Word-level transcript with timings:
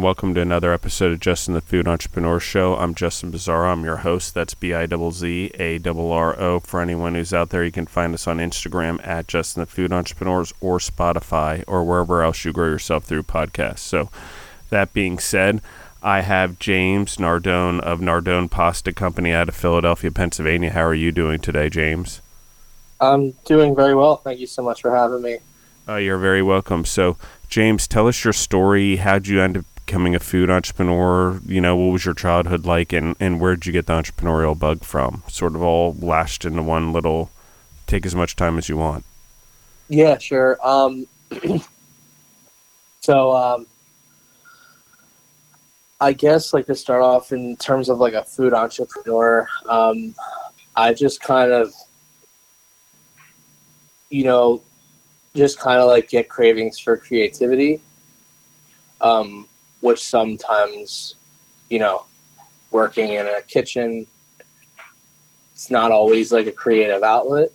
Hello, 0.00 0.08
everyone, 0.08 0.24
and 0.24 0.32
welcome 0.32 0.34
to 0.34 0.40
another 0.40 0.72
episode 0.72 1.12
of 1.12 1.20
Justin 1.20 1.52
the 1.52 1.60
Food 1.60 1.86
Entrepreneur 1.86 2.40
Show. 2.40 2.74
I'm 2.74 2.94
Justin 2.94 3.30
Bizzarro. 3.30 3.70
I'm 3.70 3.84
your 3.84 3.98
host. 3.98 4.32
That's 4.32 4.54
B 4.54 4.72
I 4.72 4.86
Z 4.86 5.10
Z 5.10 5.50
A 5.58 5.78
R 5.78 6.12
R 6.12 6.40
O. 6.40 6.60
For 6.60 6.80
anyone 6.80 7.14
who's 7.14 7.34
out 7.34 7.50
there, 7.50 7.62
you 7.62 7.70
can 7.70 7.84
find 7.84 8.14
us 8.14 8.26
on 8.26 8.38
Instagram 8.38 9.06
at 9.06 9.28
Justin 9.28 9.60
the 9.60 9.66
Food 9.66 9.92
Entrepreneurs 9.92 10.54
or 10.62 10.78
Spotify 10.78 11.64
or 11.66 11.84
wherever 11.84 12.22
else 12.22 12.46
you 12.46 12.52
grow 12.54 12.68
yourself 12.68 13.04
through 13.04 13.24
podcasts. 13.24 13.80
So, 13.80 14.08
that 14.70 14.94
being 14.94 15.18
said, 15.18 15.60
I 16.02 16.22
have 16.22 16.58
James 16.58 17.18
Nardone 17.18 17.80
of 17.80 18.00
Nardone 18.00 18.50
Pasta 18.50 18.94
Company 18.94 19.32
out 19.32 19.50
of 19.50 19.54
Philadelphia, 19.54 20.10
Pennsylvania. 20.10 20.70
How 20.70 20.84
are 20.84 20.94
you 20.94 21.12
doing 21.12 21.40
today, 21.40 21.68
James? 21.68 22.22
I'm 23.02 23.32
doing 23.44 23.76
very 23.76 23.94
well. 23.94 24.16
Thank 24.16 24.40
you 24.40 24.46
so 24.46 24.62
much 24.62 24.80
for 24.80 24.96
having 24.96 25.20
me. 25.20 25.40
Uh, 25.86 25.96
you're 25.96 26.16
very 26.16 26.42
welcome. 26.42 26.86
So, 26.86 27.18
James, 27.50 27.88
tell 27.88 28.06
us 28.06 28.22
your 28.22 28.32
story. 28.32 28.96
How'd 28.96 29.26
you 29.26 29.42
end 29.42 29.58
up 29.58 29.64
becoming 29.90 30.14
a 30.14 30.20
food 30.20 30.48
entrepreneur? 30.48 31.40
You 31.44 31.60
know, 31.60 31.74
what 31.74 31.90
was 31.90 32.04
your 32.04 32.14
childhood 32.14 32.64
like, 32.64 32.92
and, 32.92 33.16
and 33.18 33.40
where 33.40 33.56
did 33.56 33.66
you 33.66 33.72
get 33.72 33.86
the 33.86 33.94
entrepreneurial 33.94 34.56
bug 34.56 34.84
from? 34.84 35.24
Sort 35.26 35.56
of 35.56 35.62
all 35.62 35.96
lashed 35.98 36.44
into 36.44 36.62
one 36.62 36.92
little. 36.92 37.32
Take 37.88 38.06
as 38.06 38.14
much 38.14 38.36
time 38.36 38.56
as 38.56 38.68
you 38.68 38.76
want. 38.76 39.04
Yeah, 39.88 40.16
sure. 40.18 40.64
Um, 40.64 41.08
so, 43.00 43.32
um, 43.36 43.66
I 46.00 46.12
guess 46.12 46.54
like 46.54 46.66
to 46.66 46.76
start 46.76 47.02
off 47.02 47.32
in 47.32 47.56
terms 47.56 47.88
of 47.88 47.98
like 47.98 48.14
a 48.14 48.22
food 48.22 48.54
entrepreneur, 48.54 49.48
um, 49.68 50.14
I 50.76 50.94
just 50.94 51.20
kind 51.20 51.50
of, 51.50 51.74
you 54.08 54.22
know, 54.22 54.62
just 55.34 55.58
kind 55.58 55.80
of 55.80 55.88
like 55.88 56.08
get 56.08 56.28
cravings 56.28 56.78
for 56.78 56.96
creativity, 56.96 57.80
um, 59.00 59.48
which 59.80 60.02
sometimes, 60.02 61.14
you 61.68 61.78
know, 61.78 62.04
working 62.70 63.12
in 63.14 63.26
a 63.26 63.42
kitchen, 63.42 64.06
it's 65.52 65.70
not 65.70 65.90
always 65.92 66.32
like 66.32 66.46
a 66.46 66.52
creative 66.52 67.02
outlet 67.02 67.50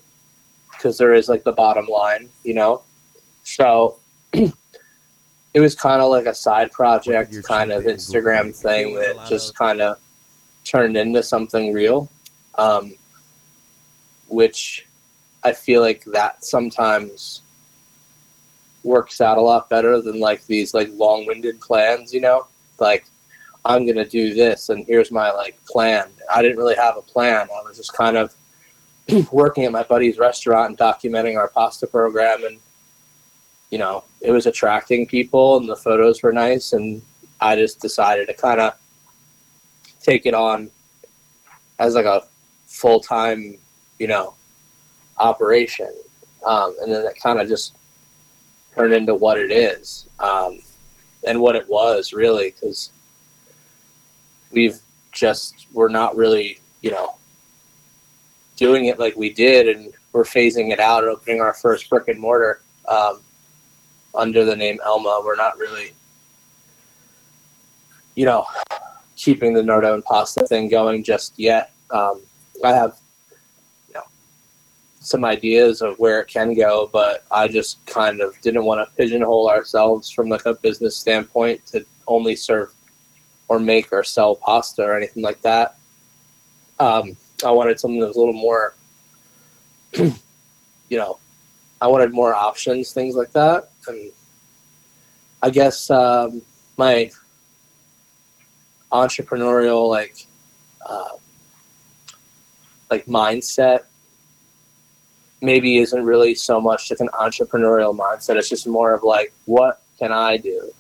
because 0.72 0.98
there 0.98 1.14
is 1.14 1.30
like 1.30 1.44
the 1.44 1.52
bottom 1.52 1.88
line, 1.88 2.30
you 2.44 2.54
know. 2.54 2.84
So 3.44 3.98
it 4.34 5.60
was 5.60 5.76
kind 5.76 6.02
of 6.02 6.10
like 6.10 6.26
a 6.26 6.36
side 6.36 6.72
project, 6.72 7.36
kind 7.44 7.72
of 7.72 7.84
Instagram 7.84 8.56
thing 8.56 8.96
that 8.96 9.26
just 9.28 9.56
kind 9.56 9.82
of 9.82 9.98
turned 10.64 10.98
into 10.98 11.24
something 11.24 11.72
real, 11.72 12.10
um, 12.56 12.94
which 14.28 14.86
I 15.44 15.54
feel 15.54 15.82
like 15.82 16.04
that 16.06 16.44
sometimes 16.44 17.42
works 18.86 19.20
out 19.20 19.38
a 19.38 19.42
lot 19.42 19.70
better 19.70 20.02
than 20.02 20.20
like 20.20 20.46
these 20.46 20.74
like 20.74 20.90
long-winded 20.94 21.60
plans 21.60 22.14
you 22.14 22.22
know? 22.22 22.48
Like 22.80 23.06
i'm 23.66 23.86
gonna 23.86 24.06
do 24.06 24.34
this 24.34 24.70
and 24.70 24.86
here's 24.86 25.12
my 25.12 25.32
like 25.32 25.64
plan. 25.66 26.10
I 26.34 26.42
didn't 26.42 26.58
really 26.58 26.76
have 26.76 26.98
a 26.98 27.02
plan. 27.02 27.48
I 27.52 27.64
was 27.64 27.78
just 27.78 27.94
kind 27.94 28.18
of 28.18 28.34
working 29.32 29.66
at 29.66 29.72
my 29.72 29.84
buddy's 29.84 30.18
restaurant 30.18 30.70
and 30.70 30.78
documenting 30.78 31.38
our 31.38 31.50
pasta 31.50 31.88
program 31.88 32.44
and 32.44 32.60
you 33.72 33.78
know 33.78 34.04
it 34.22 34.32
was 34.32 34.46
attracting 34.46 35.06
people 35.08 35.58
and 35.58 35.68
the 35.68 35.76
photos 35.76 36.22
were 36.22 36.32
nice 36.32 36.74
and 36.74 37.02
i 37.42 37.56
just 37.56 37.80
decided 37.82 38.28
to 38.28 38.34
kind 38.34 38.62
of 38.62 38.74
take 40.02 40.26
it 40.26 40.34
on 40.34 40.70
as 41.80 41.96
like 41.96 42.06
a 42.06 42.24
full-time 42.68 43.58
you 44.00 44.08
know 44.08 44.36
operation. 45.18 45.92
Um, 46.46 46.76
and 46.82 46.92
then 46.92 47.06
it 47.06 47.16
kind 47.22 47.40
of 47.40 47.48
just 47.48 47.76
turn 48.76 48.94
into 48.94 49.16
what 49.16 49.40
it 49.40 49.52
is 49.52 50.08
um, 50.20 50.60
and 51.26 51.40
what 51.40 51.56
it 51.56 51.68
was 51.70 52.14
really 52.14 52.52
because 52.52 52.92
we've 54.52 54.80
just 55.12 55.68
we're 55.74 55.90
not 55.90 56.16
really 56.16 56.60
you 56.82 56.92
know 56.92 57.16
doing 58.56 58.86
it 58.86 59.00
like 59.00 59.16
we 59.16 59.32
did 59.32 59.68
and 59.68 59.94
we're 60.12 60.24
phasing 60.24 60.72
it 60.72 60.80
out 60.80 61.04
opening 61.04 61.42
our 61.42 61.54
first 61.54 61.90
brick 61.90 62.08
and 62.08 62.20
mortar 62.20 62.62
um, 62.88 63.22
under 64.14 64.46
the 64.46 64.56
name 64.56 64.80
elma. 64.86 65.22
We're 65.24 65.36
not 65.36 65.58
really 65.58 65.94
you 68.16 68.26
know 68.26 68.46
keeping 69.16 69.54
the 69.54 69.62
nardone 69.62 70.04
pasta 70.04 70.46
thing 70.48 70.70
going 70.70 71.04
just 71.04 71.38
yet. 71.38 71.72
Um, 71.92 72.22
i 72.64 72.72
have 72.72 72.98
some 75.06 75.24
ideas 75.24 75.84
of 75.84 76.00
where 76.00 76.20
it 76.20 76.28
can 76.28 76.56
go, 76.56 76.90
but 76.92 77.24
I 77.30 77.48
just 77.48 77.86
kind 77.86 78.22
of 78.22 78.40
didn't 78.42 78.66
want 78.66 78.88
to 78.88 78.96
pigeonhole 78.96 79.48
ourselves 79.48 80.10
from 80.10 80.30
like 80.30 80.48
a 80.48 80.56
business 80.56 80.98
standpoint 80.98 81.64
to 81.68 81.86
only 82.08 82.36
serve 82.36 82.74
or 83.48 83.60
make 83.60 83.94
or 83.94 84.04
sell 84.04 84.36
pasta 84.36 84.82
or 84.84 84.98
anything 84.98 85.22
like 85.22 85.40
that. 85.44 85.78
Um, 86.80 87.16
I 87.46 87.52
wanted 87.52 87.80
something 87.80 88.00
that 88.00 88.08
was 88.08 88.16
a 88.16 88.20
little 88.20 88.34
more, 88.34 88.74
you 89.94 90.18
know, 90.90 91.20
I 91.80 91.86
wanted 91.86 92.12
more 92.12 92.34
options, 92.34 92.92
things 92.92 93.16
like 93.16 93.32
that. 93.34 93.70
And 93.88 94.12
I 95.44 95.52
guess 95.52 95.92
um, 95.92 96.42
my 96.78 97.12
entrepreneurial 98.92 99.88
like 99.88 100.26
uh, 100.84 101.10
like 102.90 103.06
mindset 103.06 103.84
maybe 105.42 105.78
isn't 105.78 106.04
really 106.04 106.36
so 106.36 106.60
much 106.60 106.90
just 106.90 107.02
an 107.02 107.10
entrepreneurial 107.14 107.96
mindset. 107.96 108.36
It's 108.36 108.50
just 108.50 108.68
more 108.68 108.94
of 108.94 109.04
like, 109.04 109.34
what 109.46 109.82
can 110.00 110.12
I 110.12 110.38
do 110.38 110.72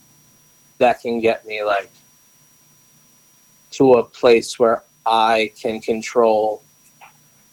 that 0.78 1.02
can 1.02 1.20
get 1.20 1.46
me 1.46 1.64
like 1.64 1.90
to 3.72 3.94
a 3.94 4.04
place 4.04 4.60
where 4.60 4.84
I 5.06 5.52
can 5.60 5.80
control, 5.80 6.64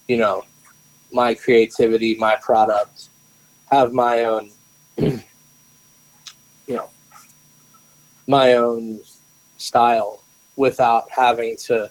you 0.09 0.17
know, 0.17 0.45
my 1.13 1.35
creativity, 1.35 2.15
my 2.17 2.37
product, 2.37 3.09
have 3.71 3.93
my 3.93 4.25
own, 4.25 4.51
you 4.97 5.21
know, 6.69 6.89
my 8.27 8.55
own 8.55 9.01
style 9.59 10.23
without 10.57 11.11
having 11.11 11.57
to 11.57 11.91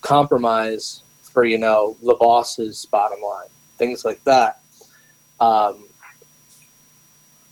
compromise 0.00 1.02
for, 1.22 1.44
you 1.44 1.58
know, 1.58 1.96
the 2.02 2.14
boss's 2.14 2.86
bottom 2.86 3.20
line 3.20 3.48
things 3.78 4.04
like 4.04 4.22
that. 4.24 4.60
Um, 5.40 5.84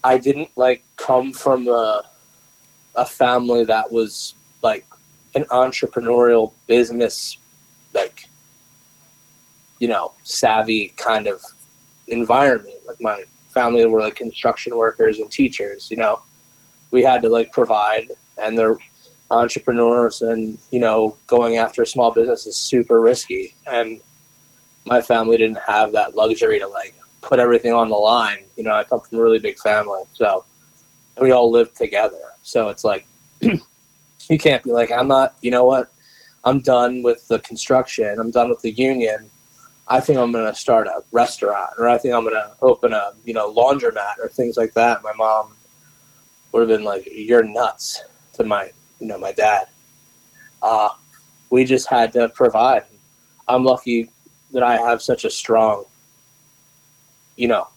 I 0.05 0.19
didn't 0.19 0.51
like 0.57 0.85
come 0.97 1.33
from 1.33 1.69
a, 1.69 2.05
a 2.95 3.05
family 3.05 3.65
that 3.65 3.91
was 3.91 4.35
like 4.63 4.87
an 5.35 5.45
entrepreneurial 5.45 6.53
business, 6.67 7.39
like, 7.95 8.29
you 9.79 9.89
know, 9.89 10.13
savvy 10.23 10.89
kind 10.97 11.27
of 11.27 11.43
environment. 12.09 12.77
Like 12.87 13.01
my 13.01 13.25
family 13.49 13.85
were 13.87 14.01
like 14.01 14.17
construction 14.17 14.77
workers 14.77 15.19
and 15.19 15.31
teachers, 15.31 15.91
you 15.91 15.97
know, 15.97 16.23
we 16.91 17.03
had 17.03 17.23
to 17.23 17.29
like 17.29 17.53
provide 17.53 18.11
and 18.39 18.57
they're 18.57 18.79
entrepreneurs 19.31 20.23
and, 20.23 20.59
you 20.71 20.79
know, 20.79 21.17
going 21.27 21.57
after 21.57 21.83
a 21.83 21.87
small 21.87 22.13
business 22.13 22.47
is 22.47 22.57
super 22.57 23.01
risky. 23.01 23.55
And 23.67 24.01
my 24.87 25.03
family 25.03 25.37
didn't 25.37 25.59
have 25.59 25.93
that 25.93 26.15
luxury 26.15 26.59
to 26.59 26.67
like 26.67 26.95
put 27.21 27.39
everything 27.39 27.73
on 27.73 27.89
the 27.89 27.97
line. 27.97 28.45
You 28.57 28.65
know, 28.65 28.73
I 28.73 28.85
come 28.85 29.01
from 29.01 29.19
a 29.19 29.23
really 29.23 29.41
big 29.41 29.59
family, 29.59 30.03
so 30.15 30.45
we 31.21 31.33
all 31.33 31.51
live 31.51 31.75
together. 31.75 32.21
So 32.43 32.69
it's 32.69 32.85
like 32.85 33.07
you 33.41 34.39
can't 34.39 34.63
be 34.63 34.71
like, 34.71 34.91
I'm 34.91 35.09
not. 35.09 35.35
You 35.43 35.51
know 35.51 35.65
what? 35.65 35.93
I'm 36.45 36.61
done 36.61 37.03
with 37.03 37.27
the 37.27 37.41
construction. 37.41 38.19
I'm 38.19 38.31
done 38.31 38.49
with 38.49 38.63
the 38.63 38.71
union. 38.71 39.31
I 39.89 40.01
think 40.01 40.19
I'm 40.19 40.33
to 40.33 40.55
start 40.55 40.87
a 40.87 41.03
restaurant, 41.13 41.71
or 41.79 41.89
I 41.89 41.99
think 41.99 42.15
I'm 42.15 42.25
to 42.25 42.53
open 42.63 42.93
a 42.93 43.13
you 43.25 43.35
know 43.35 43.53
laundromat 43.53 44.19
or 44.23 44.29
things 44.29 44.57
like 44.57 44.73
that. 44.75 45.03
My 45.03 45.13
mom 45.13 45.57
would 46.53 46.61
have 46.61 46.69
been 46.69 46.85
like, 46.85 47.09
"You're 47.11 47.43
nuts," 47.43 48.03
to 48.35 48.45
my 48.45 48.71
you 49.01 49.09
know 49.09 49.19
my 49.19 49.33
dad. 49.33 49.67
Uh, 50.63 50.91
we 51.51 51.65
just 51.65 51.89
had 51.89 52.13
to 52.15 52.29
provide. 52.31 52.85
I'm 53.49 53.65
lucky 53.65 54.11
that 54.57 54.65
I 54.65 54.77
have 54.77 55.03
such 55.03 55.25
a 55.25 55.31
strong, 55.31 55.85
you 57.37 57.47
know, 57.47 57.69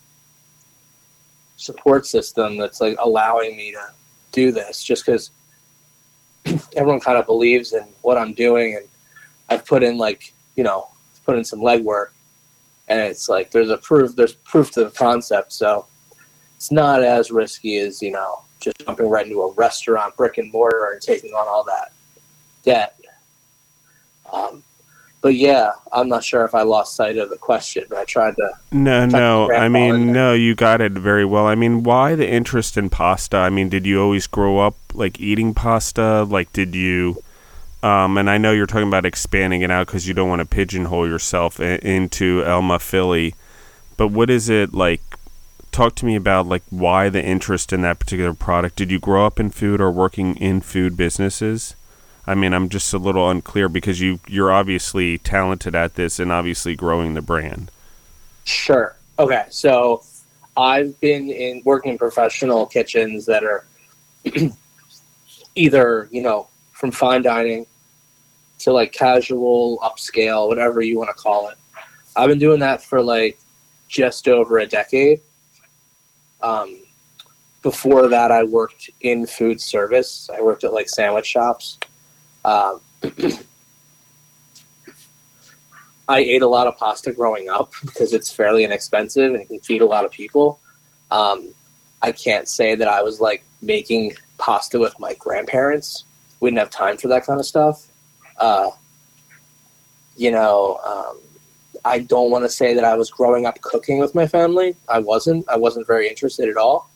support 1.58 2.08
system 2.08 2.58
that's 2.58 2.80
like 2.80 2.96
allowing 3.00 3.58
me 3.58 3.72
to 3.74 3.92
do 4.32 4.52
this 4.52 4.82
just 4.82 5.06
because 5.06 5.32
everyone 6.76 7.02
kind 7.02 7.18
of 7.18 7.26
believes 7.26 7.74
in 7.74 7.86
what 8.02 8.18
I'm 8.18 8.34
doing 8.34 8.76
and 8.76 8.88
I've 9.50 9.66
put 9.66 9.84
in 9.84 9.98
like, 9.98 10.34
you 10.56 10.64
know, 10.64 10.88
put 11.26 11.38
in 11.38 11.44
some 11.44 11.60
legwork 11.60 12.08
and 12.88 13.00
it's 13.00 13.28
like 13.28 13.52
there's 13.52 13.70
a 13.70 13.78
proof 13.78 14.16
there's 14.16 14.34
proof 14.34 14.72
to 14.72 14.86
the 14.86 14.92
concept. 14.92 15.52
So 15.52 15.86
it's 16.56 16.72
not 16.72 17.04
as 17.04 17.30
risky 17.30 17.78
as 17.78 18.02
you 18.02 18.12
know 18.12 18.42
just 18.60 18.78
jumping 18.80 19.10
right 19.10 19.26
into 19.26 19.42
a 19.42 19.54
restaurant 19.54 20.16
brick 20.18 20.38
and 20.38 20.52
mortar 20.52 20.92
and 20.92 21.02
taking 21.02 21.32
on 21.32 21.48
all 21.48 21.64
that 21.66 21.92
debt. 22.64 23.00
Um, 24.32 24.64
but 25.22 25.36
yeah, 25.36 25.72
I'm 25.92 26.08
not 26.08 26.24
sure 26.24 26.46
if 26.46 26.56
I 26.56 26.62
lost 26.62 26.96
sight 26.96 27.18
of 27.18 27.30
the 27.30 27.38
question, 27.38 27.86
but 27.90 27.98
I 27.98 28.06
tried 28.06 28.36
to. 28.38 28.50
No, 28.72 29.08
tried 29.08 29.20
no. 29.20 29.48
wrap 29.50 29.62
I 29.62 29.68
mean, 29.68 30.14
no, 30.14 30.34
you 30.34 30.56
got 30.56 30.82
it 30.82 30.94
very 30.94 31.26
well. 31.26 31.46
I 31.46 31.56
mean, 31.56 31.84
why 31.84 32.16
the 32.16 32.30
interest 32.30 32.78
in 32.78 32.90
pasta? 32.90 33.38
I 33.38 33.50
mean, 33.50 33.70
did 33.70 33.86
you 33.86 34.02
always 34.02 34.28
grow 34.28 34.60
up 34.60 34.76
like 34.94 35.20
eating 35.20 35.54
pasta? 35.54 36.24
Like, 36.24 36.54
did 36.54 36.74
you? 36.74 37.22
Um, 37.84 38.18
and 38.18 38.30
I 38.30 38.38
know 38.38 38.52
you're 38.52 38.66
talking 38.66 38.88
about 38.88 39.06
expanding 39.06 39.62
it 39.62 39.72
out 39.72 39.88
because 39.88 40.08
you 40.08 40.14
don't 40.14 40.30
want 40.30 40.42
to 40.42 40.46
pigeonhole 40.46 41.08
yourself 41.08 41.60
into 41.60 42.44
Elma 42.46 42.80
Philly. 42.80 43.36
But 43.98 44.10
what 44.10 44.30
is 44.30 44.50
it 44.50 44.74
like? 44.74 45.02
Talk 45.72 45.96
to 45.96 46.06
me 46.06 46.16
about 46.16 46.48
like 46.48 46.64
why 46.70 47.10
the 47.10 47.24
interest 47.24 47.72
in 47.72 47.82
that 47.82 48.00
particular 48.00 48.34
product. 48.34 48.76
Did 48.78 48.90
you 48.90 49.00
grow 49.00 49.26
up 49.26 49.40
in 49.40 49.50
food 49.50 49.80
or 49.82 49.92
working 49.92 50.36
in 50.38 50.62
food 50.62 50.98
businesses? 50.98 51.76
I 52.30 52.36
mean, 52.36 52.54
I'm 52.54 52.70
just 52.70 52.94
a 52.94 53.00
little 53.00 53.28
unclear 53.28 53.68
because 53.68 54.00
you 54.00 54.20
you're 54.28 54.52
obviously 54.52 55.18
talented 55.18 55.74
at 55.74 55.96
this 55.96 56.20
and 56.20 56.32
obviously 56.32 56.76
growing 56.76 57.16
the 57.16 57.24
brand. 57.24 57.72
Sure. 58.44 58.96
Okay. 59.18 59.46
So 59.50 60.04
I've 60.56 61.00
been 61.00 61.32
in 61.32 61.64
working 61.66 61.94
in 61.94 61.98
professional 61.98 62.68
kitchens 62.68 63.26
that 63.26 63.44
are 63.44 63.66
either, 65.56 66.08
you 66.12 66.22
know, 66.22 66.48
from 66.74 66.92
fine 66.92 67.24
dining 67.24 67.66
to 68.60 68.74
like 68.74 68.92
casual, 68.92 69.80
upscale, 69.80 70.48
whatever 70.48 70.82
you 70.82 71.00
want 71.00 71.10
to 71.10 71.16
call 71.16 71.50
it. 71.50 71.58
I've 72.16 72.30
been 72.30 72.38
doing 72.38 72.60
that 72.60 72.84
for 72.84 73.02
like 73.02 73.40
just 73.88 74.28
over 74.28 74.60
a 74.60 74.68
decade. 74.68 75.20
Um, 76.44 76.80
before 77.64 78.08
that, 78.08 78.32
I 78.32 78.44
worked 78.44 78.92
in 79.02 79.26
food 79.26 79.60
service. 79.60 80.30
I 80.32 80.42
worked 80.42 80.64
at 80.64 80.74
like 80.74 80.90
sandwich 80.90 81.26
shops. 81.26 81.80
Um, 82.46 82.82
I 86.08 86.20
ate 86.20 86.42
a 86.42 86.48
lot 86.48 86.66
of 86.66 86.76
pasta 86.78 87.12
growing 87.12 87.50
up 87.50 87.72
because 87.86 88.14
it's 88.14 88.32
fairly 88.32 88.64
inexpensive 88.64 89.34
and 89.34 89.48
can 89.48 89.60
feed 89.60 89.82
a 89.82 89.86
lot 89.86 90.06
of 90.06 90.12
people. 90.12 90.60
Um, 91.12 91.54
I 92.02 92.12
can't 92.12 92.48
say 92.48 92.76
that 92.76 92.88
I 92.88 93.04
was 93.04 93.20
like 93.20 93.44
making 93.62 94.14
pasta 94.38 94.80
with 94.80 94.98
my 95.00 95.14
grandparents. 95.16 96.06
We 96.40 96.50
didn't 96.50 96.60
have 96.60 96.70
time 96.70 96.98
for 96.98 97.10
that 97.10 97.26
kind 97.26 97.40
of 97.40 97.46
stuff. 97.46 97.88
Uh, 98.38 98.70
you 100.16 100.32
know, 100.32 100.80
um, 100.86 101.20
I 101.86 102.00
don't 102.00 102.32
want 102.32 102.46
to 102.46 102.50
say 102.50 102.74
that 102.74 102.84
I 102.84 102.96
was 102.96 103.10
growing 103.10 103.46
up 103.46 103.62
cooking 103.62 104.00
with 104.00 104.16
my 104.16 104.28
family. 104.28 104.76
I 104.88 105.00
wasn't. 105.00 105.48
I 105.48 105.58
wasn't 105.58 105.88
very 105.88 106.08
interested 106.08 106.50
at 106.50 106.58
all. 106.58 106.90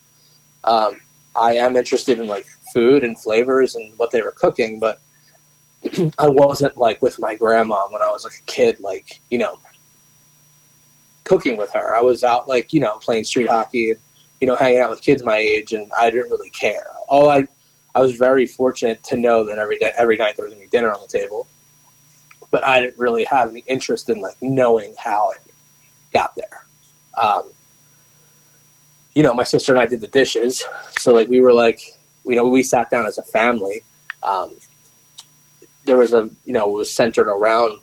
Um, 0.63 1.01
I 1.35 1.55
am 1.55 1.75
interested 1.75 2.19
in 2.19 2.27
like 2.27 2.45
food 2.73 3.03
and 3.03 3.19
flavors 3.19 3.75
and 3.75 3.97
what 3.97 4.11
they 4.11 4.21
were 4.21 4.31
cooking, 4.31 4.79
but 4.79 5.01
I 6.19 6.27
wasn't 6.27 6.77
like 6.77 7.01
with 7.01 7.19
my 7.19 7.35
grandma 7.35 7.87
when 7.89 8.01
I 8.01 8.09
was 8.09 8.23
like 8.23 8.39
a 8.39 8.51
kid, 8.51 8.79
like, 8.79 9.19
you 9.29 9.37
know, 9.37 9.59
cooking 11.23 11.57
with 11.57 11.71
her. 11.73 11.95
I 11.95 12.01
was 12.01 12.23
out 12.23 12.47
like, 12.47 12.73
you 12.73 12.79
know, 12.79 12.97
playing 12.97 13.23
street 13.23 13.49
hockey 13.49 13.91
and, 13.91 13.99
you 14.41 14.47
know, 14.47 14.55
hanging 14.55 14.79
out 14.79 14.89
with 14.89 15.01
kids 15.01 15.23
my 15.23 15.37
age 15.37 15.73
and 15.73 15.91
I 15.97 16.09
didn't 16.09 16.29
really 16.29 16.49
care. 16.49 16.87
All 17.07 17.29
I 17.29 17.47
I 17.95 18.01
was 18.01 18.15
very 18.15 18.47
fortunate 18.47 19.03
to 19.05 19.17
know 19.17 19.43
that 19.45 19.59
every 19.59 19.77
day 19.77 19.91
every 19.97 20.17
night 20.17 20.35
there 20.35 20.45
was 20.45 20.53
gonna 20.53 20.65
be 20.65 20.69
dinner 20.69 20.91
on 20.91 21.01
the 21.01 21.07
table. 21.07 21.47
But 22.51 22.65
I 22.65 22.79
didn't 22.79 22.99
really 22.99 23.23
have 23.25 23.49
any 23.49 23.63
interest 23.67 24.09
in 24.09 24.21
like 24.21 24.35
knowing 24.41 24.95
how 24.97 25.31
it 25.31 25.41
got 26.13 26.35
there. 26.35 26.65
Um, 27.17 27.51
you 29.15 29.23
know, 29.23 29.33
my 29.33 29.43
sister 29.43 29.73
and 29.73 29.81
I 29.81 29.85
did 29.85 30.01
the 30.01 30.07
dishes. 30.07 30.63
So 30.99 31.13
like 31.13 31.27
we 31.27 31.41
were 31.41 31.53
like, 31.53 31.81
you 32.25 32.35
know, 32.35 32.47
we 32.47 32.63
sat 32.63 32.89
down 32.89 33.05
as 33.05 33.17
a 33.17 33.23
family. 33.23 33.81
Um, 34.23 34.55
there 35.85 35.97
was 35.97 36.13
a 36.13 36.29
you 36.45 36.53
know 36.53 36.69
it 36.69 36.73
was 36.73 36.91
centered 36.91 37.27
around 37.27 37.79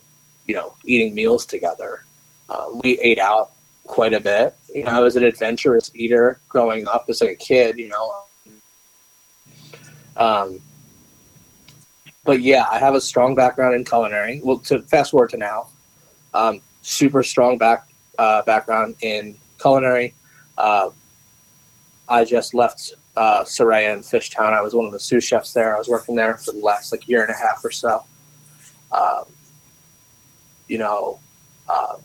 you 0.47 0.55
know 0.55 0.73
eating 0.85 1.13
meals 1.13 1.45
together. 1.45 2.05
Uh, 2.49 2.65
we 2.83 2.99
ate 2.99 3.19
out 3.19 3.51
quite 3.85 4.13
a 4.13 4.19
bit. 4.19 4.55
You 4.73 4.83
know, 4.83 4.91
I 4.91 4.99
was 4.99 5.15
an 5.15 5.23
adventurous 5.23 5.91
eater 5.95 6.39
growing 6.49 6.87
up 6.87 7.05
as 7.09 7.21
a 7.21 7.35
kid. 7.35 7.77
You 7.77 7.89
know, 7.89 8.13
um, 10.17 10.59
but 12.23 12.41
yeah, 12.41 12.65
I 12.71 12.79
have 12.79 12.95
a 12.95 13.01
strong 13.01 13.35
background 13.35 13.75
in 13.75 13.85
culinary. 13.85 14.41
Well, 14.43 14.59
to 14.59 14.81
fast 14.83 15.11
forward 15.11 15.31
to 15.31 15.37
now, 15.37 15.67
um, 16.33 16.61
super 16.81 17.23
strong 17.23 17.57
back 17.57 17.87
uh, 18.17 18.41
background 18.43 18.95
in 19.01 19.37
culinary. 19.59 20.13
Uh, 20.57 20.89
I 22.11 22.25
just 22.25 22.53
left 22.53 22.93
uh, 23.15 23.45
Suraya 23.45 23.93
in 23.93 23.99
Fishtown. 23.99 24.51
I 24.51 24.61
was 24.61 24.75
one 24.75 24.85
of 24.85 24.91
the 24.91 24.99
sous 24.99 25.23
chefs 25.23 25.53
there. 25.53 25.73
I 25.73 25.79
was 25.79 25.87
working 25.87 26.13
there 26.13 26.37
for 26.37 26.51
the 26.51 26.59
last 26.59 26.91
like 26.91 27.07
year 27.07 27.21
and 27.21 27.31
a 27.31 27.37
half 27.37 27.63
or 27.63 27.71
so. 27.71 28.03
Um, 28.91 29.23
you 30.67 30.77
know, 30.77 31.19
uh, 31.69 31.95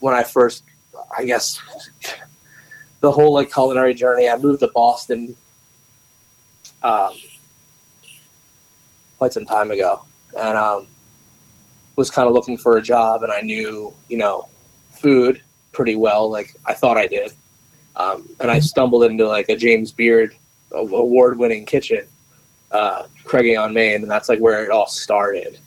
when 0.00 0.12
I 0.14 0.24
first, 0.24 0.64
I 1.16 1.24
guess, 1.24 1.60
the 3.00 3.12
whole 3.12 3.32
like 3.32 3.52
culinary 3.52 3.94
journey. 3.94 4.28
I 4.28 4.36
moved 4.36 4.60
to 4.60 4.68
Boston 4.74 5.36
um, 6.82 7.12
quite 9.18 9.32
some 9.32 9.46
time 9.46 9.70
ago, 9.70 10.04
and 10.36 10.58
um, 10.58 10.88
was 11.94 12.10
kind 12.10 12.26
of 12.26 12.34
looking 12.34 12.58
for 12.58 12.76
a 12.76 12.82
job, 12.82 13.22
and 13.22 13.30
I 13.30 13.40
knew 13.40 13.94
you 14.08 14.18
know 14.18 14.48
food 14.90 15.42
pretty 15.70 15.94
well. 15.94 16.28
Like 16.28 16.56
I 16.66 16.74
thought 16.74 16.96
I 16.96 17.06
did. 17.06 17.32
Um, 17.98 18.28
and 18.40 18.50
I 18.50 18.60
stumbled 18.60 19.04
into 19.04 19.26
like 19.26 19.48
a 19.48 19.56
James 19.56 19.92
Beard 19.92 20.34
award-winning 20.72 21.66
kitchen, 21.66 22.06
uh, 22.70 23.04
Craigie 23.24 23.56
on 23.56 23.74
Main, 23.74 24.02
and 24.02 24.10
that's 24.10 24.28
like 24.28 24.38
where 24.38 24.64
it 24.64 24.70
all 24.70 24.86
started. 24.86 25.58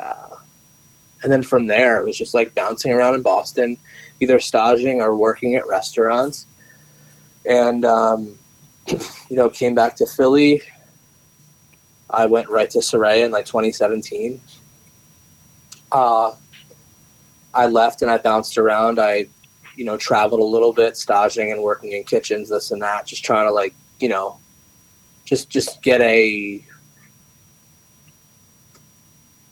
Uh, 0.00 0.36
and 1.22 1.32
then 1.32 1.42
from 1.42 1.66
there, 1.66 2.00
it 2.00 2.04
was 2.04 2.18
just 2.18 2.34
like 2.34 2.54
bouncing 2.54 2.92
around 2.92 3.14
in 3.14 3.22
Boston, 3.22 3.78
either 4.20 4.40
staging 4.40 5.00
or 5.00 5.16
working 5.16 5.54
at 5.54 5.66
restaurants. 5.66 6.46
And 7.46 7.84
um, 7.84 8.38
you 8.88 9.36
know, 9.36 9.48
came 9.48 9.74
back 9.74 9.94
to 9.96 10.06
Philly. 10.06 10.62
I 12.08 12.26
went 12.26 12.48
right 12.48 12.68
to 12.70 12.78
Suraya 12.78 13.26
in 13.26 13.30
like 13.30 13.46
2017. 13.46 14.40
Uh, 15.92 16.32
I 17.54 17.66
left 17.66 18.02
and 18.02 18.10
I 18.10 18.18
bounced 18.18 18.58
around. 18.58 18.98
I 18.98 19.26
you 19.76 19.84
know, 19.84 19.96
traveled 19.96 20.40
a 20.40 20.44
little 20.44 20.72
bit, 20.72 20.96
staging 20.96 21.52
and 21.52 21.62
working 21.62 21.92
in 21.92 22.04
kitchens, 22.04 22.48
this 22.48 22.70
and 22.70 22.82
that, 22.82 23.06
just 23.06 23.24
trying 23.24 23.46
to 23.46 23.52
like, 23.52 23.74
you 23.98 24.08
know, 24.08 24.38
just 25.24 25.48
just 25.48 25.82
get 25.82 26.00
a 26.00 26.64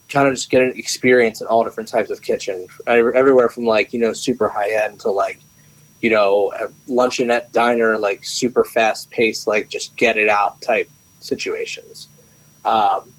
kind 0.08 0.26
of 0.26 0.34
just 0.34 0.50
get 0.50 0.62
an 0.62 0.72
experience 0.76 1.40
in 1.40 1.46
all 1.46 1.64
different 1.64 1.88
types 1.88 2.10
of 2.10 2.22
kitchen, 2.22 2.66
everywhere 2.86 3.48
from 3.48 3.64
like 3.64 3.92
you 3.92 4.00
know 4.00 4.12
super 4.12 4.48
high 4.48 4.70
end 4.70 5.00
to 5.00 5.10
like, 5.10 5.40
you 6.00 6.10
know, 6.10 6.52
luncheonette 6.88 7.52
diner, 7.52 7.98
like 7.98 8.24
super 8.24 8.64
fast 8.64 9.10
paced, 9.10 9.46
like 9.46 9.68
just 9.68 9.94
get 9.96 10.16
it 10.16 10.28
out 10.28 10.60
type 10.60 10.90
situations. 11.20 12.08
Um, 12.64 13.12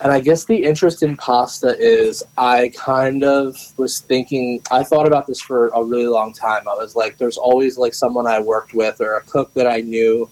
and 0.00 0.12
I 0.12 0.20
guess 0.20 0.44
the 0.44 0.62
interest 0.62 1.02
in 1.02 1.16
pasta 1.16 1.74
is 1.78 2.22
I 2.36 2.70
kind 2.76 3.24
of 3.24 3.56
was 3.78 4.00
thinking, 4.00 4.60
I 4.70 4.82
thought 4.82 5.06
about 5.06 5.26
this 5.26 5.40
for 5.40 5.68
a 5.68 5.82
really 5.82 6.06
long 6.06 6.34
time. 6.34 6.68
I 6.68 6.74
was 6.74 6.94
like, 6.94 7.16
there's 7.16 7.38
always 7.38 7.78
like 7.78 7.94
someone 7.94 8.26
I 8.26 8.38
worked 8.40 8.74
with 8.74 9.00
or 9.00 9.16
a 9.16 9.22
cook 9.22 9.54
that 9.54 9.66
I 9.66 9.80
knew 9.80 10.28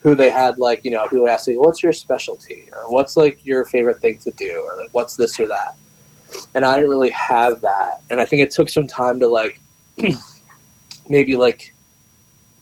who 0.00 0.16
they 0.16 0.30
had 0.30 0.58
like, 0.58 0.84
you 0.84 0.90
know, 0.90 1.06
who 1.06 1.22
would 1.22 1.30
ask 1.30 1.46
me, 1.46 1.56
what's 1.56 1.82
your 1.82 1.92
specialty? 1.92 2.68
Or 2.72 2.90
what's 2.90 3.16
like 3.16 3.44
your 3.46 3.64
favorite 3.66 4.00
thing 4.00 4.18
to 4.18 4.32
do? 4.32 4.66
Or 4.66 4.76
like, 4.76 4.90
what's 4.92 5.16
this 5.16 5.38
or 5.38 5.46
that? 5.46 5.76
And 6.54 6.64
I 6.64 6.74
didn't 6.74 6.90
really 6.90 7.10
have 7.10 7.60
that. 7.60 8.02
And 8.10 8.20
I 8.20 8.24
think 8.24 8.42
it 8.42 8.50
took 8.50 8.68
some 8.68 8.88
time 8.88 9.20
to 9.20 9.28
like, 9.28 9.60
maybe 11.08 11.36
like, 11.36 11.72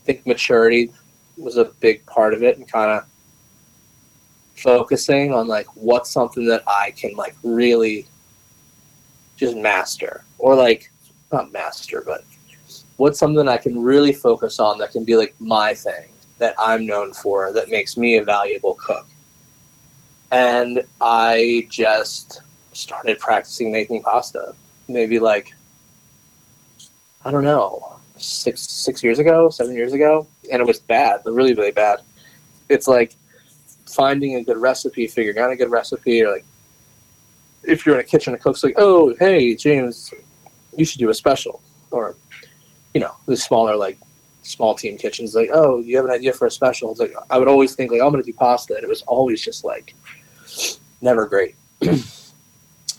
think 0.05 0.27
maturity 0.27 0.93
was 1.37 1.57
a 1.57 1.65
big 1.65 2.05
part 2.07 2.33
of 2.33 2.43
it 2.43 2.57
and 2.59 2.71
kind 2.71 2.91
of 2.91 3.05
focusing 4.57 5.33
on 5.33 5.47
like 5.49 5.67
what's 5.77 6.11
something 6.11 6.47
that 6.47 6.63
I 6.67 6.93
can 6.93 7.15
like 7.15 7.37
really 7.43 8.07
just 9.37 9.57
master. 9.57 10.25
Or 10.39 10.55
like 10.55 10.91
not 11.33 11.53
master 11.53 12.03
but 12.05 12.25
what's 12.97 13.19
something 13.19 13.49
I 13.49 13.57
can 13.57 13.83
really 13.83 14.13
focus 14.13 14.59
on 14.59 14.79
that 14.79 14.93
can 14.93 15.05
be 15.05 15.17
like 15.17 15.35
my 15.39 15.75
thing 15.75 16.09
that 16.39 16.55
I'm 16.59 16.87
known 16.87 17.13
for 17.13 17.53
that 17.53 17.71
makes 17.71 17.97
me 17.97 18.19
a 18.19 18.25
valuable 18.25 18.75
cook. 18.75 19.07
And 20.31 20.83
I 21.01 21.67
just 21.71 22.43
started 22.73 23.19
practicing 23.19 23.73
making 23.73 24.03
pasta. 24.03 24.55
Maybe 24.89 25.19
like 25.19 25.55
I 27.25 27.31
don't 27.31 27.45
know 27.45 27.99
six 28.17 28.63
six 28.63 29.03
years 29.03 29.19
ago 29.19 29.51
seven 29.51 29.75
years 29.75 29.93
ago. 29.93 30.27
And 30.51 30.61
it 30.61 30.67
was 30.67 30.81
bad 30.81 31.21
really 31.25 31.55
really 31.55 31.73
bad. 31.73 32.01
It's 32.69 32.89
like 32.89 33.15
finding 33.87 34.37
a 34.37 34.45
good 34.45 34.57
recipe, 34.57 35.07
figuring 35.07 35.39
out 35.39 35.51
a 35.51 35.57
good 35.57 35.71
recipe, 35.71 36.23
or 36.23 36.33
like 36.33 36.45
if 37.65 37.85
you're 37.85 37.97
in 37.97 38.01
a 38.01 38.05
kitchen, 38.05 38.35
a 38.35 38.39
cook's 38.39 38.63
like, 38.63 38.75
"Oh, 38.77 39.15
hey, 39.19 39.55
James, 39.55 40.13
you 40.77 40.85
should 40.85 40.99
do 40.99 41.11
a 41.11 41.15
special," 41.15 41.61
or 41.91 42.17
you 42.95 43.01
know, 43.01 43.15
the 43.27 43.37
smaller 43.37 43.77
like 43.77 43.99
small 44.43 44.75
team 44.75 44.97
kitchens, 44.97 45.35
like, 45.35 45.51
"Oh, 45.53 45.81
you 45.81 45.97
have 45.97 46.05
an 46.05 46.11
idea 46.11 46.33
for 46.33 46.47
a 46.47 46.51
special?" 46.51 46.91
It's 46.91 47.01
like 47.01 47.15
I 47.31 47.39
would 47.39 47.49
always 47.49 47.75
think 47.75 47.91
like, 47.91 48.01
"I'm 48.01 48.11
going 48.11 48.23
to 48.23 48.31
do 48.31 48.37
pasta," 48.37 48.75
and 48.75 48.85
it 48.85 48.89
was 48.89 49.03
always 49.03 49.43
just 49.43 49.65
like 49.65 49.95
never 51.01 51.27
great. 51.27 51.55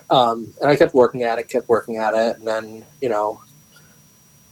Um, 0.10 0.54
and 0.62 0.70
I 0.70 0.76
kept 0.76 0.94
working 0.94 1.24
at 1.24 1.38
it, 1.38 1.50
kept 1.50 1.68
working 1.68 1.98
at 1.98 2.14
it, 2.14 2.38
and 2.38 2.48
then 2.48 2.86
you 3.02 3.10
know, 3.10 3.42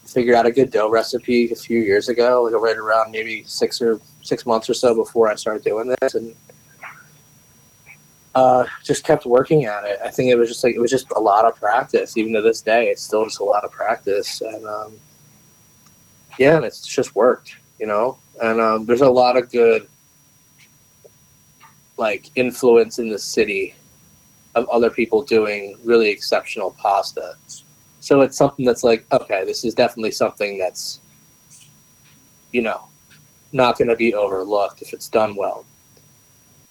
figured 0.05 0.35
out 0.35 0.45
a 0.45 0.51
good 0.51 0.71
dough 0.71 0.89
recipe 0.89 1.51
a 1.51 1.55
few 1.55 1.79
years 1.79 2.09
ago, 2.09 2.43
like 2.43 2.62
right 2.62 2.77
around 2.77 3.12
maybe 3.12 3.43
six 3.45 3.81
or 3.81 4.00
six 4.21 4.45
months 4.45 4.69
or 4.69 4.74
so 4.74 4.95
before 4.95 5.29
I 5.29 5.35
started 5.35 5.63
doing 5.63 5.93
this, 6.01 6.15
and 6.15 6.35
uh, 8.35 8.65
just 8.83 9.03
kept 9.03 9.25
working 9.25 9.65
at 9.65 9.85
it. 9.85 10.00
I 10.03 10.09
think 10.09 10.29
it 10.29 10.35
was 10.35 10.50
just 10.50 10.63
like 10.63 10.75
it 10.75 10.79
was 10.79 10.91
just 10.91 11.12
a 11.15 11.19
lot 11.19 11.45
of 11.45 11.55
practice. 11.55 12.17
Even 12.17 12.33
to 12.33 12.41
this 12.41 12.62
day, 12.62 12.88
it's 12.88 13.01
still 13.01 13.25
just 13.25 13.39
a 13.39 13.43
lot 13.43 13.63
of 13.63 13.71
practice, 13.71 14.41
and 14.41 14.65
um, 14.65 14.93
yeah, 16.38 16.57
and 16.57 16.65
it's 16.65 16.85
just 16.85 17.15
worked, 17.15 17.55
you 17.79 17.88
know. 17.88 18.17
And 18.41 18.59
um, 18.59 18.85
there's 18.85 19.01
a 19.01 19.09
lot 19.09 19.38
of 19.38 19.51
good 19.51 19.88
like 21.97 22.29
influence 22.35 23.00
in 23.00 23.09
the 23.09 23.19
city 23.19 23.74
of 24.55 24.67
other 24.69 24.89
people 24.89 25.21
doing 25.21 25.77
really 25.83 26.09
exceptional 26.09 26.71
pasta. 26.71 27.35
So 28.05 28.21
it's 28.21 28.38
something 28.38 28.63
that's 28.63 28.83
like, 28.83 29.03
okay, 29.12 29.43
this 29.45 29.65
is 29.65 29.74
definitely 29.74 30.12
something 30.12 30.59
that's, 30.59 31.00
you 32.51 32.62
know, 32.62 32.88
not 33.51 33.79
going 33.79 33.88
to 33.88 33.95
be 33.95 34.13
overlooked 34.13 34.83
if 34.83 34.93
it's 34.93 35.09
done 35.09 35.35
well. 35.35 35.65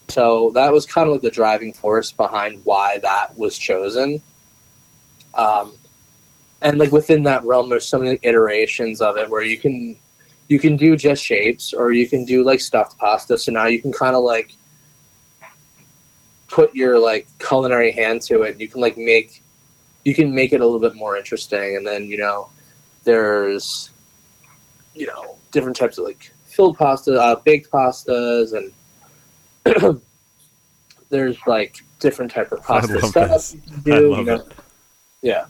So 0.06 0.52
that 0.54 0.72
was 0.72 0.86
kind 0.86 1.08
of 1.08 1.14
like 1.14 1.22
the 1.22 1.32
driving 1.32 1.72
force 1.72 2.12
behind 2.12 2.60
why 2.62 2.98
that 2.98 3.36
was 3.36 3.58
chosen. 3.58 4.22
Um, 5.34 5.72
and 6.62 6.78
like 6.78 6.92
within 6.92 7.24
that 7.24 7.42
realm, 7.42 7.68
there's 7.68 7.84
so 7.84 7.98
many 7.98 8.16
iterations 8.22 9.00
of 9.00 9.16
it 9.16 9.28
where 9.28 9.42
you 9.42 9.58
can 9.58 9.96
you 10.46 10.60
can 10.60 10.76
do 10.76 10.94
just 10.94 11.24
shapes 11.24 11.72
or 11.72 11.90
you 11.90 12.08
can 12.08 12.24
do 12.24 12.44
like 12.44 12.60
stuffed 12.60 12.96
pasta. 12.98 13.36
So 13.38 13.50
now 13.50 13.66
you 13.66 13.82
can 13.82 13.92
kind 13.92 14.14
of 14.14 14.22
like 14.22 14.52
put 16.46 16.72
your 16.76 16.96
like 16.96 17.26
culinary 17.40 17.90
hand 17.90 18.22
to 18.22 18.42
it. 18.42 18.60
You 18.60 18.68
can 18.68 18.80
like 18.80 18.96
make 18.96 19.42
you 20.04 20.14
can 20.14 20.34
make 20.34 20.52
it 20.52 20.61
a 20.61 20.64
little 20.64 20.80
bit 20.80 20.94
more 20.94 21.16
interesting. 21.16 21.76
And 21.76 21.87
then 21.87 22.04
you 22.04 22.18
know 22.18 22.49
there's 23.04 23.90
you 24.94 25.06
know 25.06 25.37
different 25.50 25.76
types 25.76 25.99
of 25.99 26.04
like 26.04 26.32
filled 26.44 26.78
pasta, 26.78 27.20
uh, 27.20 27.37
baked 27.37 27.70
pastas, 27.70 28.52
and 29.64 30.00
there's 31.11 31.38
like 31.46 31.78
different 31.99 32.30
type 32.30 32.52
of 32.52 32.62
pasta 32.62 33.06
stuff 33.06 33.54
you 33.54 33.61
can 33.61 33.82
do. 33.82 34.14
You 34.16 34.25
know? 34.25 34.49
Yeah. 35.23 35.46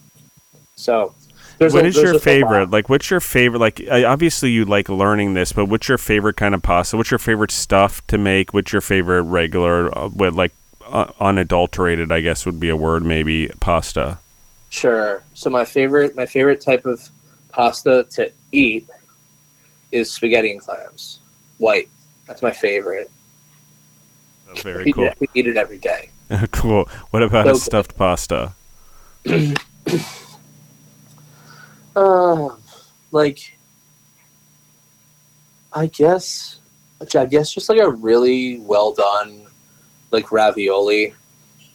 So 0.76 1.14
what 1.58 1.84
a, 1.84 1.86
is 1.86 1.96
your 1.96 2.18
favorite? 2.18 2.70
Like, 2.70 2.88
what's 2.88 3.10
your 3.10 3.20
favorite? 3.20 3.58
Like, 3.58 3.82
obviously 3.88 4.50
you 4.50 4.64
like 4.64 4.88
learning 4.88 5.34
this, 5.34 5.52
but 5.52 5.66
what's 5.66 5.88
your 5.88 5.98
favorite 5.98 6.36
kind 6.36 6.54
of 6.54 6.62
pasta? 6.62 6.96
What's 6.96 7.10
your 7.10 7.18
favorite 7.18 7.50
stuff 7.50 8.04
to 8.08 8.18
make? 8.18 8.52
What's 8.52 8.72
your 8.72 8.80
favorite 8.80 9.22
regular, 9.22 9.96
uh, 9.96 10.08
with 10.08 10.34
like 10.34 10.52
uh, 10.86 11.12
unadulterated? 11.20 12.10
I 12.10 12.20
guess 12.20 12.44
would 12.44 12.60
be 12.60 12.68
a 12.68 12.76
word, 12.76 13.04
maybe 13.04 13.50
pasta. 13.60 14.18
Sure. 14.74 15.22
So 15.34 15.50
my 15.50 15.64
favorite, 15.64 16.16
my 16.16 16.26
favorite 16.26 16.60
type 16.60 16.84
of 16.84 17.08
pasta 17.50 18.08
to 18.10 18.32
eat 18.50 18.88
is 19.92 20.10
spaghetti 20.10 20.50
and 20.50 20.60
clams, 20.60 21.20
white. 21.58 21.88
That's 22.26 22.42
my 22.42 22.50
favorite. 22.50 23.08
Oh, 24.50 24.54
very 24.62 24.92
cool. 24.92 25.12
We 25.20 25.28
eat 25.32 25.46
it 25.46 25.56
every 25.56 25.78
day. 25.78 26.10
cool. 26.50 26.88
What 27.10 27.22
about 27.22 27.46
so 27.46 27.52
a 27.52 27.54
stuffed 27.54 27.90
good. 27.90 27.98
pasta? 27.98 28.54
uh, 31.94 32.48
like, 33.12 33.56
I 35.72 35.86
guess, 35.86 36.58
I 37.00 37.26
guess 37.26 37.52
just 37.52 37.68
like 37.68 37.78
a 37.78 37.90
really 37.90 38.58
well 38.58 38.92
done, 38.92 39.46
like 40.10 40.32
ravioli, 40.32 41.14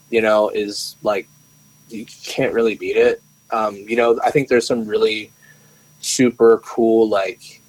you 0.10 0.22
know, 0.22 0.50
is 0.50 0.98
like 1.02 1.30
you 1.90 2.06
can't 2.06 2.54
really 2.54 2.76
beat 2.76 2.98
it. 2.98 3.22
Um, 3.52 3.76
you 3.76 3.96
know, 3.96 4.20
I 4.24 4.32
think 4.32 4.48
there's 4.48 4.68
some 4.68 4.86
really 4.86 5.32
super 6.02 6.60
cool 6.60 7.10
like 7.10 7.62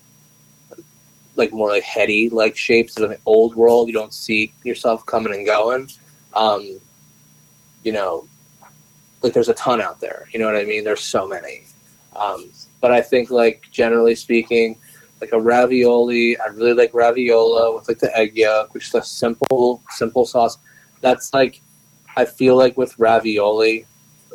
like 1.37 1.53
more 1.53 1.69
like 1.71 1.83
heady 1.83 2.29
like 2.29 2.57
shapes 2.57 2.99
of 2.99 3.09
the 3.09 3.19
old 3.27 3.55
world. 3.55 3.89
You 3.89 3.95
don't 3.95 4.15
see 4.15 4.53
yourself 4.65 5.05
coming 5.07 5.35
and 5.35 5.47
going. 5.47 5.89
Um 6.35 6.81
you 7.83 7.93
know 7.93 8.27
like 9.23 9.33
there's 9.33 9.49
a 9.49 9.55
ton 9.55 9.81
out 9.81 10.01
there. 10.01 10.29
You 10.33 10.39
know 10.39 10.47
what 10.47 10.57
i 10.57 10.65
mean? 10.65 10.85
There's 10.85 11.03
so 11.03 11.27
many. 11.27 11.65
Um 12.15 12.51
but 12.81 12.93
i 12.93 13.01
think 13.01 13.31
like 13.31 13.67
generally 13.71 14.15
speaking 14.15 14.77
like 15.21 15.33
a 15.33 15.41
ravioli 15.41 16.39
i 16.41 16.47
really 16.47 16.73
like 16.73 16.93
raviolo 16.93 17.75
with 17.75 17.87
like 17.89 17.99
the 17.99 18.17
egg 18.17 18.35
yolk 18.35 18.73
which 18.73 18.89
is 18.89 18.95
a 18.95 19.03
simple 19.03 19.83
simple 19.91 20.25
sauce. 20.25 20.59
That's 21.01 21.33
like 21.35 21.61
i 22.17 22.25
feel 22.25 22.57
like 22.57 22.77
with 22.77 22.99
ravioli 22.99 23.87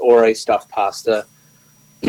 or 0.05 0.25
a 0.25 0.33
stuffed 0.33 0.69
pasta 0.69 1.25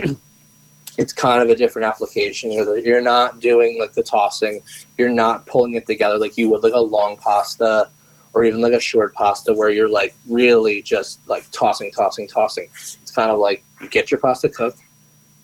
it's 0.99 1.13
kind 1.13 1.43
of 1.43 1.51
a 1.51 1.55
different 1.55 1.87
application. 1.87 2.51
You're, 2.51 3.01
not 3.03 3.41
doing 3.41 3.79
like 3.79 3.93
the 3.93 4.03
tossing. 4.03 4.63
You're 4.97 5.11
not 5.11 5.47
pulling 5.47 5.75
it 5.75 5.87
together 5.87 6.19
like 6.19 6.37
you 6.37 6.49
would 6.51 6.63
like 6.63 6.73
a 6.73 6.81
long 6.81 7.17
pasta 7.19 7.91
or 8.33 8.45
even 8.45 8.61
like 8.61 8.73
a 8.73 8.81
short 8.81 9.15
pasta 9.15 9.53
where 9.53 9.71
you're 9.71 9.89
like 9.89 10.15
really 10.29 10.83
just 10.83 11.27
like 11.29 11.51
tossing, 11.51 11.91
tossing, 11.93 12.29
tossing. 12.29 12.69
It's 12.73 13.11
kind 13.15 13.31
of 13.31 13.39
like 13.39 13.63
you 13.81 13.89
get 13.89 14.11
your 14.11 14.21
pasta 14.21 14.49
cooked, 14.49 14.81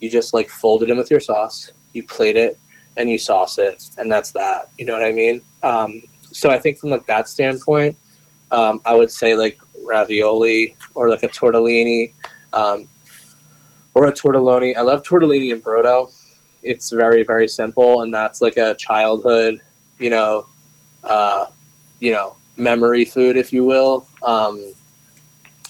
you 0.00 0.10
just 0.10 0.34
like 0.34 0.48
fold 0.48 0.82
it 0.82 0.90
in 0.90 0.96
with 0.96 1.10
your 1.10 1.20
sauce, 1.20 1.72
you 1.92 2.02
plate 2.02 2.36
it, 2.36 2.58
and 2.96 3.08
you 3.08 3.18
sauce 3.18 3.58
it, 3.58 3.88
and 3.98 4.10
that's 4.10 4.32
that. 4.32 4.70
You 4.78 4.86
know 4.86 4.94
what 4.94 5.04
I 5.04 5.12
mean? 5.12 5.42
Um, 5.62 6.02
so 6.30 6.50
I 6.50 6.58
think 6.58 6.78
from 6.78 6.90
like 6.90 7.06
that 7.06 7.28
standpoint, 7.28 7.96
um, 8.50 8.80
I 8.84 8.94
would 8.94 9.10
say 9.10 9.34
like 9.34 9.58
ravioli 9.84 10.76
or 10.94 11.08
like 11.08 11.22
a 11.22 11.28
tortellini. 11.28 12.12
Um, 12.52 12.88
or 13.94 14.06
a 14.06 14.12
tortelloni. 14.12 14.76
I 14.76 14.80
love 14.80 15.02
tortellini 15.02 15.52
and 15.52 15.62
brodo. 15.62 16.12
It's 16.62 16.90
very 16.90 17.24
very 17.24 17.48
simple, 17.48 18.02
and 18.02 18.12
that's 18.12 18.40
like 18.40 18.56
a 18.56 18.74
childhood, 18.74 19.60
you 19.98 20.10
know, 20.10 20.46
uh, 21.04 21.46
you 22.00 22.12
know, 22.12 22.36
memory 22.56 23.04
food, 23.04 23.36
if 23.36 23.52
you 23.52 23.64
will. 23.64 24.06
Um, 24.22 24.72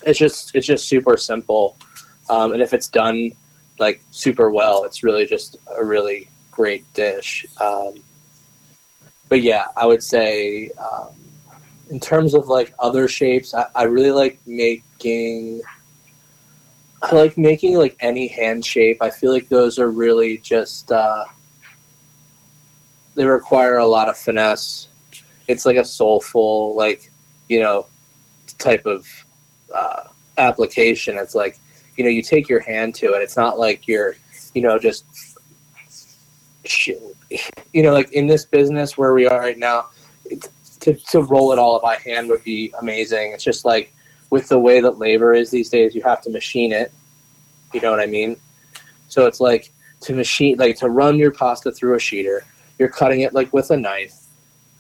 it's 0.04 0.18
just 0.18 0.54
it's 0.54 0.66
just 0.66 0.88
super 0.88 1.16
simple, 1.16 1.76
um, 2.28 2.52
and 2.52 2.62
if 2.62 2.72
it's 2.74 2.88
done 2.88 3.32
like 3.78 4.02
super 4.10 4.50
well, 4.50 4.84
it's 4.84 5.02
really 5.02 5.26
just 5.26 5.56
a 5.76 5.84
really 5.84 6.28
great 6.50 6.90
dish. 6.94 7.46
Um, 7.60 7.94
but 9.28 9.40
yeah, 9.40 9.66
I 9.76 9.86
would 9.86 10.02
say 10.02 10.70
um, 10.78 11.08
in 11.90 11.98
terms 11.98 12.34
of 12.34 12.48
like 12.48 12.74
other 12.78 13.08
shapes, 13.08 13.54
I, 13.54 13.66
I 13.74 13.84
really 13.84 14.10
like 14.10 14.38
making 14.46 15.62
I 17.02 17.14
like 17.16 17.37
making 17.37 17.76
like 17.76 17.97
any 18.00 18.28
hand 18.28 18.64
shape. 18.64 18.99
I 19.00 19.11
feel 19.11 19.32
like 19.32 19.49
those 19.49 19.78
are 19.78 19.90
really 19.90 20.38
just 20.38 20.92
uh, 20.92 21.25
they 23.14 23.25
require 23.25 23.78
a 23.78 23.87
lot 23.87 24.09
of 24.09 24.16
finesse. 24.16 24.88
It's 25.49 25.66
like 25.66 25.76
a 25.76 25.85
soulful, 25.85 26.76
like 26.76 27.11
you 27.49 27.61
know, 27.61 27.87
type 28.59 28.87
of 28.87 29.06
uh, 29.75 30.04
application. 30.38 31.18
It's 31.18 31.35
like 31.35 31.59
you 31.97 32.04
know, 32.04 32.11
you 32.11 32.23
take 32.23 32.49
your 32.49 32.61
hand 32.61 32.94
to 32.97 33.14
it. 33.14 33.23
It's 33.23 33.37
not 33.37 33.59
like 33.59 33.88
you're, 33.88 34.14
you 34.54 34.62
know, 34.62 34.78
just 34.78 35.04
you 37.73 37.82
know, 37.82 37.92
like 37.92 38.12
in 38.12 38.28
this 38.28 38.44
business 38.44 38.97
where 38.97 39.12
we 39.12 39.26
are 39.26 39.40
right 39.40 39.59
now, 39.59 39.88
to 40.80 40.94
to 40.94 41.23
roll 41.23 41.52
it 41.52 41.59
all 41.59 41.80
by 41.80 41.97
hand 41.97 42.28
would 42.28 42.44
be 42.44 42.73
amazing. 42.80 43.32
It's 43.32 43.44
just 43.44 43.64
like 43.64 43.92
with 44.32 44.48
the 44.48 44.58
way 44.58 44.80
that 44.80 44.98
labor 44.98 45.34
is 45.34 45.50
these 45.50 45.68
days, 45.68 45.94
you 45.94 46.00
have 46.00 46.22
to 46.22 46.30
machine 46.30 46.72
it. 46.72 46.90
You 47.74 47.82
know 47.82 47.90
what 47.90 48.00
I 48.00 48.06
mean? 48.06 48.38
So 49.08 49.26
it's 49.26 49.40
like 49.40 49.70
to 50.00 50.14
machine, 50.14 50.56
like 50.56 50.76
to 50.78 50.88
run 50.88 51.16
your 51.16 51.30
pasta 51.30 51.70
through 51.70 51.94
a 51.94 51.98
sheeter. 51.98 52.40
You're 52.78 52.88
cutting 52.88 53.20
it 53.20 53.34
like 53.34 53.52
with 53.52 53.70
a 53.70 53.76
knife. 53.76 54.14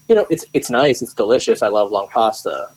You 0.08 0.14
know, 0.14 0.26
it's 0.30 0.46
it's 0.54 0.70
nice, 0.70 1.02
it's 1.02 1.12
delicious. 1.12 1.60
I 1.60 1.68
love 1.68 1.90
long 1.90 2.08
pasta, 2.08 2.70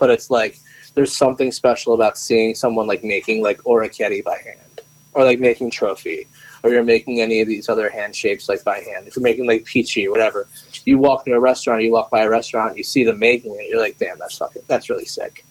but 0.00 0.08
it's 0.08 0.30
like 0.30 0.58
there's 0.94 1.14
something 1.14 1.52
special 1.52 1.92
about 1.92 2.16
seeing 2.16 2.54
someone 2.54 2.86
like 2.86 3.04
making 3.04 3.42
like 3.42 3.62
orecchiette 3.64 4.24
by 4.24 4.38
hand, 4.38 4.80
or 5.12 5.22
like 5.22 5.38
making 5.38 5.70
trofie, 5.70 6.26
or 6.62 6.70
you're 6.70 6.82
making 6.82 7.20
any 7.20 7.42
of 7.42 7.46
these 7.46 7.68
other 7.68 7.90
hand 7.90 8.16
shapes 8.16 8.48
like 8.48 8.64
by 8.64 8.78
hand. 8.78 9.06
If 9.06 9.16
you're 9.16 9.22
making 9.22 9.46
like 9.46 9.66
pici 9.66 10.06
or 10.06 10.12
whatever, 10.12 10.48
you 10.86 10.96
walk 10.96 11.26
into 11.26 11.36
a 11.36 11.40
restaurant, 11.40 11.82
you 11.82 11.92
walk 11.92 12.10
by 12.10 12.22
a 12.22 12.30
restaurant, 12.30 12.78
you 12.78 12.84
see 12.84 13.04
them 13.04 13.18
making 13.18 13.54
it, 13.56 13.68
you're 13.68 13.80
like, 13.80 13.98
damn, 13.98 14.18
that's 14.18 14.38
fucking, 14.38 14.62
that's 14.66 14.88
really 14.88 15.04
sick. 15.04 15.44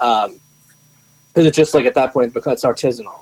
Um, 0.00 0.40
because 1.32 1.46
it's 1.46 1.56
just 1.56 1.74
like 1.74 1.86
at 1.86 1.94
that 1.94 2.12
point 2.12 2.34
because 2.34 2.54
it's 2.54 2.64
artisanal. 2.64 3.20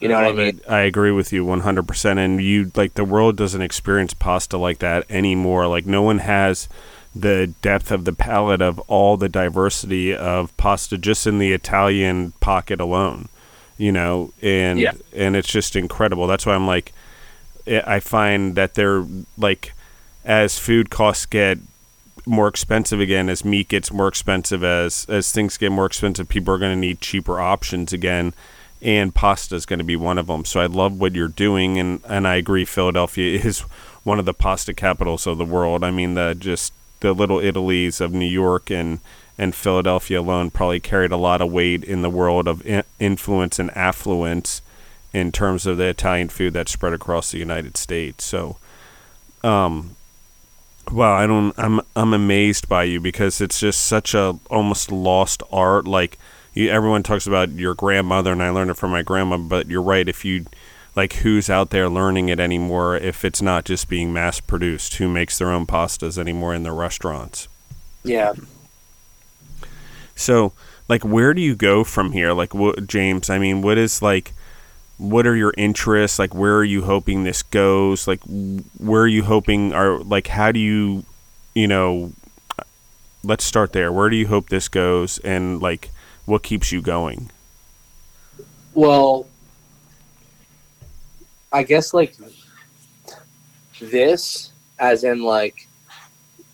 You 0.00 0.08
know 0.08 0.16
I 0.16 0.22
what 0.22 0.32
I 0.32 0.36
mean? 0.36 0.58
It. 0.58 0.70
I 0.70 0.80
agree 0.80 1.10
with 1.10 1.32
you 1.32 1.44
100%. 1.44 2.18
And 2.18 2.42
you, 2.42 2.70
like, 2.74 2.94
the 2.94 3.04
world 3.04 3.36
doesn't 3.36 3.60
experience 3.60 4.12
pasta 4.14 4.58
like 4.58 4.78
that 4.78 5.04
anymore. 5.10 5.66
Like, 5.66 5.86
no 5.86 6.02
one 6.02 6.18
has 6.18 6.68
the 7.14 7.54
depth 7.62 7.90
of 7.90 8.04
the 8.04 8.12
palette 8.12 8.60
of 8.60 8.78
all 8.80 9.16
the 9.16 9.28
diversity 9.28 10.14
of 10.14 10.54
pasta 10.56 10.98
just 10.98 11.26
in 11.26 11.38
the 11.38 11.52
Italian 11.52 12.32
pocket 12.40 12.80
alone, 12.80 13.28
you 13.78 13.92
know? 13.92 14.32
And, 14.42 14.80
yeah. 14.80 14.92
and 15.14 15.36
it's 15.36 15.48
just 15.48 15.76
incredible. 15.76 16.26
That's 16.26 16.44
why 16.44 16.54
I'm 16.54 16.66
like, 16.66 16.92
I 17.66 18.00
find 18.00 18.56
that 18.56 18.74
they're 18.74 19.06
like, 19.38 19.72
as 20.24 20.58
food 20.58 20.90
costs 20.90 21.26
get 21.26 21.58
more 22.26 22.48
expensive 22.48 23.00
again 23.00 23.28
as 23.28 23.44
meat 23.44 23.68
gets 23.68 23.92
more 23.92 24.08
expensive 24.08 24.64
as 24.64 25.04
as 25.08 25.30
things 25.30 25.58
get 25.58 25.70
more 25.70 25.86
expensive 25.86 26.28
people 26.28 26.54
are 26.54 26.58
going 26.58 26.72
to 26.72 26.80
need 26.80 27.00
cheaper 27.00 27.38
options 27.40 27.92
again 27.92 28.32
and 28.80 29.14
pasta 29.14 29.54
is 29.54 29.66
going 29.66 29.78
to 29.78 29.84
be 29.84 29.96
one 29.96 30.16
of 30.16 30.26
them 30.26 30.44
so 30.44 30.58
i 30.60 30.66
love 30.66 30.98
what 30.98 31.14
you're 31.14 31.28
doing 31.28 31.78
and 31.78 32.00
and 32.08 32.26
i 32.26 32.36
agree 32.36 32.64
philadelphia 32.64 33.38
is 33.44 33.64
one 34.04 34.18
of 34.18 34.26
the 34.26 34.34
pasta 34.34 34.72
capitals 34.72 35.26
of 35.26 35.38
the 35.38 35.44
world. 35.44 35.82
I 35.82 35.90
mean 35.90 36.14
the 36.14 36.36
just 36.38 36.72
the 37.00 37.12
little 37.12 37.40
italies 37.40 38.00
of 38.00 38.12
new 38.12 38.24
york 38.24 38.70
and 38.70 39.00
and 39.36 39.54
philadelphia 39.54 40.20
alone 40.20 40.50
probably 40.50 40.78
carried 40.78 41.10
a 41.10 41.16
lot 41.16 41.40
of 41.40 41.50
weight 41.50 41.82
in 41.82 42.02
the 42.02 42.10
world 42.10 42.46
of 42.46 42.64
in- 42.64 42.84
influence 43.00 43.58
and 43.58 43.76
affluence 43.76 44.62
in 45.12 45.32
terms 45.32 45.66
of 45.66 45.76
the 45.76 45.86
italian 45.86 46.28
food 46.28 46.52
that 46.52 46.68
spread 46.68 46.92
across 46.92 47.32
the 47.32 47.38
united 47.38 47.76
states. 47.76 48.24
So 48.24 48.58
um 49.42 49.96
Wow, 50.92 51.14
I 51.14 51.26
don't. 51.26 51.54
I'm 51.58 51.80
I'm 51.96 52.14
amazed 52.14 52.68
by 52.68 52.84
you 52.84 53.00
because 53.00 53.40
it's 53.40 53.60
just 53.60 53.84
such 53.84 54.14
a 54.14 54.38
almost 54.50 54.92
lost 54.92 55.42
art. 55.50 55.86
Like 55.86 56.18
you, 56.52 56.70
everyone 56.70 57.02
talks 57.02 57.26
about 57.26 57.50
your 57.50 57.74
grandmother, 57.74 58.32
and 58.32 58.42
I 58.42 58.50
learned 58.50 58.70
it 58.70 58.76
from 58.76 58.90
my 58.90 59.02
grandma. 59.02 59.36
But 59.38 59.66
you're 59.68 59.82
right. 59.82 60.08
If 60.08 60.24
you 60.24 60.46
like, 60.96 61.14
who's 61.14 61.50
out 61.50 61.70
there 61.70 61.88
learning 61.88 62.28
it 62.28 62.38
anymore? 62.38 62.96
If 62.96 63.24
it's 63.24 63.42
not 63.42 63.64
just 63.64 63.88
being 63.88 64.12
mass 64.12 64.40
produced, 64.40 64.94
who 64.96 65.08
makes 65.08 65.38
their 65.38 65.50
own 65.50 65.66
pastas 65.66 66.18
anymore 66.18 66.54
in 66.54 66.62
their 66.62 66.74
restaurants? 66.74 67.48
Yeah. 68.04 68.34
So, 70.14 70.52
like, 70.88 71.04
where 71.04 71.34
do 71.34 71.40
you 71.40 71.56
go 71.56 71.82
from 71.82 72.12
here? 72.12 72.32
Like, 72.32 72.54
what, 72.54 72.86
James? 72.86 73.28
I 73.28 73.38
mean, 73.38 73.62
what 73.62 73.78
is 73.78 74.02
like? 74.02 74.32
What 74.98 75.26
are 75.26 75.36
your 75.36 75.52
interests? 75.56 76.18
Like 76.18 76.34
where 76.34 76.56
are 76.56 76.64
you 76.64 76.82
hoping 76.82 77.24
this 77.24 77.42
goes? 77.42 78.06
Like 78.06 78.20
where 78.78 79.02
are 79.02 79.08
you 79.08 79.24
hoping 79.24 79.72
are 79.72 79.98
like 79.98 80.28
how 80.28 80.52
do 80.52 80.60
you 80.60 81.04
you 81.54 81.68
know 81.68 82.12
let's 83.22 83.44
start 83.44 83.72
there. 83.72 83.92
Where 83.92 84.10
do 84.10 84.16
you 84.16 84.28
hope 84.28 84.48
this 84.48 84.68
goes? 84.68 85.18
And 85.18 85.60
like 85.60 85.90
what 86.26 86.42
keeps 86.42 86.72
you 86.72 86.80
going? 86.80 87.30
Well 88.74 89.26
i 91.54 91.62
guess 91.62 91.94
like 91.94 92.16
this 93.80 94.52
as 94.80 95.04
in 95.04 95.22
like 95.22 95.68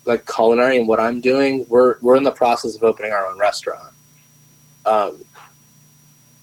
like 0.05 0.25
culinary 0.31 0.77
and 0.77 0.87
what 0.87 0.99
i'm 0.99 1.19
doing 1.19 1.65
we're 1.69 1.97
we're 2.01 2.15
in 2.15 2.23
the 2.23 2.31
process 2.31 2.75
of 2.75 2.83
opening 2.83 3.11
our 3.11 3.25
own 3.27 3.37
restaurant. 3.37 3.93
Um 4.85 5.23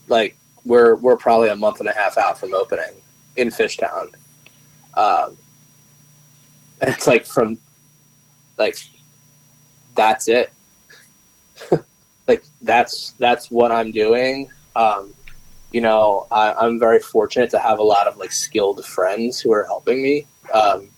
like 0.09 0.37
we're 0.69 0.97
we're 0.97 1.17
probably 1.17 1.49
a 1.49 1.57
month 1.57 1.81
and 1.81 1.89
a 1.89 1.93
half 1.93 2.19
out 2.19 2.39
from 2.39 2.55
opening 2.55 2.95
in 3.37 3.49
Fishtown. 3.49 4.13
Um, 4.95 5.37
it's 6.83 7.07
like 7.07 7.25
from 7.27 7.59
like 8.59 8.77
that's 9.97 10.29
it. 10.29 10.53
like 12.29 12.45
that's 12.63 13.13
that's 13.19 13.51
what 13.51 13.73
I'm 13.73 13.91
doing. 13.91 14.51
Um, 14.77 15.15
you 15.73 15.81
know, 15.81 16.27
I, 16.31 16.53
I'm 16.53 16.79
very 16.79 17.01
fortunate 17.01 17.51
to 17.51 17.59
have 17.59 17.79
a 17.79 17.83
lot 17.83 18.07
of 18.07 18.17
like 18.19 18.33
skilled 18.33 18.85
friends 18.85 19.41
who 19.41 19.53
are 19.53 19.65
helping 19.65 20.03
me. 20.03 20.27
Um, 20.53 20.89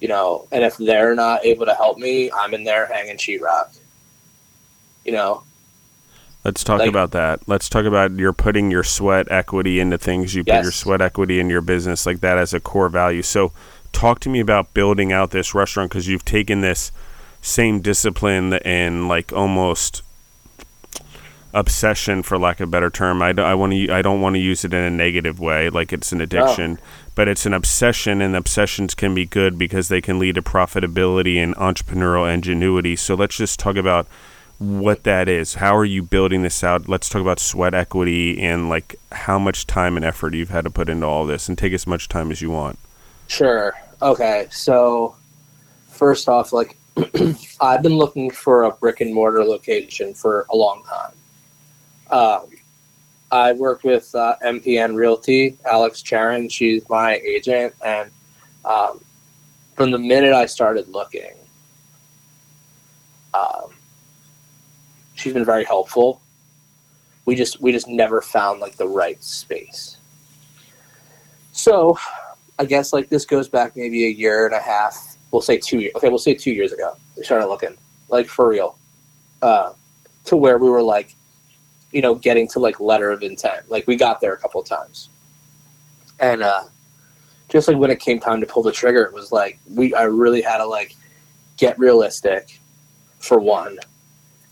you 0.00 0.08
know, 0.08 0.48
and 0.50 0.64
if 0.64 0.76
they're 0.76 1.14
not 1.14 1.44
able 1.44 1.66
to 1.66 1.74
help 1.74 1.98
me, 1.98 2.30
I'm 2.32 2.54
in 2.54 2.64
there 2.64 2.86
hanging 2.86 3.16
sheetrock. 3.16 3.78
You 5.04 5.12
know, 5.12 5.42
Let's 6.44 6.64
talk 6.64 6.78
like, 6.78 6.88
about 6.88 7.10
that. 7.10 7.46
Let's 7.46 7.68
talk 7.68 7.84
about 7.84 8.12
you're 8.12 8.32
putting 8.32 8.70
your 8.70 8.82
sweat 8.82 9.30
equity 9.30 9.78
into 9.78 9.98
things. 9.98 10.34
You 10.34 10.42
yes. 10.46 10.56
put 10.56 10.62
your 10.62 10.72
sweat 10.72 11.02
equity 11.02 11.38
in 11.38 11.50
your 11.50 11.60
business 11.60 12.06
like 12.06 12.20
that 12.20 12.38
as 12.38 12.54
a 12.54 12.60
core 12.60 12.88
value. 12.88 13.22
So, 13.22 13.52
talk 13.92 14.20
to 14.20 14.30
me 14.30 14.40
about 14.40 14.72
building 14.72 15.12
out 15.12 15.32
this 15.32 15.54
restaurant 15.54 15.90
because 15.90 16.08
you've 16.08 16.24
taken 16.24 16.62
this 16.62 16.92
same 17.42 17.80
discipline 17.80 18.54
and 18.54 19.06
like 19.06 19.32
almost 19.32 20.02
obsession, 21.52 22.22
for 22.22 22.38
lack 22.38 22.60
of 22.60 22.68
a 22.68 22.70
better 22.70 22.90
term. 22.90 23.20
I, 23.20 23.34
I 23.36 23.54
want 23.54 23.72
to. 23.72 23.92
I 23.92 24.00
don't 24.00 24.22
want 24.22 24.34
to 24.34 24.40
use 24.40 24.64
it 24.64 24.72
in 24.72 24.82
a 24.82 24.90
negative 24.90 25.40
way, 25.40 25.68
like 25.68 25.92
it's 25.92 26.10
an 26.10 26.20
oh. 26.20 26.24
addiction, 26.24 26.78
oh. 26.80 26.84
but 27.14 27.28
it's 27.28 27.44
an 27.44 27.52
obsession, 27.52 28.22
and 28.22 28.34
obsessions 28.34 28.94
can 28.94 29.14
be 29.14 29.26
good 29.26 29.58
because 29.58 29.88
they 29.88 30.00
can 30.00 30.18
lead 30.18 30.36
to 30.36 30.42
profitability 30.42 31.36
and 31.36 31.54
entrepreneurial 31.56 32.32
ingenuity. 32.32 32.96
So, 32.96 33.14
let's 33.14 33.36
just 33.36 33.60
talk 33.60 33.76
about 33.76 34.06
what 34.60 35.04
that 35.04 35.26
is. 35.26 35.54
How 35.54 35.74
are 35.74 35.86
you 35.86 36.02
building 36.02 36.42
this 36.42 36.62
out? 36.62 36.86
Let's 36.86 37.08
talk 37.08 37.22
about 37.22 37.40
sweat 37.40 37.72
equity 37.72 38.38
and 38.42 38.68
like 38.68 38.96
how 39.10 39.38
much 39.38 39.66
time 39.66 39.96
and 39.96 40.04
effort 40.04 40.34
you've 40.34 40.50
had 40.50 40.64
to 40.64 40.70
put 40.70 40.90
into 40.90 41.06
all 41.06 41.24
this 41.24 41.48
and 41.48 41.56
take 41.56 41.72
as 41.72 41.86
much 41.86 42.08
time 42.08 42.30
as 42.30 42.42
you 42.42 42.50
want. 42.50 42.78
Sure. 43.26 43.74
Okay. 44.02 44.48
So 44.50 45.16
first 45.88 46.28
off, 46.28 46.52
like 46.52 46.76
I've 47.60 47.82
been 47.82 47.96
looking 47.96 48.30
for 48.30 48.64
a 48.64 48.70
brick 48.70 49.00
and 49.00 49.14
mortar 49.14 49.44
location 49.44 50.12
for 50.12 50.46
a 50.50 50.56
long 50.56 50.82
time. 50.84 51.12
Um, 52.10 52.46
I 53.30 53.52
worked 53.52 53.84
with 53.84 54.14
uh, 54.14 54.36
MPN 54.44 54.94
Realty, 54.94 55.56
Alex 55.64 56.02
Charon. 56.02 56.50
She's 56.50 56.86
my 56.90 57.14
agent, 57.14 57.72
and 57.82 58.10
um, 58.64 59.00
from 59.74 59.90
the 59.90 59.98
minute 59.98 60.34
I 60.34 60.46
started 60.46 60.88
looking, 60.88 61.32
um, 63.32 63.70
she's 65.20 65.34
been 65.34 65.44
very 65.44 65.64
helpful. 65.64 66.20
We 67.26 67.34
just 67.34 67.60
we 67.60 67.72
just 67.72 67.86
never 67.86 68.20
found 68.20 68.60
like 68.60 68.76
the 68.76 68.88
right 68.88 69.22
space. 69.22 69.98
So, 71.52 71.98
I 72.58 72.64
guess 72.64 72.92
like 72.92 73.10
this 73.10 73.24
goes 73.24 73.48
back 73.48 73.76
maybe 73.76 74.06
a 74.06 74.08
year 74.08 74.46
and 74.46 74.54
a 74.54 74.60
half. 74.60 75.16
We'll 75.30 75.42
say 75.42 75.58
two 75.58 75.78
years. 75.78 75.92
Okay, 75.96 76.08
we'll 76.08 76.18
say 76.18 76.34
two 76.34 76.52
years 76.52 76.72
ago. 76.72 76.96
We 77.16 77.22
started 77.22 77.46
looking 77.46 77.76
like 78.08 78.26
for 78.26 78.48
real, 78.48 78.78
uh, 79.42 79.74
to 80.24 80.36
where 80.36 80.58
we 80.58 80.68
were 80.68 80.82
like, 80.82 81.14
you 81.92 82.00
know, 82.00 82.14
getting 82.14 82.48
to 82.48 82.58
like 82.58 82.80
letter 82.80 83.10
of 83.10 83.22
intent. 83.22 83.70
Like 83.70 83.86
we 83.86 83.96
got 83.96 84.20
there 84.20 84.32
a 84.32 84.38
couple 84.38 84.62
times, 84.62 85.10
and 86.18 86.42
uh, 86.42 86.64
just 87.48 87.68
like 87.68 87.76
when 87.76 87.90
it 87.90 88.00
came 88.00 88.18
time 88.18 88.40
to 88.40 88.46
pull 88.46 88.62
the 88.62 88.72
trigger, 88.72 89.02
it 89.02 89.12
was 89.12 89.30
like 89.30 89.60
we 89.68 89.94
I 89.94 90.04
really 90.04 90.40
had 90.40 90.58
to 90.58 90.66
like 90.66 90.96
get 91.58 91.78
realistic 91.78 92.58
for 93.18 93.38
one 93.38 93.78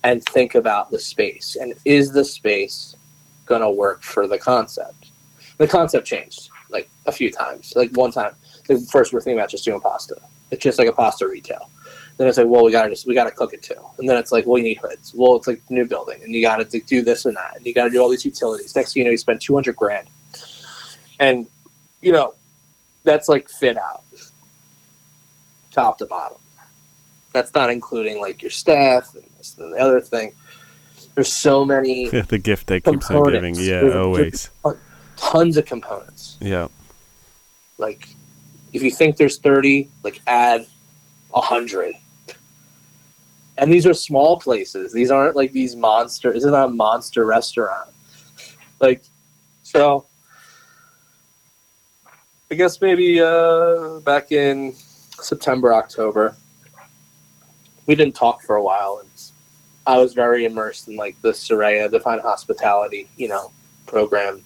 and 0.04 0.24
think 0.26 0.54
about 0.54 0.90
the 0.90 0.98
space 0.98 1.56
and 1.60 1.74
is 1.84 2.12
the 2.12 2.24
space 2.24 2.94
going 3.46 3.62
to 3.62 3.70
work 3.70 4.02
for 4.02 4.26
the 4.26 4.38
concept? 4.38 5.10
The 5.58 5.66
concept 5.66 6.06
changed 6.06 6.50
like 6.70 6.88
a 7.06 7.12
few 7.12 7.30
times 7.30 7.72
like 7.76 7.90
one 7.96 8.12
time. 8.12 8.34
The 8.66 8.78
first 8.92 9.12
we're 9.12 9.20
thinking 9.20 9.38
about 9.38 9.50
just 9.50 9.64
doing 9.64 9.80
pasta. 9.80 10.16
It's 10.50 10.62
just 10.62 10.78
like 10.78 10.88
a 10.88 10.92
pasta 10.92 11.26
retail. 11.26 11.70
Then 12.16 12.28
it's 12.28 12.38
like 12.38 12.46
well 12.48 12.64
we 12.64 12.72
gotta 12.72 12.90
just 12.90 13.06
we 13.06 13.14
gotta 13.14 13.30
cook 13.30 13.52
it 13.54 13.62
too. 13.62 13.80
And 13.98 14.08
then 14.08 14.16
it's 14.16 14.32
like 14.32 14.46
well 14.46 14.58
you 14.58 14.64
need 14.64 14.78
hoods. 14.78 15.12
Well 15.14 15.36
it's 15.36 15.46
like 15.46 15.62
new 15.70 15.86
building 15.86 16.22
and 16.22 16.34
you 16.34 16.42
gotta 16.42 16.64
do 16.64 17.02
this 17.02 17.24
and 17.24 17.36
that 17.36 17.56
and 17.56 17.66
you 17.66 17.74
gotta 17.74 17.90
do 17.90 18.00
all 18.00 18.08
these 18.08 18.24
utilities. 18.24 18.74
Next 18.74 18.92
thing 18.92 19.00
you 19.00 19.04
know 19.04 19.10
you 19.10 19.18
spend 19.18 19.40
200 19.40 19.74
grand. 19.74 20.08
And 21.18 21.46
you 22.02 22.12
know 22.12 22.34
that's 23.04 23.28
like 23.28 23.48
fit 23.48 23.76
out. 23.76 24.02
Top 25.70 25.98
to 25.98 26.06
bottom. 26.06 26.38
That's 27.32 27.54
not 27.54 27.70
including 27.70 28.20
like 28.20 28.42
your 28.42 28.50
staff 28.50 29.14
and 29.14 29.24
this 29.52 29.64
and 29.64 29.72
the 29.72 29.78
other 29.78 30.00
thing. 30.00 30.32
There's 31.14 31.32
so 31.32 31.64
many. 31.64 32.08
the 32.28 32.38
gift 32.38 32.68
that 32.68 32.84
keeps 32.84 33.10
on 33.10 33.32
giving. 33.32 33.54
Yeah, 33.56 33.80
there's, 33.80 33.94
always. 33.96 34.50
There's 34.64 34.76
tons 35.16 35.56
of 35.56 35.66
components. 35.66 36.36
Yeah. 36.40 36.68
Like, 37.76 38.08
if 38.72 38.82
you 38.82 38.90
think 38.90 39.16
there's 39.16 39.38
30, 39.38 39.88
like 40.02 40.20
add 40.26 40.66
a 41.34 41.40
hundred. 41.40 41.94
And 43.56 43.72
these 43.72 43.86
are 43.86 43.94
small 43.94 44.38
places. 44.38 44.92
These 44.92 45.10
aren't 45.10 45.34
like 45.34 45.52
these 45.52 45.74
monster. 45.74 46.32
This 46.32 46.44
is 46.44 46.50
not 46.52 46.68
a 46.68 46.72
monster 46.72 47.24
restaurant. 47.24 47.90
Like, 48.80 49.02
so 49.64 50.06
I 52.48 52.54
guess 52.54 52.80
maybe 52.80 53.20
uh, 53.20 53.98
back 54.00 54.30
in 54.30 54.72
September, 55.20 55.74
October, 55.74 56.36
we 57.86 57.94
didn't 57.94 58.14
talk 58.14 58.42
for 58.42 58.56
a 58.56 58.62
while, 58.62 59.00
and 59.00 59.10
I 59.88 59.96
was 59.96 60.12
very 60.12 60.44
immersed 60.44 60.86
in 60.88 60.96
like 60.96 61.20
the 61.22 61.32
Suraya 61.32 61.90
Defined 61.90 62.20
Hospitality, 62.20 63.08
you 63.16 63.26
know, 63.26 63.50
program. 63.86 64.44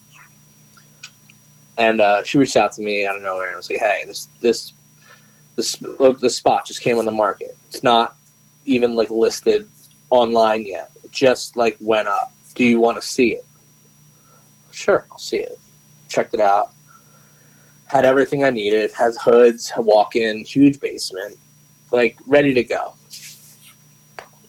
And 1.77 1.99
uh, 1.99 2.23
she 2.23 2.37
reached 2.37 2.55
out 2.55 2.71
to 2.73 2.81
me 2.81 3.05
out 3.05 3.17
of 3.17 3.23
nowhere 3.23 3.49
and 3.49 3.57
was 3.57 3.69
like, 3.69 3.79
"Hey, 3.79 4.03
this 4.07 4.29
this 4.39 4.71
this 5.57 5.81
look, 5.81 6.21
the 6.21 6.29
spot 6.29 6.65
just 6.65 6.79
came 6.79 6.97
on 6.97 7.03
the 7.03 7.11
market. 7.11 7.57
It's 7.67 7.83
not 7.83 8.15
even 8.63 8.95
like 8.95 9.09
listed 9.09 9.67
online 10.09 10.65
yet. 10.65 10.91
It 11.03 11.11
just 11.11 11.57
like 11.57 11.75
went 11.81 12.07
up. 12.07 12.31
Do 12.55 12.63
you 12.63 12.79
want 12.79 13.01
to 13.01 13.05
see 13.05 13.33
it?" 13.33 13.45
Sure, 14.71 15.05
I'll 15.11 15.17
see 15.17 15.39
it. 15.39 15.59
Checked 16.07 16.33
it 16.33 16.39
out. 16.39 16.71
Had 17.87 18.05
everything 18.05 18.45
I 18.45 18.49
needed. 18.49 18.93
Has 18.93 19.17
hoods, 19.17 19.73
walk-in, 19.75 20.45
huge 20.45 20.79
basement, 20.79 21.37
like 21.91 22.17
ready 22.27 22.53
to 22.53 22.63
go 22.63 22.93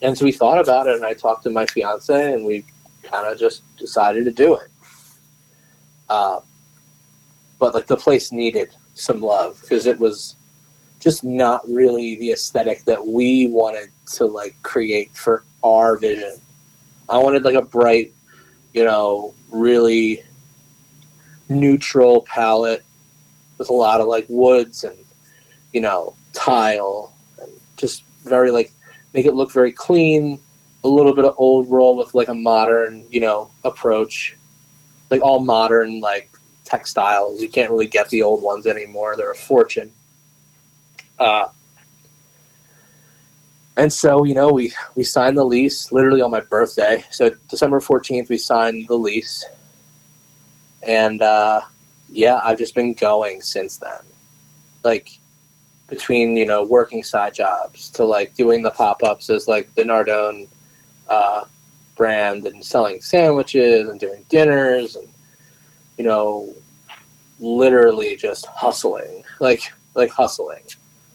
and 0.02 0.16
so 0.16 0.24
we 0.24 0.32
thought 0.32 0.58
about 0.58 0.86
it, 0.86 0.96
and 0.96 1.04
I 1.04 1.14
talked 1.14 1.44
to 1.44 1.50
my 1.50 1.66
fiance, 1.66 2.32
and 2.32 2.44
we 2.44 2.64
kind 3.02 3.26
of 3.26 3.38
just 3.38 3.62
decided 3.76 4.24
to 4.24 4.30
do 4.30 4.54
it. 4.54 4.68
Uh, 6.08 6.40
but 7.58 7.74
like 7.74 7.86
the 7.86 7.96
place 7.96 8.32
needed 8.32 8.74
some 8.94 9.20
love 9.20 9.58
because 9.60 9.86
it 9.86 9.98
was 9.98 10.36
just 11.00 11.24
not 11.24 11.66
really 11.68 12.16
the 12.16 12.32
aesthetic 12.32 12.84
that 12.84 13.06
we 13.06 13.46
wanted 13.48 13.90
to 14.06 14.24
like 14.26 14.54
create 14.62 15.14
for 15.14 15.44
our 15.62 15.96
vision. 15.96 16.34
I 17.08 17.18
wanted 17.18 17.44
like 17.44 17.54
a 17.54 17.62
bright, 17.62 18.12
you 18.72 18.84
know, 18.84 19.34
really 19.50 20.22
neutral 21.48 22.22
palette 22.22 22.84
with 23.58 23.68
a 23.68 23.72
lot 23.72 24.00
of 24.00 24.06
like 24.06 24.26
woods 24.28 24.84
and 24.84 24.96
you 25.72 25.80
know 25.80 26.14
tile 26.32 27.12
and 27.40 27.50
just 27.76 28.02
very 28.24 28.50
like 28.50 28.72
make 29.14 29.24
it 29.24 29.34
look 29.34 29.50
very 29.52 29.72
clean 29.72 30.38
a 30.82 30.88
little 30.88 31.14
bit 31.14 31.24
of 31.24 31.34
old 31.38 31.70
roll 31.70 31.96
with 31.96 32.14
like 32.14 32.28
a 32.28 32.34
modern 32.34 33.06
you 33.10 33.20
know 33.20 33.50
approach. 33.64 34.36
Like 35.10 35.22
all 35.22 35.40
modern 35.40 36.00
like 36.00 36.30
textiles. 36.64 37.40
You 37.40 37.48
can't 37.48 37.70
really 37.70 37.86
get 37.86 38.08
the 38.10 38.22
old 38.22 38.42
ones 38.42 38.66
anymore. 38.66 39.16
They're 39.16 39.30
a 39.30 39.36
fortune. 39.36 39.92
Uh, 41.18 41.46
and 43.76 43.92
so 43.92 44.24
you 44.24 44.34
know 44.34 44.52
we 44.52 44.72
we 44.94 45.04
signed 45.04 45.36
the 45.36 45.44
lease 45.44 45.90
literally 45.92 46.20
on 46.20 46.30
my 46.30 46.40
birthday. 46.40 47.04
So 47.10 47.30
december 47.48 47.80
14th 47.80 48.28
we 48.28 48.38
signed 48.38 48.88
the 48.88 48.96
lease. 48.96 49.44
And 50.82 51.22
uh, 51.22 51.62
yeah, 52.10 52.40
I've 52.44 52.58
just 52.58 52.74
been 52.74 52.92
going 52.92 53.40
since 53.40 53.78
then. 53.78 54.00
Like 54.82 55.18
between 55.94 56.36
you 56.36 56.44
know 56.46 56.62
working 56.64 57.02
side 57.02 57.34
jobs 57.34 57.88
to 57.90 58.04
like 58.04 58.34
doing 58.34 58.62
the 58.62 58.70
pop 58.70 59.02
ups 59.04 59.30
as 59.30 59.46
like 59.46 59.72
the 59.76 59.82
Nardone 59.82 60.48
uh, 61.08 61.44
brand 61.96 62.46
and 62.46 62.64
selling 62.64 63.00
sandwiches 63.00 63.88
and 63.88 64.00
doing 64.00 64.24
dinners 64.28 64.96
and 64.96 65.08
you 65.96 66.04
know 66.04 66.52
literally 67.38 68.16
just 68.16 68.46
hustling 68.46 69.22
like 69.40 69.62
like 69.94 70.10
hustling 70.10 70.62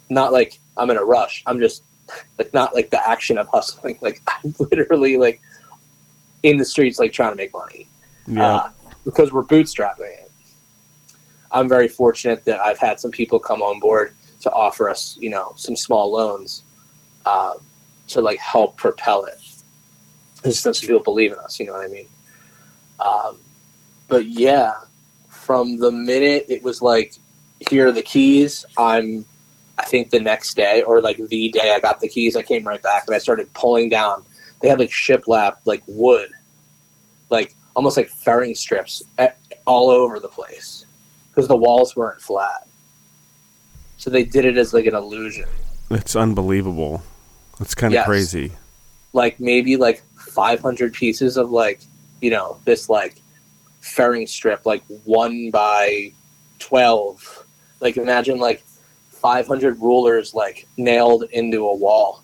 not 0.10 0.32
like 0.32 0.60
i'm 0.78 0.89
in 0.89 0.98
a 0.98 1.04
rush 1.04 1.44
i'm 1.48 1.60
just 1.60 1.84
like 2.38 2.54
not 2.54 2.74
like 2.74 2.89
the 2.89 3.10
action 3.10 3.38
of 3.38 3.48
hustling 3.48 3.98
like 4.08 4.22
i'm 4.28 4.54
literally 4.60 5.18
like 5.18 5.42
in 6.44 6.58
the 6.58 6.65
streets 6.65 7.00
like 7.00 7.12
trying 7.12 7.32
to 7.32 7.36
make 7.36 7.52
money 7.54 7.88
Yeah. 8.28 8.56
uh, 8.56 8.70
because 9.06 9.32
we're 9.34 9.44
bootstrapping 9.44 10.12
it. 10.24 10.32
I'm 11.52 11.68
very 11.68 11.88
fortunate 11.88 12.46
that 12.46 12.60
I've 12.60 12.78
had 12.78 13.00
some 13.00 13.12
people 13.12 13.39
come 13.39 13.62
on 13.62 13.80
board 13.80 14.13
to 14.41 14.52
offer 14.52 14.89
us, 14.89 15.17
you 15.19 15.30
know, 15.30 15.54
some 15.56 15.75
small 15.75 16.12
loans 16.12 16.63
uh, 17.25 17.54
to 18.08 18.21
like 18.21 18.39
help 18.39 18.78
propel 18.78 19.25
it. 19.25 19.39
Just 20.43 20.63
some 20.63 20.73
people 20.73 21.04
believe 21.04 21.34
in 21.34 21.39
us, 21.39 21.60
you 21.60 21.65
know 21.65 21.73
what 21.73 21.86
I 21.86 21.88
mean? 21.88 22.08
Um, 22.99 23.38
but 24.08 24.25
yeah, 24.25 24.73
from 25.30 25.78
the 25.78 25.91
minute 25.91 26.45
it 26.49 26.63
was 26.63 26.82
like, 26.82 27.15
here 27.69 27.88
are 27.88 27.91
the 27.91 28.02
keys, 28.02 28.65
I'm, 28.78 29.25
I 29.78 29.84
think 29.84 30.12
the 30.12 30.19
next 30.19 30.56
day 30.56 30.82
or 30.82 31.02
like 31.02 31.17
the 31.17 31.49
day 31.49 31.73
I 31.73 31.80
got 31.80 31.99
the 31.99 32.08
keys, 32.08 32.36
I 32.36 32.41
came 32.41 32.65
right 32.65 32.82
back 32.82 33.06
and 33.08 33.15
I 33.15 33.19
started 33.19 33.54
pulling 33.54 33.89
down. 33.89 34.25
They 34.62 34.69
had 34.69 34.80
like 34.80 34.89
shiplap, 34.89 35.58
like 35.65 35.84
wood, 35.88 36.32
like 37.30 37.56
almost 37.75 37.97
like 37.97 38.10
furring 38.10 38.56
strips 38.56 39.04
at, 39.17 39.38
all 39.65 39.89
over 39.89 40.19
the 40.19 40.28
place 40.28 40.86
because 41.30 41.47
the 41.47 41.56
walls 41.56 41.95
weren't 41.95 42.21
flat. 42.21 42.67
So 44.00 44.10
they 44.10 44.24
did 44.24 44.46
it 44.46 44.58
as 44.58 44.74
like 44.74 44.86
an 44.86 44.96
illusion. 44.96 45.48
It's 45.92 46.16
unbelievable. 46.16 47.04
It's 47.60 47.76
kind 47.76 47.94
of 47.94 47.96
Yes. 47.96 48.06
crazy. 48.06 48.54
Like 49.12 49.40
maybe 49.42 49.76
like 49.76 50.02
500 50.16 50.94
pieces 50.94 51.36
of 51.36 51.52
like, 51.52 51.82
you 52.22 52.30
know, 52.32 52.58
this 52.64 52.90
like 52.90 53.18
furring 53.82 54.26
strip, 54.26 54.66
like 54.66 54.84
one 55.04 55.52
by 55.52 56.14
12. 56.60 57.46
Like 57.82 57.98
imagine 57.98 58.40
like 58.40 58.64
500 59.10 59.82
rulers 59.82 60.34
like 60.34 60.66
nailed 60.78 61.24
into 61.32 61.68
a 61.68 61.76
wall. 61.76 62.24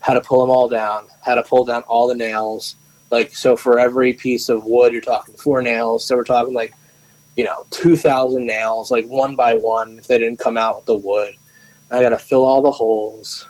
How 0.00 0.12
to 0.12 0.20
pull 0.20 0.42
them 0.42 0.50
all 0.50 0.68
down, 0.68 1.06
how 1.22 1.36
to 1.36 1.42
pull 1.42 1.64
down 1.64 1.82
all 1.84 2.06
the 2.06 2.14
nails, 2.14 2.76
like 3.10 3.34
so 3.34 3.56
for 3.56 3.78
every 3.78 4.12
piece 4.12 4.50
of 4.50 4.66
wood 4.66 4.92
you're 4.92 5.00
talking 5.00 5.34
four 5.36 5.62
nails 5.62 6.04
so 6.04 6.16
we're 6.16 6.24
talking 6.24 6.52
like 6.52 6.74
you 7.36 7.44
know 7.44 7.66
2000 7.70 8.44
nails 8.46 8.90
like 8.90 9.06
one 9.06 9.34
by 9.34 9.54
one 9.54 9.98
if 9.98 10.06
they 10.06 10.18
didn't 10.18 10.38
come 10.38 10.56
out 10.56 10.76
with 10.76 10.86
the 10.86 10.96
wood. 10.96 11.34
I 11.90 12.00
gotta 12.00 12.18
fill 12.18 12.44
all 12.44 12.62
the 12.62 12.70
holes 12.70 13.46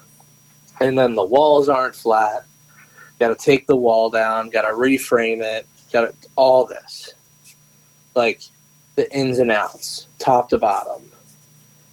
and 0.81 0.99
then 0.99 1.14
the 1.14 1.25
walls 1.25 1.68
aren't 1.68 1.94
flat. 1.94 2.44
Gotta 3.18 3.37
take 3.37 3.66
the 3.66 3.77
wall 3.77 4.11
down 4.11 4.51
gotta 4.51 4.75
reframe 4.75 5.42
it 5.42 5.66
gotta 5.92 6.12
all 6.37 6.66
this. 6.66 7.14
Like 8.14 8.42
the 8.97 9.12
ins 9.16 9.38
and 9.38 9.51
outs 9.51 10.09
top 10.18 10.49
to 10.51 10.59
bottom. 10.59 11.11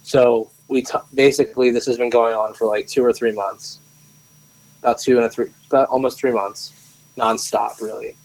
So 0.02 0.50
we 0.68 0.82
t- 0.82 0.98
basically 1.14 1.70
this 1.70 1.86
has 1.86 1.98
been 1.98 2.10
going 2.10 2.34
on 2.34 2.54
for 2.54 2.66
like 2.66 2.86
two 2.86 3.04
or 3.04 3.12
three 3.12 3.32
months. 3.32 3.78
About 4.80 4.98
two 4.98 5.16
and 5.16 5.26
a 5.26 5.30
three 5.30 5.46
about 5.68 5.88
almost 5.88 6.18
three 6.18 6.32
months 6.32 6.72
nonstop, 7.16 7.80
really. 7.80 8.16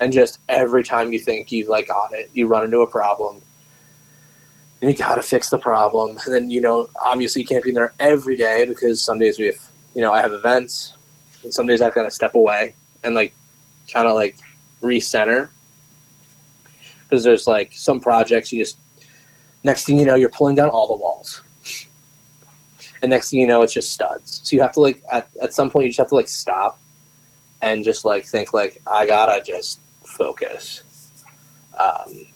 And 0.00 0.12
just 0.12 0.40
every 0.48 0.84
time 0.84 1.12
you 1.12 1.18
think 1.18 1.50
you've 1.50 1.68
like 1.68 1.88
got 1.88 2.12
it, 2.12 2.30
you 2.34 2.46
run 2.46 2.64
into 2.64 2.80
a 2.80 2.86
problem. 2.86 3.40
And 4.80 4.90
you 4.90 4.96
gotta 4.96 5.22
fix 5.22 5.48
the 5.48 5.58
problem. 5.58 6.18
And 6.24 6.34
then, 6.34 6.50
you 6.50 6.60
know, 6.60 6.88
obviously 7.02 7.42
you 7.42 7.48
can't 7.48 7.64
be 7.64 7.70
there 7.70 7.94
every 7.98 8.36
day 8.36 8.66
because 8.66 9.02
some 9.02 9.18
days 9.18 9.38
we 9.38 9.46
have 9.46 9.70
you 9.94 10.02
know, 10.02 10.12
I 10.12 10.20
have 10.20 10.32
events 10.32 10.92
and 11.42 11.52
some 11.52 11.66
days 11.66 11.80
I've 11.80 11.94
gotta 11.94 12.10
step 12.10 12.34
away 12.34 12.74
and 13.02 13.14
like 13.14 13.34
kinda 13.86 14.12
like 14.12 14.36
recenter. 14.82 15.48
Because 17.04 17.24
there's 17.24 17.46
like 17.46 17.72
some 17.72 18.00
projects 18.00 18.52
you 18.52 18.62
just 18.62 18.78
next 19.64 19.84
thing 19.84 19.98
you 19.98 20.04
know, 20.04 20.14
you're 20.14 20.28
pulling 20.28 20.56
down 20.56 20.68
all 20.68 20.86
the 20.86 21.02
walls. 21.02 21.42
And 23.02 23.10
next 23.10 23.30
thing 23.30 23.40
you 23.40 23.46
know, 23.46 23.62
it's 23.62 23.72
just 23.72 23.92
studs. 23.92 24.40
So 24.44 24.56
you 24.56 24.62
have 24.62 24.72
to 24.72 24.80
like 24.80 25.02
at, 25.10 25.28
at 25.42 25.54
some 25.54 25.70
point 25.70 25.84
you 25.84 25.90
just 25.90 25.98
have 25.98 26.08
to 26.08 26.14
like 26.14 26.28
stop 26.28 26.78
and 27.62 27.84
just 27.84 28.04
like 28.04 28.24
think 28.26 28.52
like 28.52 28.80
I 28.86 29.06
gotta 29.06 29.42
just 29.42 29.80
focus. 30.16 30.82
Um, 31.78 32.26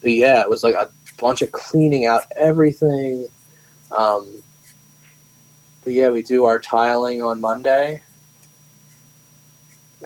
but 0.00 0.12
yeah, 0.12 0.40
it 0.42 0.48
was 0.50 0.62
like 0.62 0.74
a 0.74 0.90
bunch 1.18 1.42
of 1.42 1.52
cleaning 1.52 2.06
out 2.06 2.24
everything. 2.36 3.26
Um, 3.96 4.42
but 5.82 5.92
yeah, 5.92 6.10
we 6.10 6.22
do 6.22 6.44
our 6.44 6.58
tiling 6.58 7.22
on 7.22 7.40
Monday, 7.40 8.02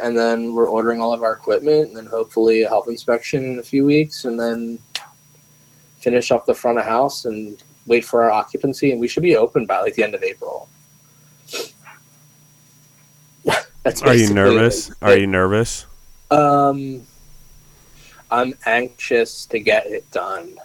and 0.01 0.17
then 0.17 0.55
we're 0.55 0.69
ordering 0.69 1.01
all 1.01 1.13
of 1.13 1.23
our 1.23 1.33
equipment, 1.33 1.89
and 1.89 1.97
then 1.97 2.07
hopefully 2.07 2.63
a 2.63 2.69
health 2.69 2.89
inspection 2.89 3.45
in 3.45 3.59
a 3.59 3.63
few 3.63 3.85
weeks, 3.85 4.25
and 4.25 4.39
then 4.39 4.79
finish 5.99 6.31
up 6.31 6.47
the 6.47 6.55
front 6.55 6.79
of 6.79 6.85
house 6.85 7.25
and 7.25 7.63
wait 7.87 8.05
for 8.05 8.23
our 8.23 8.31
occupancy, 8.31 8.93
and 8.93 9.01
we 9.01 9.09
should 9.09 9.23
be 9.23 9.37
open 9.37 9.67
by 9.67 9.81
like 9.81 9.95
the 9.95 10.03
end 10.03 10.15
of 10.15 10.23
April. 10.23 10.69
That's 13.83 14.03
Are 14.03 14.15
you 14.15 14.33
nervous? 14.33 14.91
it. 14.91 14.97
Are 15.03 15.17
you 15.17 15.27
nervous? 15.27 15.87
Um, 16.31 17.07
I'm 18.31 18.55
anxious 18.67 19.47
to 19.47 19.59
get 19.59 19.87
it 19.87 20.11
done. 20.11 20.57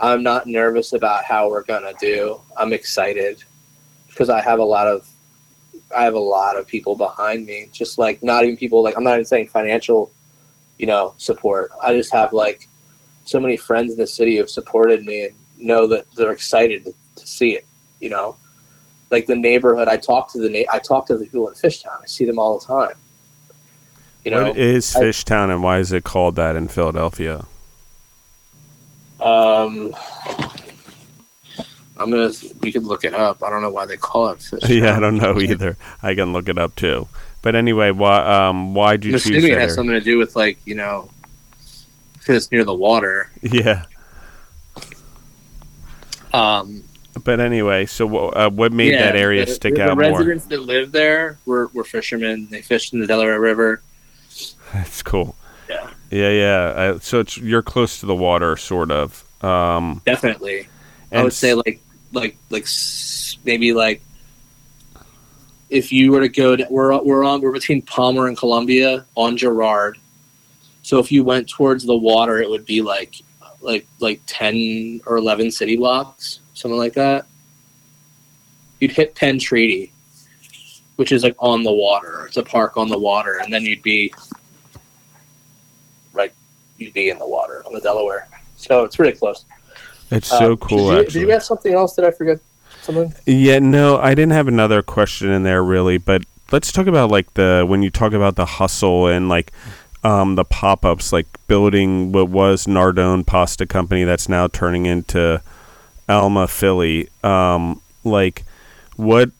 I'm 0.00 0.22
not 0.22 0.46
nervous 0.46 0.92
about 0.92 1.24
how 1.24 1.48
we're 1.48 1.62
gonna 1.62 1.92
do. 2.00 2.40
I'm 2.56 2.72
excited 2.72 3.44
because 4.08 4.30
I 4.30 4.40
have 4.40 4.58
a 4.58 4.64
lot 4.64 4.86
of 4.86 5.08
I 5.96 6.04
have 6.04 6.14
a 6.14 6.18
lot 6.18 6.56
of 6.56 6.66
people 6.66 6.96
behind 6.96 7.46
me. 7.46 7.68
Just 7.72 7.98
like 7.98 8.22
not 8.22 8.44
even 8.44 8.56
people 8.56 8.82
like 8.82 8.96
I'm 8.96 9.04
not 9.04 9.14
even 9.14 9.24
saying 9.24 9.48
financial, 9.48 10.10
you 10.78 10.86
know, 10.86 11.14
support. 11.18 11.70
I 11.82 11.94
just 11.94 12.12
have 12.12 12.32
like 12.32 12.68
so 13.24 13.38
many 13.38 13.56
friends 13.56 13.92
in 13.92 13.98
the 13.98 14.06
city 14.06 14.32
who 14.32 14.38
have 14.38 14.50
supported 14.50 15.04
me 15.04 15.26
and 15.26 15.34
know 15.58 15.86
that 15.86 16.06
they're 16.16 16.32
excited 16.32 16.84
to, 16.84 16.94
to 17.16 17.26
see 17.26 17.50
it. 17.54 17.66
You 18.00 18.10
know, 18.10 18.36
like 19.10 19.26
the 19.26 19.36
neighborhood. 19.36 19.86
I 19.86 19.96
talk 19.98 20.32
to 20.32 20.38
the 20.38 20.48
na- 20.48 20.72
I 20.72 20.78
talk 20.80 21.06
to 21.06 21.16
the 21.16 21.24
people 21.24 21.48
in 21.48 21.54
Fishtown. 21.54 22.02
I 22.02 22.06
see 22.06 22.24
them 22.24 22.38
all 22.38 22.58
the 22.58 22.66
time. 22.66 22.96
You 24.24 24.30
know, 24.32 24.48
what 24.48 24.56
is 24.56 24.94
I- 24.96 25.02
Fishtown 25.02 25.50
and 25.50 25.62
why 25.62 25.78
is 25.78 25.92
it 25.92 26.04
called 26.04 26.36
that 26.36 26.56
in 26.56 26.68
Philadelphia? 26.68 27.46
Um, 29.20 29.94
I'm 31.98 32.10
gonna. 32.10 32.30
We 32.60 32.72
could 32.72 32.84
look 32.84 33.04
it 33.04 33.12
up. 33.12 33.42
I 33.42 33.50
don't 33.50 33.60
know 33.60 33.70
why 33.70 33.84
they 33.84 33.98
call 33.98 34.28
it 34.30 34.40
fish. 34.40 34.60
yeah, 34.68 34.96
I 34.96 35.00
don't 35.00 35.16
know 35.16 35.38
either. 35.38 35.76
I 36.02 36.14
can 36.14 36.32
look 36.32 36.48
it 36.48 36.56
up 36.58 36.74
too. 36.74 37.08
But 37.42 37.54
anyway, 37.54 37.90
why 37.90 38.48
um 38.48 38.74
why 38.74 38.94
I'm 38.94 39.02
you 39.02 39.12
choose 39.12 39.26
assuming 39.26 39.52
it 39.52 39.58
has 39.58 39.74
something 39.74 39.92
to 39.92 40.00
do 40.00 40.16
with 40.16 40.36
like 40.36 40.58
you 40.64 40.74
know, 40.74 41.10
because 42.14 42.36
it's 42.36 42.52
near 42.52 42.64
the 42.64 42.74
water. 42.74 43.30
Yeah. 43.42 43.84
Um, 46.32 46.84
But 47.24 47.40
anyway, 47.40 47.86
so 47.86 48.28
uh, 48.28 48.48
what 48.50 48.72
made 48.72 48.92
yeah, 48.92 49.02
that 49.02 49.16
area 49.16 49.44
the, 49.44 49.52
stick 49.52 49.74
the, 49.74 49.82
out 49.82 49.88
the 49.88 49.96
more? 49.96 50.18
residents 50.18 50.46
that 50.46 50.62
live 50.62 50.92
there 50.92 51.38
were, 51.44 51.66
were 51.74 51.84
fishermen. 51.84 52.46
They 52.50 52.62
fished 52.62 52.92
in 52.94 53.00
the 53.00 53.06
Delaware 53.06 53.40
River. 53.40 53.82
That's 54.74 55.02
cool. 55.02 55.34
Yeah. 55.68 55.90
Yeah, 56.10 56.30
yeah. 56.30 56.62
Uh, 56.76 56.98
so 56.98 57.20
it's 57.20 57.36
you're 57.36 57.62
close 57.62 58.00
to 58.00 58.06
the 58.06 58.14
water, 58.14 58.56
sort 58.56 58.90
of. 58.90 59.24
Um, 59.44 60.02
Definitely, 60.04 60.68
I 61.12 61.22
would 61.22 61.32
say 61.32 61.54
like 61.54 61.80
like 62.12 62.36
like 62.50 62.66
maybe 63.44 63.72
like 63.72 64.02
if 65.70 65.92
you 65.92 66.10
were 66.10 66.20
to 66.20 66.28
go 66.28 66.56
to, 66.56 66.66
we're 66.68 67.00
we're 67.02 67.24
on 67.24 67.40
we're 67.40 67.52
between 67.52 67.82
Palmer 67.82 68.26
and 68.26 68.36
Columbia 68.36 69.06
on 69.14 69.36
Girard. 69.36 69.98
So 70.82 70.98
if 70.98 71.12
you 71.12 71.22
went 71.24 71.48
towards 71.48 71.84
the 71.84 71.96
water, 71.96 72.38
it 72.38 72.50
would 72.50 72.66
be 72.66 72.82
like 72.82 73.14
like 73.60 73.86
like 74.00 74.20
ten 74.26 75.00
or 75.06 75.16
eleven 75.16 75.50
city 75.50 75.76
blocks, 75.76 76.40
something 76.54 76.78
like 76.78 76.94
that. 76.94 77.26
you'd 78.80 78.90
hit 78.90 79.14
Penn 79.14 79.38
Treaty, 79.38 79.92
which 80.96 81.12
is 81.12 81.22
like 81.22 81.36
on 81.38 81.62
the 81.62 81.72
water. 81.72 82.26
It's 82.26 82.36
a 82.36 82.42
park 82.42 82.76
on 82.76 82.88
the 82.88 82.98
water, 82.98 83.38
and 83.42 83.52
then 83.52 83.62
you'd 83.62 83.82
be 83.82 84.12
you'd 86.80 86.94
be 86.94 87.10
in 87.10 87.18
the 87.18 87.28
water 87.28 87.62
on 87.66 87.72
the 87.72 87.80
Delaware. 87.80 88.28
So 88.56 88.84
it's 88.84 88.96
pretty 88.96 89.16
close. 89.18 89.44
It's 90.10 90.28
so 90.28 90.52
Um, 90.52 90.56
cool. 90.58 90.90
Did 90.90 90.98
you, 90.98 91.04
did 91.04 91.26
you 91.26 91.28
have 91.30 91.44
something 91.44 91.72
else 91.72 91.94
that 91.94 92.04
I 92.04 92.10
forgot? 92.10 92.38
Something? 92.82 93.14
Yeah, 93.26 93.58
no, 93.58 93.98
I 93.98 94.14
didn't 94.14 94.32
have 94.32 94.48
another 94.48 94.82
question 94.82 95.30
in 95.30 95.42
there 95.42 95.62
really, 95.62 95.98
but 95.98 96.22
let's 96.50 96.72
talk 96.72 96.86
about 96.86 97.10
like 97.10 97.32
the 97.34 97.64
when 97.68 97.82
you 97.82 97.90
talk 97.90 98.12
about 98.12 98.36
the 98.36 98.46
hustle 98.46 99.06
and 99.06 99.28
like 99.28 99.52
um, 100.02 100.34
the 100.34 100.44
pop 100.44 100.84
ups, 100.84 101.12
like 101.12 101.26
building 101.46 102.10
what 102.10 102.28
was 102.28 102.66
Nardone 102.66 103.26
Pasta 103.26 103.66
Company 103.66 104.04
that's 104.04 104.28
now 104.28 104.48
turning 104.48 104.86
into 104.86 105.42
Elma 106.08 106.48
Philly. 106.48 107.08
Um, 107.22 107.82
like 108.02 108.44
what 108.96 109.30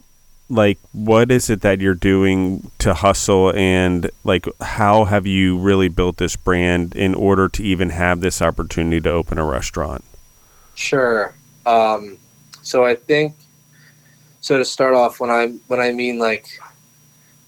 like 0.50 0.78
what 0.92 1.30
is 1.30 1.48
it 1.48 1.60
that 1.60 1.80
you're 1.80 1.94
doing 1.94 2.70
to 2.78 2.92
hustle 2.92 3.52
and 3.54 4.10
like 4.24 4.46
how 4.60 5.04
have 5.04 5.24
you 5.24 5.56
really 5.56 5.88
built 5.88 6.16
this 6.16 6.34
brand 6.34 6.94
in 6.96 7.14
order 7.14 7.48
to 7.48 7.62
even 7.62 7.90
have 7.90 8.20
this 8.20 8.42
opportunity 8.42 9.00
to 9.00 9.10
open 9.10 9.38
a 9.38 9.44
restaurant? 9.44 10.04
Sure. 10.74 11.32
Um, 11.64 12.18
so 12.62 12.84
I 12.84 12.96
think 12.96 13.36
so 14.40 14.58
to 14.58 14.64
start 14.64 14.94
off 14.94 15.20
when 15.20 15.30
I 15.30 15.48
when 15.68 15.80
I 15.80 15.92
mean 15.92 16.18
like 16.18 16.58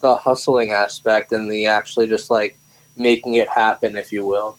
the 0.00 0.14
hustling 0.14 0.70
aspect 0.70 1.32
and 1.32 1.50
the 1.50 1.66
actually 1.66 2.06
just 2.06 2.30
like 2.30 2.56
making 2.96 3.34
it 3.34 3.48
happen, 3.48 3.96
if 3.96 4.12
you 4.12 4.24
will. 4.24 4.56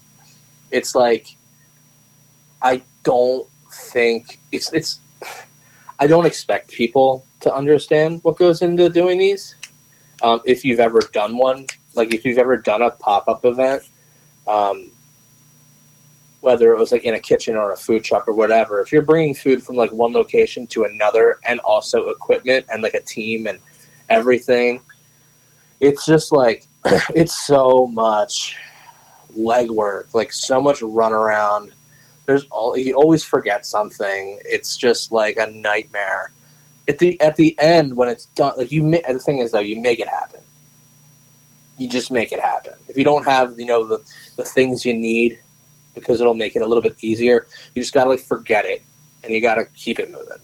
It's 0.70 0.96
like 0.96 1.38
I 2.62 2.82
don't 3.04 3.48
think 3.72 4.40
it's 4.52 4.74
it's 4.74 5.00
I 6.04 6.08
don't 6.08 6.26
expect 6.26 6.70
people 6.70 7.26
to 7.40 7.56
understand 7.56 8.20
what 8.24 8.36
goes 8.36 8.62
into 8.62 8.90
doing 8.90 9.18
these. 9.18 9.56
Um, 10.22 10.42
if 10.44 10.66
you've 10.66 10.82
ever 10.82 11.00
done 11.14 11.38
one, 11.38 11.66
like 11.96 12.14
if 12.14 12.26
you've 12.26 12.40
ever 12.40 12.58
done 12.58 12.82
a 12.82 12.92
pop 12.92 13.30
up 13.30 13.46
event, 13.46 13.84
um, 14.46 14.92
whether 16.42 16.74
it 16.74 16.78
was 16.78 16.92
like 16.92 17.06
in 17.06 17.14
a 17.14 17.20
kitchen 17.22 17.56
or 17.56 17.72
a 17.72 17.78
food 17.78 18.04
truck 18.04 18.28
or 18.28 18.34
whatever, 18.34 18.82
if 18.82 18.92
you're 18.92 19.02
bringing 19.02 19.34
food 19.34 19.64
from 19.64 19.78
like 19.78 19.94
one 19.94 20.12
location 20.12 20.68
to 20.68 20.84
another 20.84 21.40
and 21.46 21.62
also 21.62 22.10
equipment 22.10 22.66
and 22.70 22.84
like 22.84 22.96
a 22.96 23.02
team 23.02 23.48
and 23.48 23.60
everything, 24.10 24.82
it's 25.80 26.06
just 26.06 26.34
like 26.34 26.68
it's 27.16 27.48
so 27.48 27.88
much 27.88 28.58
legwork, 29.38 30.14
like 30.14 30.34
so 30.34 30.62
much 30.62 30.82
run 30.82 31.14
around. 31.14 31.72
There's 32.26 32.46
all 32.46 32.78
you 32.78 32.96
always 32.96 33.24
forget 33.24 33.66
something. 33.66 34.40
It's 34.46 34.78
just 34.78 35.12
like 35.12 35.38
a 35.38 35.48
nightmare. 35.48 36.32
At 36.88 37.00
the 37.00 37.20
at 37.22 37.36
the 37.36 37.58
end 37.60 37.96
when 37.96 38.10
it's 38.10 38.26
done, 38.28 38.54
like 38.58 38.72
you. 38.72 38.90
The 38.90 39.20
thing 39.20 39.40
is 39.40 39.52
though, 39.52 39.60
you 39.60 39.80
make 39.82 40.00
it 40.00 40.08
happen. 40.08 40.42
You 41.78 41.90
just 41.90 42.12
make 42.12 42.32
it 42.32 42.40
happen. 42.40 42.74
If 42.88 42.98
you 42.98 43.04
don't 43.04 43.26
have 43.26 43.60
you 43.60 43.66
know 43.66 43.86
the 43.86 44.00
the 44.38 44.44
things 44.44 44.86
you 44.86 44.94
need, 44.94 45.40
because 45.96 46.22
it'll 46.22 46.34
make 46.34 46.56
it 46.56 46.62
a 46.62 46.66
little 46.66 46.82
bit 46.82 46.96
easier. 47.02 47.48
You 47.76 47.82
just 47.82 47.94
gotta 47.94 48.12
like 48.12 48.20
forget 48.20 48.66
it, 48.66 48.84
and 49.24 49.34
you 49.34 49.42
gotta 49.42 49.66
keep 49.76 50.00
it 50.00 50.12
moving. 50.12 50.38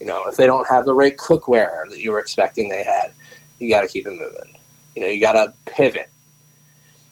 You 0.00 0.06
know, 0.06 0.24
if 0.26 0.36
they 0.36 0.46
don't 0.46 0.68
have 0.68 0.84
the 0.84 0.94
right 0.94 1.16
cookware 1.16 1.88
that 1.88 1.98
you 1.98 2.12
were 2.12 2.18
expecting 2.18 2.68
they 2.68 2.82
had, 2.82 3.12
you 3.58 3.68
gotta 3.68 3.88
keep 3.88 4.06
it 4.06 4.10
moving. 4.10 4.56
You 4.94 5.02
know, 5.02 5.08
you 5.08 5.20
gotta 5.20 5.54
pivot. 5.66 6.10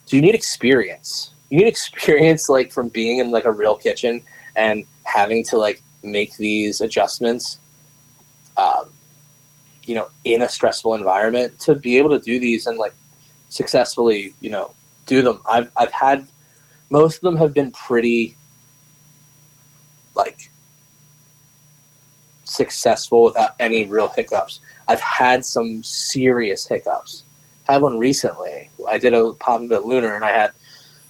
So 0.05 0.15
you 0.15 0.21
need 0.21 0.35
experience. 0.35 1.32
You 1.53 1.67
experience 1.67 2.49
like 2.49 2.71
from 2.71 2.87
being 2.89 3.19
in 3.19 3.29
like 3.29 3.45
a 3.45 3.51
real 3.51 3.75
kitchen 3.75 4.23
and 4.55 4.85
having 5.03 5.43
to 5.45 5.57
like 5.59 5.83
make 6.01 6.35
these 6.37 6.81
adjustments. 6.81 7.59
Um, 8.57 8.89
you 9.83 9.93
know, 9.93 10.09
in 10.23 10.41
a 10.41 10.49
stressful 10.49 10.95
environment 10.95 11.59
to 11.59 11.75
be 11.75 11.99
able 11.99 12.09
to 12.09 12.17
do 12.17 12.39
these 12.39 12.65
and 12.65 12.79
like 12.79 12.95
successfully, 13.49 14.33
you 14.41 14.49
know, 14.49 14.73
do 15.05 15.21
them. 15.21 15.41
I've 15.47 15.69
I've 15.77 15.91
had 15.91 16.25
most 16.89 17.17
of 17.17 17.21
them 17.21 17.37
have 17.37 17.53
been 17.53 17.69
pretty 17.69 18.35
like 20.15 20.49
successful 22.45 23.25
without 23.25 23.51
any 23.59 23.85
real 23.85 24.07
hiccups. 24.07 24.59
I've 24.87 25.01
had 25.01 25.45
some 25.45 25.83
serious 25.83 26.65
hiccups. 26.65 27.25
I 27.69 27.73
had 27.73 27.83
one 27.83 27.99
recently. 27.99 28.71
I 28.89 28.97
did 28.97 29.13
a 29.13 29.33
pop 29.33 29.61
up 29.61 29.71
at 29.71 29.85
Lunar 29.85 30.15
and 30.15 30.25
I 30.25 30.31
had 30.31 30.51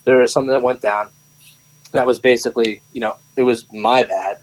there 0.05 0.17
was 0.17 0.31
something 0.31 0.51
that 0.51 0.61
went 0.61 0.81
down. 0.81 1.09
That 1.91 2.05
was 2.05 2.19
basically, 2.19 2.81
you 2.91 3.01
know, 3.01 3.17
it 3.35 3.43
was 3.43 3.71
my 3.71 4.03
bad. 4.03 4.39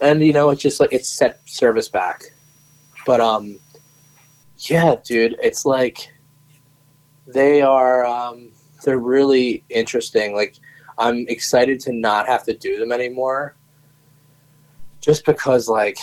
And 0.00 0.24
you 0.24 0.32
know, 0.32 0.50
it's 0.50 0.62
just 0.62 0.80
like 0.80 0.92
it 0.92 1.04
set 1.04 1.40
service 1.46 1.88
back. 1.88 2.22
But 3.04 3.20
um 3.20 3.58
yeah, 4.58 4.96
dude, 5.04 5.36
it's 5.42 5.64
like 5.64 6.12
they 7.26 7.62
are 7.62 8.04
um 8.06 8.50
they're 8.84 8.98
really 8.98 9.64
interesting. 9.68 10.34
Like 10.34 10.56
I'm 10.96 11.26
excited 11.28 11.80
to 11.80 11.92
not 11.92 12.26
have 12.26 12.44
to 12.44 12.54
do 12.54 12.78
them 12.78 12.92
anymore. 12.92 13.54
Just 15.00 15.24
because 15.24 15.68
like 15.68 15.98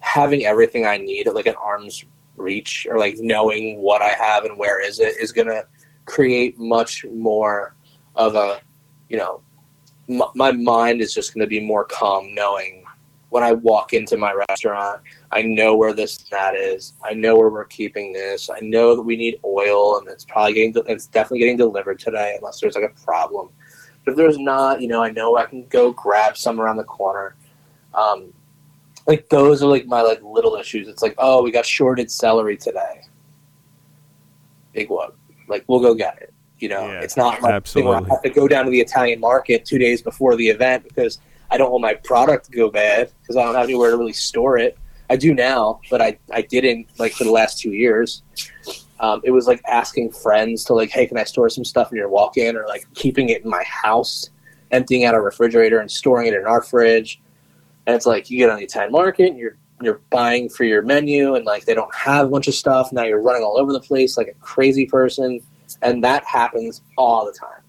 having 0.00 0.44
everything 0.44 0.86
I 0.86 0.98
need 0.98 1.28
at 1.28 1.34
like 1.34 1.46
an 1.46 1.54
arm's 1.54 2.04
reach 2.36 2.86
or 2.90 2.98
like 2.98 3.16
knowing 3.18 3.80
what 3.80 4.02
I 4.02 4.10
have 4.10 4.44
and 4.44 4.58
where 4.58 4.84
is 4.84 4.98
it 5.00 5.16
is 5.20 5.32
gonna 5.32 5.64
create 6.04 6.58
much 6.58 7.04
more 7.12 7.74
of 8.16 8.34
a 8.34 8.60
you 9.08 9.16
know 9.16 9.40
m- 10.08 10.22
my 10.34 10.52
mind 10.52 11.00
is 11.00 11.14
just 11.14 11.34
gonna 11.34 11.46
be 11.46 11.60
more 11.60 11.84
calm 11.84 12.34
knowing 12.34 12.84
when 13.30 13.42
I 13.42 13.52
walk 13.52 13.94
into 13.94 14.16
my 14.16 14.32
restaurant 14.48 15.00
I 15.32 15.40
know 15.40 15.74
where 15.74 15.94
this 15.94 16.18
and 16.18 16.26
that 16.30 16.54
is. 16.54 16.92
I 17.02 17.14
know 17.14 17.36
where 17.36 17.48
we're 17.48 17.64
keeping 17.64 18.12
this. 18.12 18.50
I 18.50 18.60
know 18.60 18.94
that 18.94 19.02
we 19.02 19.16
need 19.16 19.40
oil, 19.44 19.98
and 19.98 20.06
it's 20.08 20.26
probably 20.26 20.52
getting. 20.52 20.74
It's 20.86 21.06
definitely 21.06 21.38
getting 21.38 21.56
delivered 21.56 21.98
today, 21.98 22.34
unless 22.36 22.60
there's 22.60 22.74
like 22.74 22.84
a 22.84 23.02
problem. 23.02 23.48
But 24.04 24.12
if 24.12 24.16
there's 24.18 24.38
not, 24.38 24.82
you 24.82 24.88
know, 24.88 25.02
I 25.02 25.10
know 25.10 25.38
I 25.38 25.46
can 25.46 25.66
go 25.68 25.90
grab 25.92 26.36
some 26.36 26.60
around 26.60 26.76
the 26.76 26.84
corner. 26.84 27.34
Um, 27.94 28.34
like 29.06 29.28
those 29.30 29.62
are 29.62 29.68
like 29.68 29.86
my 29.86 30.02
like 30.02 30.22
little 30.22 30.56
issues. 30.56 30.86
It's 30.86 31.02
like, 31.02 31.14
oh, 31.16 31.42
we 31.42 31.50
got 31.50 31.64
shorted 31.64 32.10
celery 32.10 32.58
today. 32.58 33.02
Big 34.74 34.90
whoop. 34.90 35.16
Like 35.52 35.64
we'll 35.68 35.80
go 35.80 35.94
get 35.94 36.20
it. 36.20 36.34
You 36.58 36.68
know, 36.68 36.86
Yeah, 36.86 37.00
it's 37.00 37.16
not 37.16 37.42
like 37.42 37.64
where 37.74 37.96
I 37.96 38.08
have 38.08 38.22
to 38.22 38.30
go 38.30 38.48
down 38.48 38.64
to 38.64 38.70
the 38.70 38.80
Italian 38.80 39.20
market 39.20 39.64
two 39.64 39.78
days 39.78 40.00
before 40.02 40.34
the 40.36 40.48
event 40.48 40.84
because 40.84 41.18
I 41.50 41.58
don't 41.58 41.70
want 41.70 41.82
my 41.82 41.94
product 41.94 42.46
to 42.46 42.52
go 42.52 42.70
bad 42.70 43.12
because 43.20 43.36
I 43.36 43.44
don't 43.44 43.54
have 43.54 43.64
anywhere 43.64 43.90
to 43.90 43.96
really 43.96 44.12
store 44.14 44.58
it. 44.58 44.78
I 45.10 45.16
do 45.16 45.34
now, 45.34 45.80
but 45.90 46.00
I, 46.00 46.18
I 46.32 46.40
didn't 46.40 46.86
like 46.98 47.12
for 47.12 47.24
the 47.24 47.30
last 47.30 47.58
two 47.58 47.72
years. 47.72 48.22
Um, 49.00 49.20
it 49.24 49.32
was 49.32 49.46
like 49.46 49.60
asking 49.66 50.12
friends 50.12 50.64
to 50.64 50.74
like, 50.74 50.88
hey, 50.90 51.06
can 51.06 51.18
I 51.18 51.24
store 51.24 51.50
some 51.50 51.64
stuff 51.64 51.90
in 51.90 51.98
your 51.98 52.08
walk-in, 52.08 52.56
or 52.56 52.66
like 52.66 52.86
keeping 52.94 53.28
it 53.28 53.44
in 53.44 53.50
my 53.50 53.64
house, 53.64 54.30
emptying 54.70 55.04
out 55.04 55.14
a 55.14 55.20
refrigerator 55.20 55.80
and 55.80 55.90
storing 55.90 56.28
it 56.28 56.34
in 56.34 56.46
our 56.46 56.62
fridge. 56.62 57.20
And 57.86 57.94
it's 57.96 58.06
like 58.06 58.30
you 58.30 58.38
get 58.38 58.48
on 58.48 58.56
the 58.56 58.64
Italian 58.64 58.92
market, 58.92 59.28
and 59.28 59.36
you're 59.36 59.56
you're 59.84 60.00
buying 60.10 60.48
for 60.48 60.64
your 60.64 60.82
menu, 60.82 61.34
and 61.34 61.44
like 61.44 61.64
they 61.64 61.74
don't 61.74 61.94
have 61.94 62.26
a 62.26 62.30
bunch 62.30 62.48
of 62.48 62.54
stuff. 62.54 62.92
Now 62.92 63.04
you're 63.04 63.22
running 63.22 63.42
all 63.42 63.58
over 63.58 63.72
the 63.72 63.80
place 63.80 64.16
like 64.16 64.28
a 64.28 64.34
crazy 64.34 64.86
person, 64.86 65.40
and 65.82 66.02
that 66.04 66.24
happens 66.24 66.82
all 66.96 67.24
the 67.24 67.32
time. 67.32 67.62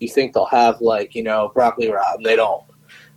You 0.00 0.08
think 0.08 0.34
they'll 0.34 0.46
have 0.46 0.80
like 0.80 1.14
you 1.14 1.22
know 1.22 1.50
broccoli 1.54 1.88
rabe, 1.88 2.16
and 2.16 2.26
they 2.26 2.36
don't. 2.36 2.62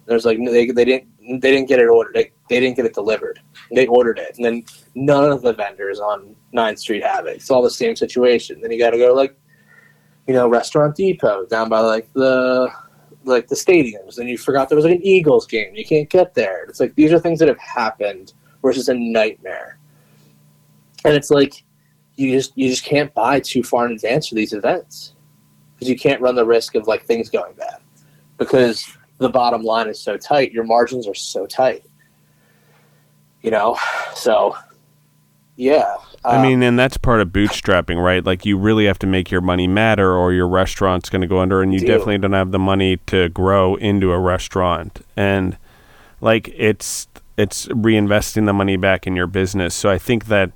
There's 0.05 0.25
like 0.25 0.37
they, 0.37 0.71
they 0.71 0.85
didn't 0.85 1.07
they 1.41 1.51
didn't 1.51 1.67
get 1.67 1.79
it 1.79 1.87
ordered. 1.87 2.13
They, 2.13 2.31
they 2.49 2.59
didn't 2.59 2.77
get 2.77 2.85
it 2.85 2.93
delivered. 2.93 3.39
They 3.73 3.87
ordered 3.87 4.19
it, 4.19 4.37
and 4.37 4.45
then 4.45 4.63
none 4.95 5.29
of 5.29 5.41
the 5.41 5.53
vendors 5.53 5.99
on 5.99 6.35
9th 6.55 6.79
Street 6.79 7.03
have 7.03 7.25
it. 7.25 7.35
It's 7.35 7.51
all 7.51 7.61
the 7.61 7.69
same 7.69 7.95
situation. 7.95 8.61
Then 8.61 8.71
you 8.71 8.79
got 8.79 8.91
to 8.91 8.97
go 8.97 9.13
like, 9.13 9.37
you 10.27 10.33
know, 10.33 10.47
Restaurant 10.47 10.95
Depot 10.95 11.45
down 11.45 11.67
by 11.67 11.79
like 11.79 12.11
the 12.13 12.71
like 13.27 13.47
the 13.47 13.55
stadiums. 13.55 14.17
And 14.17 14.29
you 14.29 14.37
forgot 14.37 14.69
there 14.69 14.75
was 14.75 14.85
like 14.85 14.95
an 14.95 15.05
Eagles 15.05 15.45
game. 15.45 15.75
You 15.75 15.85
can't 15.85 16.09
get 16.09 16.33
there. 16.33 16.63
It's 16.65 16.79
like 16.79 16.95
these 16.95 17.11
are 17.11 17.19
things 17.19 17.39
that 17.39 17.47
have 17.47 17.59
happened, 17.59 18.33
versus 18.61 18.89
a 18.89 18.93
nightmare. 18.93 19.77
And 21.05 21.13
it's 21.13 21.29
like 21.29 21.63
you 22.15 22.31
just 22.31 22.51
you 22.55 22.67
just 22.67 22.83
can't 22.83 23.13
buy 23.13 23.39
too 23.39 23.63
far 23.63 23.85
in 23.85 23.93
advance 23.93 24.27
for 24.27 24.35
these 24.35 24.53
events 24.53 25.13
because 25.75 25.89
you 25.89 25.97
can't 25.97 26.21
run 26.21 26.35
the 26.35 26.45
risk 26.45 26.75
of 26.75 26.87
like 26.87 27.05
things 27.05 27.29
going 27.29 27.53
bad 27.53 27.79
because 28.37 28.85
the 29.19 29.29
bottom 29.29 29.63
line 29.63 29.87
is 29.87 29.99
so 29.99 30.17
tight. 30.17 30.51
Your 30.51 30.63
margins 30.63 31.07
are 31.07 31.13
so 31.13 31.45
tight. 31.45 31.85
You 33.41 33.51
know, 33.51 33.77
so 34.15 34.55
yeah. 35.57 35.95
I 36.23 36.37
um, 36.37 36.43
mean, 36.43 36.63
and 36.63 36.77
that's 36.77 36.97
part 36.97 37.19
of 37.19 37.29
bootstrapping, 37.29 38.01
right? 38.01 38.23
Like 38.23 38.45
you 38.45 38.57
really 38.57 38.85
have 38.85 38.99
to 38.99 39.07
make 39.07 39.31
your 39.31 39.41
money 39.41 39.67
matter, 39.67 40.13
or 40.13 40.31
your 40.31 40.47
restaurant's 40.47 41.09
going 41.09 41.23
to 41.23 41.27
go 41.27 41.39
under, 41.39 41.61
and 41.61 41.73
you 41.73 41.79
Do. 41.79 41.87
definitely 41.87 42.19
don't 42.19 42.33
have 42.33 42.51
the 42.51 42.59
money 42.59 42.97
to 43.07 43.27
grow 43.29 43.75
into 43.75 44.11
a 44.11 44.19
restaurant. 44.19 45.01
And 45.17 45.57
like 46.21 46.49
it's 46.55 47.07
it's 47.37 47.65
reinvesting 47.67 48.45
the 48.45 48.53
money 48.53 48.77
back 48.77 49.07
in 49.07 49.15
your 49.15 49.27
business. 49.27 49.73
So 49.73 49.89
I 49.89 49.97
think 49.97 50.25
that 50.25 50.51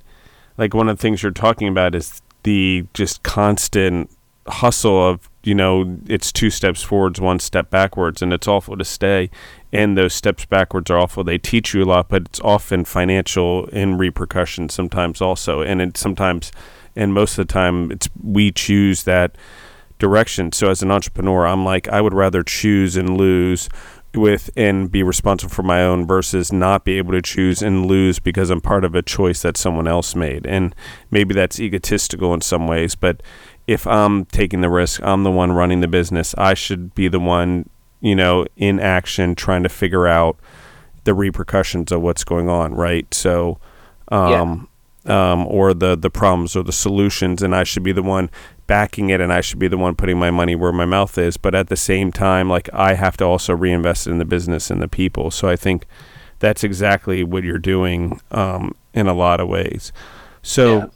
like 0.56 0.72
one 0.72 0.88
of 0.88 0.96
the 0.96 1.02
things 1.02 1.22
you're 1.22 1.32
talking 1.32 1.68
about 1.68 1.94
is 1.94 2.22
the 2.44 2.86
just 2.94 3.22
constant 3.24 4.10
hustle 4.46 5.08
of 5.08 5.28
you 5.44 5.54
know 5.54 5.98
it's 6.06 6.32
two 6.32 6.50
steps 6.50 6.82
forwards, 6.82 7.20
one 7.20 7.38
step 7.38 7.70
backwards, 7.70 8.22
and 8.22 8.32
it's 8.32 8.48
awful 8.48 8.76
to 8.76 8.84
stay. 8.84 9.30
And 9.72 9.96
those 9.96 10.12
steps 10.12 10.44
backwards 10.44 10.90
are 10.90 10.98
awful. 10.98 11.24
They 11.24 11.38
teach 11.38 11.72
you 11.72 11.82
a 11.82 11.86
lot, 11.86 12.08
but 12.08 12.22
it's 12.22 12.40
often 12.40 12.84
financial 12.84 13.66
in 13.66 13.96
repercussions 13.96 14.74
sometimes 14.74 15.20
also, 15.20 15.62
and 15.62 15.80
it 15.80 15.96
sometimes, 15.96 16.52
and 16.94 17.14
most 17.14 17.38
of 17.38 17.46
the 17.46 17.52
time, 17.52 17.90
it's 17.90 18.08
we 18.22 18.52
choose 18.52 19.04
that 19.04 19.36
direction. 19.98 20.52
So 20.52 20.68
as 20.68 20.82
an 20.82 20.90
entrepreneur, 20.90 21.46
I'm 21.46 21.64
like 21.64 21.88
I 21.88 22.00
would 22.00 22.14
rather 22.14 22.42
choose 22.42 22.96
and 22.96 23.16
lose 23.16 23.68
with 24.14 24.50
and 24.56 24.90
be 24.90 25.02
responsible 25.02 25.50
for 25.52 25.62
my 25.62 25.82
own 25.82 26.06
versus 26.06 26.52
not 26.52 26.84
be 26.84 26.98
able 26.98 27.12
to 27.12 27.22
choose 27.22 27.62
and 27.62 27.86
lose 27.86 28.18
because 28.18 28.50
I'm 28.50 28.60
part 28.60 28.84
of 28.84 28.94
a 28.94 29.02
choice 29.02 29.42
that 29.42 29.56
someone 29.56 29.88
else 29.88 30.14
made. 30.14 30.46
And 30.46 30.74
maybe 31.10 31.34
that's 31.34 31.60
egotistical 31.60 32.34
in 32.34 32.40
some 32.40 32.66
ways, 32.66 32.94
but 32.94 33.22
if 33.66 33.86
I'm 33.86 34.24
taking 34.26 34.60
the 34.60 34.70
risk, 34.70 35.00
I'm 35.02 35.22
the 35.22 35.30
one 35.30 35.52
running 35.52 35.80
the 35.80 35.88
business. 35.88 36.34
I 36.36 36.54
should 36.54 36.94
be 36.94 37.08
the 37.08 37.20
one, 37.20 37.68
you 38.00 38.14
know, 38.14 38.46
in 38.56 38.80
action 38.80 39.34
trying 39.34 39.62
to 39.62 39.68
figure 39.68 40.06
out 40.06 40.36
the 41.04 41.14
repercussions 41.14 41.92
of 41.92 42.02
what's 42.02 42.24
going 42.24 42.48
on, 42.48 42.74
right? 42.74 43.12
So 43.12 43.58
um 44.08 44.68
yeah. 45.04 45.32
um 45.32 45.46
or 45.46 45.74
the 45.74 45.96
the 45.96 46.10
problems 46.10 46.54
or 46.56 46.62
the 46.62 46.72
solutions 46.72 47.42
and 47.42 47.54
I 47.54 47.64
should 47.64 47.82
be 47.82 47.92
the 47.92 48.02
one 48.02 48.30
backing 48.66 49.10
it 49.10 49.20
and 49.20 49.32
I 49.32 49.40
should 49.40 49.58
be 49.58 49.68
the 49.68 49.78
one 49.78 49.94
putting 49.94 50.18
my 50.18 50.30
money 50.30 50.54
where 50.54 50.72
my 50.72 50.84
mouth 50.84 51.18
is. 51.18 51.36
But 51.36 51.54
at 51.54 51.68
the 51.68 51.76
same 51.76 52.12
time, 52.12 52.48
like 52.48 52.68
I 52.72 52.94
have 52.94 53.16
to 53.18 53.24
also 53.24 53.54
reinvest 53.54 54.06
in 54.06 54.18
the 54.18 54.24
business 54.24 54.70
and 54.70 54.80
the 54.80 54.88
people. 54.88 55.30
So 55.30 55.48
I 55.48 55.56
think 55.56 55.86
that's 56.42 56.64
exactly 56.64 57.22
what 57.22 57.44
you're 57.44 57.58
doing 57.58 58.20
um, 58.32 58.74
in 58.92 59.06
a 59.06 59.14
lot 59.14 59.40
of 59.40 59.48
ways. 59.48 59.92
So, 60.42 60.78
yeah. 60.78 60.86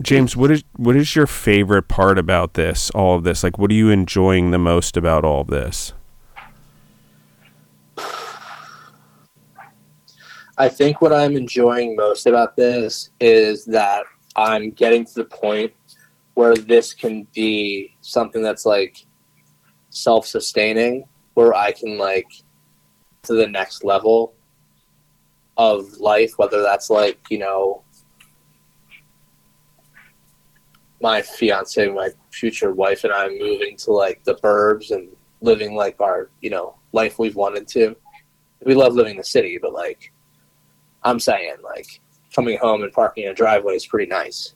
James, 0.00 0.36
what 0.36 0.50
is 0.50 0.64
what 0.76 0.96
is 0.96 1.16
your 1.16 1.26
favorite 1.26 1.88
part 1.88 2.18
about 2.18 2.54
this? 2.54 2.90
All 2.90 3.16
of 3.16 3.24
this, 3.24 3.42
like, 3.42 3.58
what 3.58 3.70
are 3.70 3.74
you 3.74 3.90
enjoying 3.90 4.50
the 4.50 4.58
most 4.58 4.96
about 4.96 5.24
all 5.24 5.42
of 5.42 5.48
this? 5.48 5.92
I 10.58 10.68
think 10.68 11.00
what 11.00 11.12
I'm 11.12 11.36
enjoying 11.36 11.96
most 11.96 12.26
about 12.26 12.56
this 12.56 13.10
is 13.18 13.64
that 13.66 14.04
I'm 14.36 14.70
getting 14.70 15.06
to 15.06 15.14
the 15.14 15.24
point 15.24 15.72
where 16.34 16.54
this 16.54 16.94
can 16.94 17.26
be 17.34 17.94
something 18.00 18.42
that's 18.42 18.64
like 18.64 19.04
self-sustaining 19.90 21.04
where 21.34 21.52
i 21.54 21.70
can 21.72 21.98
like 21.98 22.32
to 23.22 23.34
the 23.34 23.46
next 23.46 23.84
level 23.84 24.34
of 25.56 25.92
life 25.98 26.32
whether 26.36 26.62
that's 26.62 26.88
like 26.88 27.18
you 27.28 27.38
know 27.38 27.82
my 31.00 31.22
fiance 31.22 31.88
my 31.88 32.10
future 32.30 32.72
wife 32.72 33.04
and 33.04 33.12
i 33.12 33.28
moving 33.28 33.76
to 33.76 33.92
like 33.92 34.22
the 34.24 34.34
burbs 34.36 34.90
and 34.90 35.08
living 35.40 35.74
like 35.74 35.98
our 36.00 36.30
you 36.40 36.50
know 36.50 36.74
life 36.92 37.18
we've 37.18 37.36
wanted 37.36 37.66
to 37.66 37.96
we 38.64 38.74
love 38.74 38.94
living 38.94 39.12
in 39.12 39.16
the 39.16 39.24
city 39.24 39.58
but 39.60 39.72
like 39.72 40.12
i'm 41.02 41.18
saying 41.18 41.54
like 41.64 42.00
coming 42.34 42.58
home 42.58 42.82
and 42.82 42.92
parking 42.92 43.24
in 43.24 43.30
a 43.30 43.34
driveway 43.34 43.74
is 43.74 43.86
pretty 43.86 44.08
nice 44.08 44.54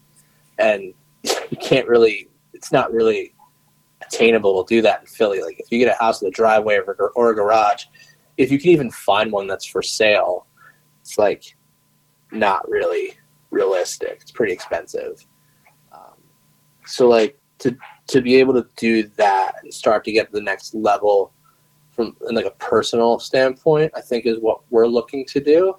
and 0.59 0.94
you 1.50 1.57
can't 1.61 1.88
really. 1.88 2.28
It's 2.52 2.72
not 2.72 2.92
really 2.92 3.35
attainable 4.02 4.64
to 4.64 4.74
do 4.74 4.83
that 4.83 5.00
in 5.00 5.07
Philly. 5.07 5.42
Like 5.42 5.59
if 5.59 5.70
you 5.70 5.78
get 5.78 5.94
a 5.94 6.02
house 6.02 6.22
with 6.22 6.33
a 6.33 6.35
driveway 6.35 6.76
or, 6.76 7.12
or 7.14 7.30
a 7.30 7.35
garage, 7.35 7.87
if 8.37 8.50
you 8.50 8.59
can 8.59 8.70
even 8.70 8.90
find 8.90 9.33
one 9.33 9.46
that's 9.46 9.64
for 9.64 9.83
sale, 9.83 10.46
it's 11.00 11.18
like 11.18 11.57
not 12.30 12.68
really 12.68 13.14
realistic. 13.50 14.18
It's 14.20 14.30
pretty 14.30 14.52
expensive. 14.52 15.24
So 16.87 17.09
like 17.09 17.38
to 17.61 17.77
to 18.09 18.20
be 18.20 18.37
able 18.37 18.55
to 18.55 18.66
do 18.77 19.05
that 19.16 19.57
and 19.62 19.73
start 19.73 20.05
to 20.05 20.12
get 20.12 20.27
to 20.27 20.33
the 20.33 20.42
next 20.42 20.75
level 20.75 21.33
from 21.92 22.16
like 22.20 22.44
a 22.44 22.51
personal 22.53 23.18
standpoint, 23.18 23.92
I 23.94 24.01
think 24.01 24.27
is 24.27 24.38
what 24.40 24.61
we're 24.70 24.87
looking 24.87 25.25
to 25.27 25.40
do. 25.40 25.77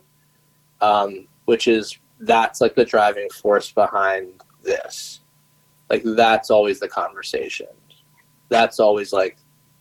Um, 0.81 1.27
which 1.45 1.67
is 1.67 1.97
that's 2.19 2.61
like 2.61 2.75
the 2.75 2.85
driving 2.85 3.29
force 3.29 3.71
behind 3.71 4.41
this. 4.63 5.21
Like 5.89 6.03
that's 6.03 6.49
always 6.49 6.79
the 6.79 6.87
conversation. 6.87 7.67
That's 8.49 8.79
always 8.79 9.13
like 9.13 9.37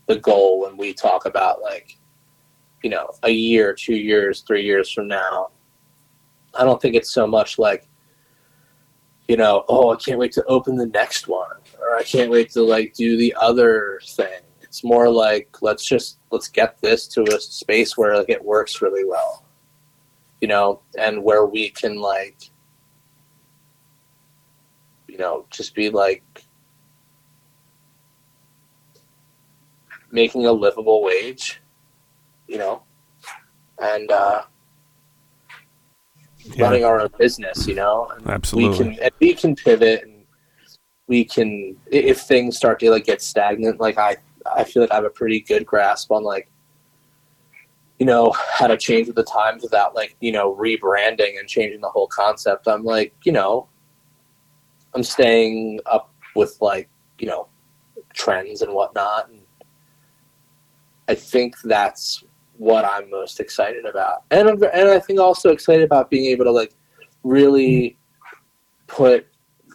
the 0.06 0.18
goal 0.18 0.60
when 0.62 0.76
we 0.76 0.92
talk 0.92 1.26
about 1.26 1.62
like, 1.62 1.96
you 2.82 2.90
know, 2.90 3.10
a 3.22 3.30
year, 3.30 3.72
two 3.72 3.96
years, 3.96 4.42
three 4.42 4.62
years 4.62 4.90
from 4.90 5.08
now. 5.08 5.48
I 6.54 6.64
don't 6.64 6.80
think 6.80 6.94
it's 6.94 7.10
so 7.12 7.26
much 7.26 7.58
like, 7.58 7.88
you 9.28 9.36
know, 9.36 9.64
oh, 9.68 9.92
I 9.92 9.96
can't 9.96 10.18
wait 10.18 10.32
to 10.32 10.44
open 10.44 10.76
the 10.76 10.86
next 10.86 11.28
one, 11.28 11.56
or 11.80 11.96
I 11.96 12.02
can't 12.02 12.30
wait 12.30 12.50
to 12.50 12.62
like 12.62 12.94
do 12.94 13.16
the 13.16 13.34
other 13.40 14.00
thing. 14.04 14.40
It's 14.62 14.84
more 14.84 15.08
like 15.08 15.62
let's 15.62 15.84
just 15.84 16.18
let's 16.30 16.48
get 16.48 16.80
this 16.80 17.06
to 17.08 17.22
a 17.34 17.40
space 17.40 17.96
where 17.96 18.16
like 18.16 18.28
it 18.30 18.44
works 18.44 18.82
really 18.82 19.04
well, 19.04 19.44
you 20.40 20.48
know, 20.48 20.82
and 20.98 21.22
where 21.22 21.46
we 21.46 21.70
can 21.70 21.96
like 21.96 22.50
you 25.14 25.18
know, 25.18 25.46
just 25.48 25.76
be 25.76 25.90
like 25.90 26.44
making 30.10 30.44
a 30.46 30.50
livable 30.50 31.04
wage, 31.04 31.60
you 32.48 32.58
know, 32.58 32.82
and 33.80 34.10
uh, 34.10 34.42
yeah. 36.44 36.64
running 36.64 36.84
our 36.84 37.00
own 37.00 37.10
business, 37.18 37.66
you 37.66 37.74
know. 37.74 38.08
And 38.14 38.28
Absolutely. 38.28 38.70
We 38.70 38.76
can 38.76 39.02
and 39.02 39.12
we 39.20 39.34
can 39.34 39.56
pivot 39.56 40.02
and 40.02 40.24
we 41.06 41.24
can 41.24 41.76
if 41.90 42.20
things 42.20 42.56
start 42.56 42.80
to 42.80 42.90
like 42.90 43.04
get 43.04 43.22
stagnant. 43.22 43.80
Like 43.80 43.98
I, 43.98 44.16
I 44.54 44.64
feel 44.64 44.82
like 44.82 44.92
I 44.92 44.96
have 44.96 45.04
a 45.04 45.10
pretty 45.10 45.40
good 45.40 45.66
grasp 45.66 46.10
on 46.10 46.22
like 46.22 46.48
you 47.98 48.06
know 48.06 48.34
how 48.52 48.66
to 48.66 48.76
change 48.76 49.06
with 49.06 49.16
the 49.16 49.24
times 49.24 49.62
without 49.62 49.94
like 49.94 50.16
you 50.20 50.32
know 50.32 50.54
rebranding 50.56 51.38
and 51.38 51.48
changing 51.48 51.80
the 51.80 51.90
whole 51.90 52.08
concept. 52.08 52.66
I'm 52.68 52.84
like 52.84 53.14
you 53.24 53.32
know 53.32 53.68
I'm 54.94 55.02
staying 55.02 55.80
up 55.86 56.12
with 56.34 56.56
like 56.60 56.88
you 57.18 57.26
know 57.26 57.48
trends 58.12 58.62
and 58.62 58.72
whatnot. 58.72 59.28
And 59.28 59.40
I 61.08 61.14
think 61.14 61.56
that's 61.62 62.24
what 62.56 62.84
I'm 62.84 63.10
most 63.10 63.40
excited 63.40 63.84
about, 63.84 64.24
and 64.30 64.48
I'm, 64.48 64.62
and 64.62 64.88
I 64.88 65.00
think 65.00 65.18
also 65.18 65.50
excited 65.50 65.84
about 65.84 66.10
being 66.10 66.26
able 66.26 66.44
to 66.44 66.52
like 66.52 66.74
really 67.22 67.96
put 68.86 69.26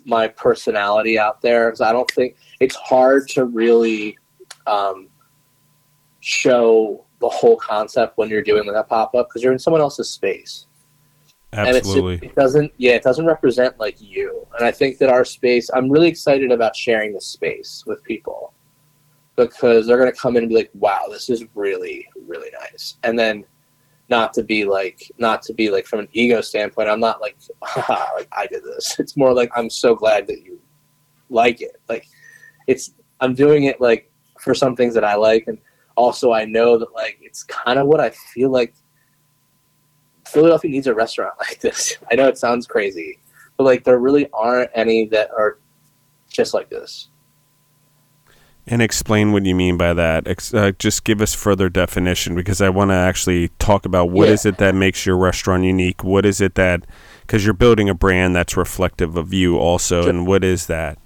my 0.05 0.27
personality 0.27 1.19
out 1.19 1.41
there 1.41 1.69
because 1.69 1.81
I 1.81 1.91
don't 1.91 2.09
think 2.11 2.35
it's 2.59 2.75
hard 2.75 3.27
to 3.29 3.45
really 3.45 4.17
um, 4.65 5.07
show 6.19 7.05
the 7.19 7.29
whole 7.29 7.57
concept 7.57 8.17
when 8.17 8.29
you're 8.29 8.43
doing 8.43 8.71
that 8.71 8.87
pop 8.87 9.13
up 9.15 9.29
because 9.29 9.43
you're 9.43 9.53
in 9.53 9.59
someone 9.59 9.81
else's 9.81 10.09
space. 10.09 10.67
Absolutely. 11.51 12.13
And 12.15 12.23
it 12.23 12.35
doesn't, 12.35 12.71
yeah, 12.77 12.91
it 12.93 13.01
doesn't 13.01 13.25
represent 13.25 13.79
like 13.79 13.99
you. 13.99 14.45
And 14.57 14.65
I 14.65 14.71
think 14.71 14.99
that 14.99 15.09
our 15.09 15.25
space, 15.25 15.69
I'm 15.73 15.89
really 15.89 16.07
excited 16.07 16.51
about 16.51 16.75
sharing 16.75 17.13
the 17.13 17.21
space 17.21 17.83
with 17.87 18.03
people 18.03 18.53
because 19.39 19.87
they're 19.87 19.97
going 19.97 20.11
to 20.11 20.19
come 20.19 20.35
in 20.35 20.43
and 20.43 20.49
be 20.49 20.55
like, 20.55 20.71
wow, 20.73 21.05
this 21.09 21.29
is 21.29 21.45
really, 21.55 22.07
really 22.27 22.49
nice. 22.59 22.97
And 23.03 23.17
then 23.17 23.45
not 24.09 24.33
to 24.33 24.43
be 24.43 24.65
like, 24.65 25.11
not 25.17 25.41
to 25.43 25.53
be 25.53 25.69
like 25.69 25.85
from 25.85 25.99
an 25.99 26.09
ego 26.11 26.41
standpoint, 26.41 26.89
I'm 26.89 26.99
not 26.99 27.21
like, 27.21 27.37
like 27.77 28.27
I 28.31 28.47
did 28.47 28.63
this. 28.63 28.99
It's 28.99 29.15
more 29.15 29.33
like, 29.33 29.49
I'm 29.55 29.69
so 29.69 29.95
glad 29.95 30.27
that 30.27 30.43
you 30.43 30.59
like 31.29 31.61
it. 31.61 31.81
Like, 31.87 32.05
it's, 32.67 32.91
I'm 33.21 33.33
doing 33.33 33.63
it 33.63 33.79
like 33.79 34.11
for 34.39 34.53
some 34.53 34.75
things 34.75 34.93
that 34.93 35.03
I 35.03 35.15
like. 35.15 35.47
And 35.47 35.57
also, 35.95 36.33
I 36.33 36.45
know 36.45 36.77
that 36.77 36.93
like, 36.93 37.19
it's 37.21 37.43
kind 37.43 37.79
of 37.79 37.87
what 37.87 37.99
I 37.99 38.09
feel 38.09 38.49
like 38.49 38.73
Philadelphia 40.27 40.69
needs 40.69 40.87
a 40.87 40.93
restaurant 40.93 41.33
like 41.39 41.59
this. 41.59 41.97
I 42.11 42.15
know 42.15 42.27
it 42.27 42.37
sounds 42.37 42.67
crazy, 42.67 43.19
but 43.57 43.63
like 43.63 43.83
there 43.83 43.99
really 43.99 44.29
aren't 44.33 44.71
any 44.75 45.05
that 45.07 45.31
are 45.31 45.59
just 46.29 46.53
like 46.53 46.69
this. 46.69 47.09
And 48.71 48.83
explain 48.83 49.31
what 49.31 49.45
you 49.45 49.55
mean 49.55 49.77
by 49.77 49.93
that. 49.93 50.53
Uh, 50.53 50.71
just 50.73 51.03
give 51.03 51.21
us 51.21 51.33
further 51.33 51.69
definition 51.69 52.35
because 52.35 52.61
I 52.61 52.69
want 52.69 52.91
to 52.91 52.95
actually 52.95 53.49
talk 53.57 53.83
about 53.85 54.11
what 54.11 54.27
yeah. 54.27 54.35
is 54.35 54.45
it 54.45 54.59
that 54.59 54.75
makes 54.75 55.07
your 55.07 55.17
restaurant 55.17 55.63
unique. 55.63 56.03
What 56.03 56.23
is 56.23 56.39
it 56.39 56.53
that 56.55 56.85
because 57.21 57.43
you're 57.43 57.55
building 57.55 57.89
a 57.89 57.95
brand 57.95 58.35
that's 58.35 58.55
reflective 58.55 59.17
of 59.17 59.33
you 59.33 59.57
also, 59.57 60.03
sure. 60.03 60.09
and 60.09 60.27
what 60.27 60.43
is 60.43 60.67
that? 60.67 60.99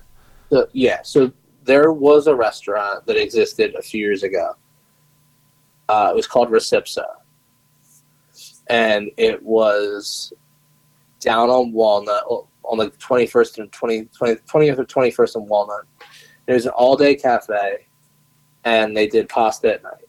So, 0.49 0.67
yeah, 0.73 1.01
so 1.03 1.31
there 1.63 1.93
was 1.93 2.27
a 2.27 2.35
restaurant 2.35 3.05
that 3.05 3.15
existed 3.15 3.75
a 3.75 3.81
few 3.81 4.01
years 4.01 4.23
ago. 4.23 4.55
Uh, 5.87 6.09
it 6.11 6.15
was 6.15 6.27
called 6.27 6.51
Res 6.51 6.69
Ipsa 6.69 7.05
and 8.67 9.11
it 9.17 9.41
was 9.43 10.33
down 11.19 11.49
on 11.49 11.71
Walnut 11.71 12.23
on 12.63 12.77
the 12.77 12.89
21st 12.91 13.59
and 13.59 13.71
20, 13.71 14.05
20, 14.05 14.35
20th 14.35 14.79
or 14.79 14.85
21st 14.85 15.35
and 15.35 15.49
Walnut. 15.49 15.85
Was 16.47 16.65
an 16.65 16.71
all 16.71 16.97
day 16.97 17.15
cafe, 17.15 17.87
and 18.65 18.95
they 18.95 19.07
did 19.07 19.29
pasta 19.29 19.75
at 19.75 19.83
night, 19.83 20.05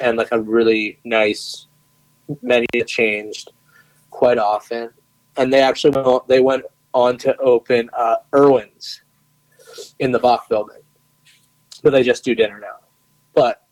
and 0.00 0.18
like 0.18 0.32
a 0.32 0.40
really 0.40 0.98
nice 1.04 1.66
menu 2.42 2.66
that 2.72 2.86
changed 2.88 3.52
quite 4.10 4.38
often. 4.38 4.90
And 5.36 5.52
they 5.52 5.62
actually 5.62 6.00
went, 6.00 6.28
they 6.28 6.40
went 6.40 6.64
on 6.94 7.16
to 7.18 7.36
open 7.38 7.88
uh, 7.96 8.16
Irwin's 8.34 9.02
in 9.98 10.12
the 10.12 10.18
Bok 10.18 10.48
building. 10.48 10.82
but 11.82 11.90
they 11.90 12.02
just 12.02 12.24
do 12.24 12.34
dinner 12.34 12.60
now. 12.60 12.86
But 13.34 13.62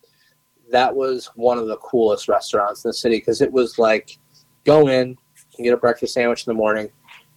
that 0.70 0.94
was 0.94 1.30
one 1.34 1.58
of 1.58 1.66
the 1.66 1.76
coolest 1.78 2.28
restaurants 2.28 2.84
in 2.84 2.88
the 2.88 2.94
city 2.94 3.18
because 3.18 3.40
it 3.40 3.52
was 3.52 3.78
like 3.78 4.18
go 4.64 4.88
in 4.88 5.16
and 5.56 5.64
get 5.64 5.74
a 5.74 5.76
breakfast 5.76 6.14
sandwich 6.14 6.46
in 6.46 6.50
the 6.50 6.56
morning, 6.56 6.90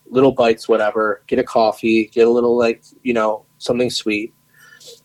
little 0.08 0.32
bites, 0.32 0.70
whatever, 0.70 1.24
get 1.28 1.40
a 1.40 1.44
coffee, 1.44 2.06
get 2.08 2.28
a 2.28 2.32
little 2.32 2.58
like, 2.58 2.84
you 3.02 3.14
know, 3.14 3.46
something 3.58 3.90
sweet. 3.90 4.34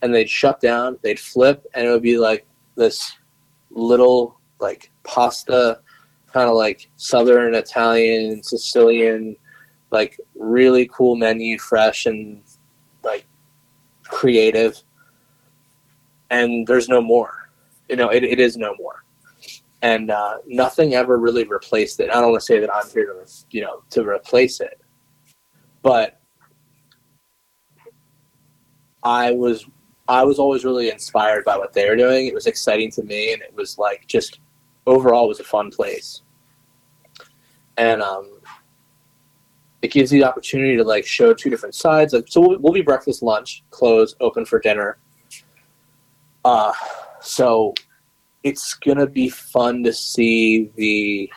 And 0.03 0.14
they'd 0.14 0.29
shut 0.29 0.61
down, 0.61 0.99
they'd 1.03 1.20
flip, 1.20 1.66
and 1.74 1.87
it 1.87 1.91
would 1.91 2.03
be 2.03 2.18
like 2.18 2.47
this 2.76 3.12
little 3.70 4.39
like 4.61 4.91
pasta, 5.05 5.81
kind 6.33 6.49
of 6.49 6.57
like 6.57 6.91
southern 6.97 7.55
Italian, 7.55 8.43
Sicilian, 8.43 9.37
like 9.91 10.18
really 10.35 10.89
cool 10.93 11.16
menu, 11.16 11.59
fresh 11.59 12.07
and 12.07 12.43
like 13.03 13.26
creative. 14.05 14.83
And 16.31 16.66
there's 16.66 16.89
no 16.89 17.01
more. 17.01 17.51
You 17.89 17.97
know, 17.97 18.11
it, 18.11 18.22
it 18.22 18.39
is 18.39 18.57
no 18.57 18.74
more. 18.79 19.05
And 19.81 20.11
uh, 20.11 20.39
nothing 20.47 20.95
ever 20.95 21.18
really 21.18 21.45
replaced 21.45 22.01
it. 22.01 22.11
I 22.11 22.14
don't 22.14 22.33
want 22.33 22.41
to 22.41 22.47
say 22.47 22.59
that 22.59 22.74
I'm 22.74 22.89
here 22.91 23.07
to, 23.07 23.33
you 23.51 23.62
know, 23.62 23.83
to 23.91 24.07
replace 24.07 24.61
it, 24.61 24.81
but 25.83 26.17
I 29.09 29.30
was 29.30 29.64
I 30.06 30.22
was 30.22 30.38
always 30.38 30.66
really 30.66 30.90
inspired 30.90 31.46
by 31.46 31.56
what 31.56 31.72
they 31.72 31.88
were 31.88 31.96
doing. 31.96 32.26
It 32.26 32.34
was 32.34 32.46
exciting 32.46 32.90
to 32.92 33.02
me, 33.02 33.32
and 33.32 33.40
it 33.40 33.54
was 33.54 33.78
like 33.78 34.06
just 34.06 34.40
overall 34.86 35.26
was 35.26 35.40
a 35.40 35.44
fun 35.44 35.70
place. 35.70 36.20
And 37.78 38.02
um, 38.02 38.38
it 39.80 39.92
gives 39.92 40.12
you 40.12 40.20
the 40.20 40.28
opportunity 40.28 40.76
to 40.76 40.84
like 40.84 41.06
show 41.06 41.32
two 41.32 41.48
different 41.48 41.74
sides. 41.74 42.12
Like, 42.12 42.26
so 42.28 42.42
we'll, 42.42 42.59
we'll 42.59 42.72
be 42.74 42.82
breakfast, 42.82 43.22
lunch, 43.22 43.64
close, 43.70 44.14
open 44.20 44.44
for 44.44 44.59
dinner. 44.59 44.98
Uh, 46.44 46.74
so 47.22 47.72
it's 48.42 48.74
gonna 48.74 49.06
be 49.06 49.30
fun 49.30 49.82
to 49.84 49.92
see 49.92 50.70
the 50.76 51.32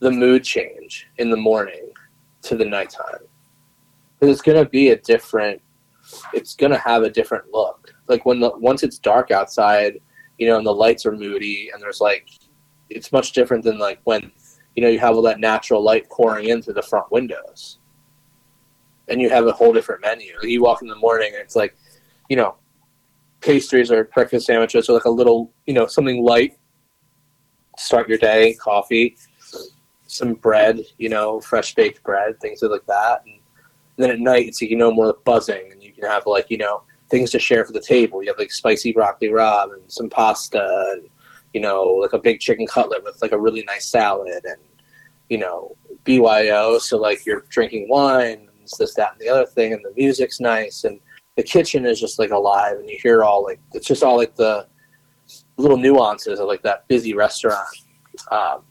the 0.00 0.10
mood 0.10 0.44
change 0.44 1.08
in 1.16 1.30
the 1.30 1.38
morning 1.38 1.90
to 2.42 2.54
the 2.54 2.66
nighttime. 2.66 3.24
Because 4.18 4.34
it's 4.34 4.42
gonna 4.42 4.68
be 4.68 4.90
a 4.90 4.96
different. 4.96 5.62
It's 6.32 6.54
gonna 6.54 6.78
have 6.78 7.02
a 7.02 7.10
different 7.10 7.44
look. 7.52 7.92
Like 8.08 8.26
when 8.26 8.40
the 8.40 8.50
once 8.58 8.82
it's 8.82 8.98
dark 8.98 9.30
outside, 9.30 9.98
you 10.38 10.48
know, 10.48 10.56
and 10.56 10.66
the 10.66 10.74
lights 10.74 11.06
are 11.06 11.12
moody, 11.12 11.70
and 11.72 11.82
there's 11.82 12.00
like, 12.00 12.28
it's 12.88 13.12
much 13.12 13.32
different 13.32 13.64
than 13.64 13.78
like 13.78 14.00
when 14.04 14.32
you 14.74 14.82
know, 14.82 14.88
you 14.88 14.98
have 14.98 15.16
all 15.16 15.22
that 15.22 15.40
natural 15.40 15.82
light 15.82 16.08
pouring 16.08 16.48
in 16.48 16.62
through 16.62 16.74
the 16.74 16.82
front 16.82 17.10
windows. 17.10 17.78
And 19.08 19.20
you 19.20 19.28
have 19.28 19.46
a 19.46 19.52
whole 19.52 19.72
different 19.72 20.02
menu. 20.02 20.32
You 20.42 20.62
walk 20.62 20.82
in 20.82 20.88
the 20.88 20.94
morning 20.94 21.32
and 21.34 21.42
it's 21.42 21.56
like, 21.56 21.76
you 22.28 22.36
know, 22.36 22.54
pastries 23.40 23.90
or 23.90 24.04
breakfast 24.04 24.46
sandwiches 24.46 24.88
or 24.88 24.94
like 24.94 25.04
a 25.04 25.10
little, 25.10 25.50
you 25.66 25.74
know, 25.74 25.86
something 25.86 26.22
light. 26.22 26.56
To 27.76 27.84
start 27.84 28.08
your 28.08 28.18
day, 28.18 28.54
coffee, 28.54 29.16
some 30.06 30.34
bread, 30.34 30.80
you 30.98 31.08
know, 31.08 31.40
fresh 31.40 31.74
baked 31.74 32.02
bread, 32.02 32.38
things 32.40 32.62
like 32.62 32.86
that. 32.86 33.22
And 33.24 33.40
then 33.96 34.10
at 34.10 34.20
night, 34.20 34.48
it's, 34.48 34.62
you 34.62 34.76
know, 34.76 34.92
more 34.92 35.16
buzzing 35.24 35.72
have 36.02 36.26
like, 36.26 36.46
you 36.50 36.58
know, 36.58 36.82
things 37.10 37.30
to 37.32 37.38
share 37.38 37.64
for 37.64 37.72
the 37.72 37.80
table. 37.80 38.22
You 38.22 38.28
have 38.28 38.38
like 38.38 38.52
spicy 38.52 38.92
broccoli 38.92 39.28
rabe 39.28 39.72
and 39.72 39.82
some 39.90 40.08
pasta 40.08 40.92
and 40.94 41.08
you 41.52 41.60
know, 41.60 41.84
like 41.84 42.12
a 42.12 42.18
big 42.18 42.40
chicken 42.40 42.66
cutlet 42.66 43.02
with 43.04 43.20
like 43.22 43.32
a 43.32 43.38
really 43.38 43.64
nice 43.64 43.86
salad 43.86 44.44
and, 44.44 44.60
you 45.28 45.38
know, 45.38 45.76
BYO. 46.04 46.78
So 46.78 46.96
like 46.96 47.26
you're 47.26 47.44
drinking 47.48 47.88
wine 47.88 48.48
and 48.48 48.68
this, 48.78 48.94
that, 48.94 49.12
and 49.12 49.20
the 49.20 49.28
other 49.28 49.46
thing. 49.46 49.72
And 49.72 49.84
the 49.84 49.92
music's 49.96 50.40
nice. 50.40 50.84
And 50.84 51.00
the 51.36 51.42
kitchen 51.42 51.86
is 51.86 52.00
just 52.00 52.18
like 52.18 52.30
alive 52.30 52.76
and 52.78 52.88
you 52.88 52.98
hear 53.02 53.24
all 53.24 53.42
like, 53.42 53.60
it's 53.72 53.86
just 53.86 54.02
all 54.02 54.16
like 54.16 54.36
the 54.36 54.66
little 55.56 55.76
nuances 55.76 56.38
of 56.38 56.46
like 56.46 56.62
that 56.62 56.86
busy 56.88 57.14
restaurant 57.14 57.68
um, 58.30 58.62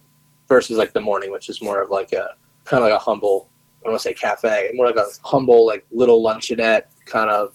versus 0.48 0.78
like 0.78 0.94
the 0.94 1.02
morning, 1.02 1.32
which 1.32 1.50
is 1.50 1.62
more 1.62 1.82
of 1.82 1.90
like 1.90 2.14
a 2.14 2.30
kind 2.64 2.84
of 2.84 2.90
like 2.90 2.98
a 2.98 3.04
humble, 3.04 3.50
I 3.82 3.84
don't 3.86 3.94
want 3.94 4.02
to 4.02 4.10
say 4.10 4.14
cafe, 4.14 4.72
more 4.74 4.86
like 4.86 4.96
a 4.96 5.08
humble, 5.24 5.66
like 5.66 5.86
little 5.92 6.24
luncheonette 6.24 6.84
kind 7.10 7.30
of 7.30 7.54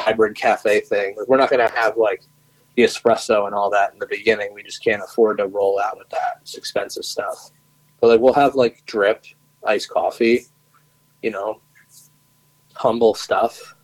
hybrid 0.00 0.36
cafe 0.36 0.80
thing. 0.80 1.16
Like 1.16 1.28
we're 1.28 1.36
not 1.36 1.50
going 1.50 1.66
to 1.66 1.74
have 1.74 1.96
like, 1.96 2.22
the 2.76 2.82
espresso 2.82 3.46
and 3.46 3.54
all 3.54 3.70
that 3.70 3.92
in 3.94 3.98
the 3.98 4.06
beginning. 4.06 4.52
We 4.52 4.62
just 4.62 4.84
can't 4.84 5.02
afford 5.02 5.38
to 5.38 5.46
roll 5.46 5.80
out 5.80 5.96
with 5.96 6.08
that. 6.10 6.38
It's 6.42 6.56
expensive 6.56 7.04
stuff. 7.04 7.50
But 8.00 8.08
like 8.08 8.20
we'll 8.20 8.34
have 8.34 8.54
like 8.54 8.84
drip, 8.86 9.24
iced 9.64 9.88
coffee, 9.88 10.46
you 11.22 11.30
know, 11.30 11.62
humble 12.74 13.14
stuff. 13.14 13.74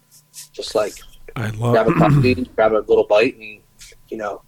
Just 0.53 0.75
like 0.75 0.93
I 1.37 1.49
love 1.51 1.73
grab 1.73 1.89
a 1.89 1.95
coffee, 1.95 2.35
grab 2.55 2.73
a 2.73 2.85
little 2.87 3.07
bite, 3.07 3.37
and 3.37 3.63
you 4.09 4.19
know, 4.19 4.43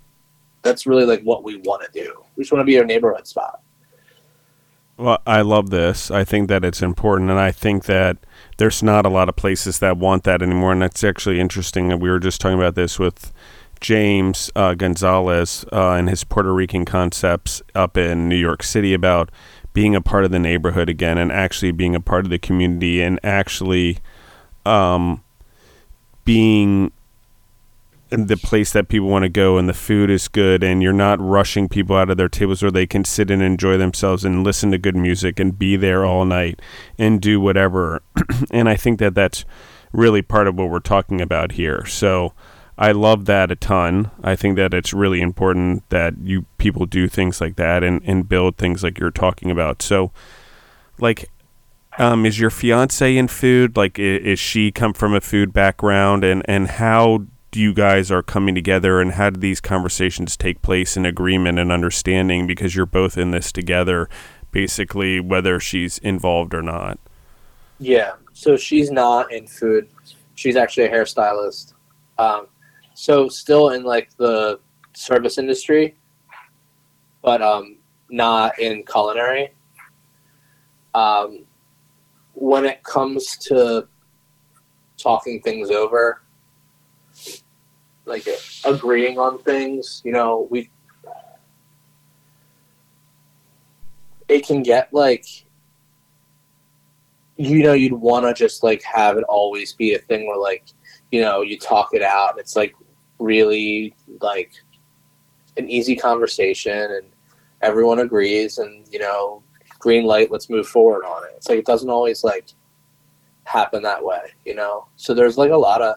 that's 0.61 0.86
really 0.86 1.07
like 1.07 1.22
what 1.22 1.42
we 1.42 1.57
want 1.57 1.82
to 1.82 1.88
do. 1.98 2.14
We 2.36 2.44
just 2.44 2.52
want 2.52 2.61
to 2.61 2.66
be 2.66 2.78
our 2.78 2.84
neighborhood 2.84 3.26
spot. 3.26 3.62
Well, 4.97 5.18
I 5.26 5.40
love 5.42 5.70
this. 5.70 6.11
I 6.11 6.22
think 6.22 6.49
that 6.49 6.64
it's 6.64 6.80
important, 6.80 7.28
and 7.30 7.38
I 7.38 7.51
think 7.51 7.86
that 7.86 8.16
there's 8.59 8.82
not 8.82 9.05
a 9.05 9.09
lot 9.09 9.28
of 9.28 9.34
places 9.34 9.80
that 9.80 9.97
want 9.97 10.22
that 10.24 10.40
anymore. 10.40 10.70
And 10.70 10.82
that's 10.82 11.03
actually 11.03 11.40
interesting. 11.40 11.88
We 11.99 12.09
were 12.11 12.20
just 12.20 12.40
talking 12.40 12.59
about 12.59 12.76
this 12.76 12.97
with 12.99 13.32
James 13.80 14.51
uh, 14.55 14.74
Gonzalez 14.74 15.64
uh, 15.72 15.92
and 15.92 16.09
his 16.09 16.22
Puerto 16.22 16.55
Rican 16.55 16.84
concepts 16.84 17.61
up 17.74 17.97
in 17.97 18.28
New 18.28 18.36
York 18.36 18.62
City 18.62 18.95
about 18.95 19.30
being 19.72 19.97
a 19.97 20.01
part 20.01 20.24
of 20.24 20.30
the 20.30 20.38
neighborhood 20.38 20.88
again 20.88 21.18
and 21.18 21.32
actually 21.32 21.72
being 21.72 21.97
a 21.97 22.01
part 22.01 22.24
of 22.24 22.30
the 22.30 22.38
community 22.38 23.03
and 23.03 23.18
actually 23.24 23.99
um, 24.64 25.24
being 26.24 26.92
the 28.16 28.36
place 28.36 28.72
that 28.72 28.88
people 28.88 29.08
want 29.08 29.24
to 29.24 29.28
go 29.28 29.58
and 29.58 29.68
the 29.68 29.74
food 29.74 30.10
is 30.10 30.28
good 30.28 30.62
and 30.62 30.82
you're 30.82 30.92
not 30.92 31.20
rushing 31.20 31.68
people 31.68 31.96
out 31.96 32.10
of 32.10 32.16
their 32.16 32.28
tables 32.28 32.62
where 32.62 32.70
they 32.70 32.86
can 32.86 33.04
sit 33.04 33.30
and 33.30 33.42
enjoy 33.42 33.76
themselves 33.76 34.24
and 34.24 34.44
listen 34.44 34.70
to 34.70 34.78
good 34.78 34.96
music 34.96 35.40
and 35.40 35.58
be 35.58 35.76
there 35.76 36.04
all 36.04 36.24
night 36.24 36.60
and 36.98 37.20
do 37.20 37.40
whatever 37.40 38.02
and 38.50 38.68
i 38.68 38.76
think 38.76 38.98
that 38.98 39.14
that's 39.14 39.44
really 39.92 40.22
part 40.22 40.46
of 40.46 40.56
what 40.56 40.70
we're 40.70 40.80
talking 40.80 41.20
about 41.20 41.52
here 41.52 41.84
so 41.86 42.32
I 42.76 42.90
love 42.90 43.26
that 43.26 43.52
a 43.52 43.56
ton. 43.56 44.10
I 44.22 44.34
think 44.34 44.56
that 44.56 44.74
it's 44.74 44.92
really 44.92 45.20
important 45.20 45.88
that 45.90 46.14
you 46.22 46.46
people 46.58 46.86
do 46.86 47.06
things 47.06 47.40
like 47.40 47.56
that 47.56 47.84
and, 47.84 48.02
and 48.04 48.28
build 48.28 48.56
things 48.56 48.82
like 48.82 48.98
you're 48.98 49.12
talking 49.12 49.50
about. 49.50 49.80
So, 49.80 50.10
like, 50.98 51.30
um, 51.98 52.26
is 52.26 52.40
your 52.40 52.50
fiance 52.50 53.16
in 53.16 53.28
food? 53.28 53.76
Like, 53.76 53.98
is, 53.98 54.40
she 54.40 54.72
come 54.72 54.92
from 54.92 55.14
a 55.14 55.20
food 55.20 55.52
background? 55.52 56.24
And, 56.24 56.42
and 56.46 56.66
how 56.66 57.26
you 57.57 57.72
guys 57.72 58.11
are 58.11 58.22
coming 58.22 58.55
together 58.55 59.00
and 59.00 59.12
how 59.12 59.30
do 59.30 59.40
these 59.40 59.61
conversations 59.61 60.36
take 60.36 60.62
place 60.62 60.96
in 60.96 61.07
agreement 61.07 61.59
and 61.59 61.70
understanding 61.70 62.46
because 62.46 62.74
you're 62.74 62.86
both 62.86 63.16
in 63.16 63.30
this 63.30 63.52
together, 63.52 64.09
basically, 64.50 65.20
whether 65.20 65.61
she's 65.61 65.98
involved 65.98 66.55
or 66.55 66.62
not? 66.62 66.98
Yeah. 67.78 68.12
So 68.32 68.57
she's 68.57 68.90
not 68.90 69.32
in 69.32 69.46
food. 69.46 69.88
She's 70.34 70.57
actually 70.57 70.84
a 70.84 70.90
hairstylist. 70.90 71.74
Um, 72.18 72.46
so 72.94 73.28
still 73.28 73.70
in 73.70 73.84
like 73.84 74.16
the 74.16 74.61
service 74.94 75.38
industry, 75.38 75.96
but 77.22 77.42
um, 77.42 77.76
not 78.11 78.59
in 78.59 78.84
culinary. 78.84 79.52
Um, 80.94 81.44
when 82.34 82.64
it 82.64 82.82
comes 82.82 83.36
to 83.38 83.88
talking 84.96 85.40
things 85.42 85.70
over, 85.70 86.22
like 88.07 88.26
agreeing 88.64 89.18
on 89.18 89.38
things, 89.42 90.02
you 90.05 90.12
know, 90.12 90.46
we 90.50 90.70
it 94.28 94.46
can 94.46 94.62
get 94.62 94.92
like 94.92 95.26
you 97.36 97.62
know 97.62 97.72
you'd 97.72 97.92
want 97.92 98.24
to 98.24 98.32
just 98.32 98.62
like 98.62 98.82
have 98.82 99.16
it 99.16 99.24
always 99.24 99.72
be 99.72 99.94
a 99.94 99.98
thing 99.98 100.26
where 100.26 100.38
like 100.38 100.64
you 101.11 101.20
know 101.20 101.42
you 101.42 101.59
talk 101.59 101.90
it 101.92 102.02
out 102.02 102.38
it's 102.38 102.57
like 102.57 102.74
really 103.18 103.94
like 104.20 104.52
an 105.57 105.68
easy 105.68 105.96
conversation 105.96 106.72
and 106.72 107.07
everyone 107.62 108.00
agrees 108.00 108.59
and 108.59 108.86
you 108.90 108.98
know 108.98 109.42
green 109.78 110.05
light 110.05 110.30
let's 110.30 110.48
move 110.48 110.66
forward 110.66 111.05
on 111.05 111.24
it. 111.24 111.32
It's 111.36 111.48
like 111.48 111.59
it 111.59 111.66
doesn't 111.66 111.90
always 111.90 112.24
like 112.24 112.48
happen 113.44 113.82
that 113.82 114.02
way 114.02 114.32
you 114.44 114.55
know? 114.55 114.86
So 114.96 115.12
there's 115.12 115.36
like 115.36 115.50
a 115.50 115.57
lot 115.57 115.82
of 115.82 115.96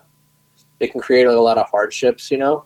it 0.79 0.91
can 0.91 1.01
create 1.01 1.27
like, 1.27 1.37
a 1.37 1.41
lot 1.41 1.57
of 1.57 1.69
hardships 1.69 2.31
you 2.31 2.37
know? 2.37 2.65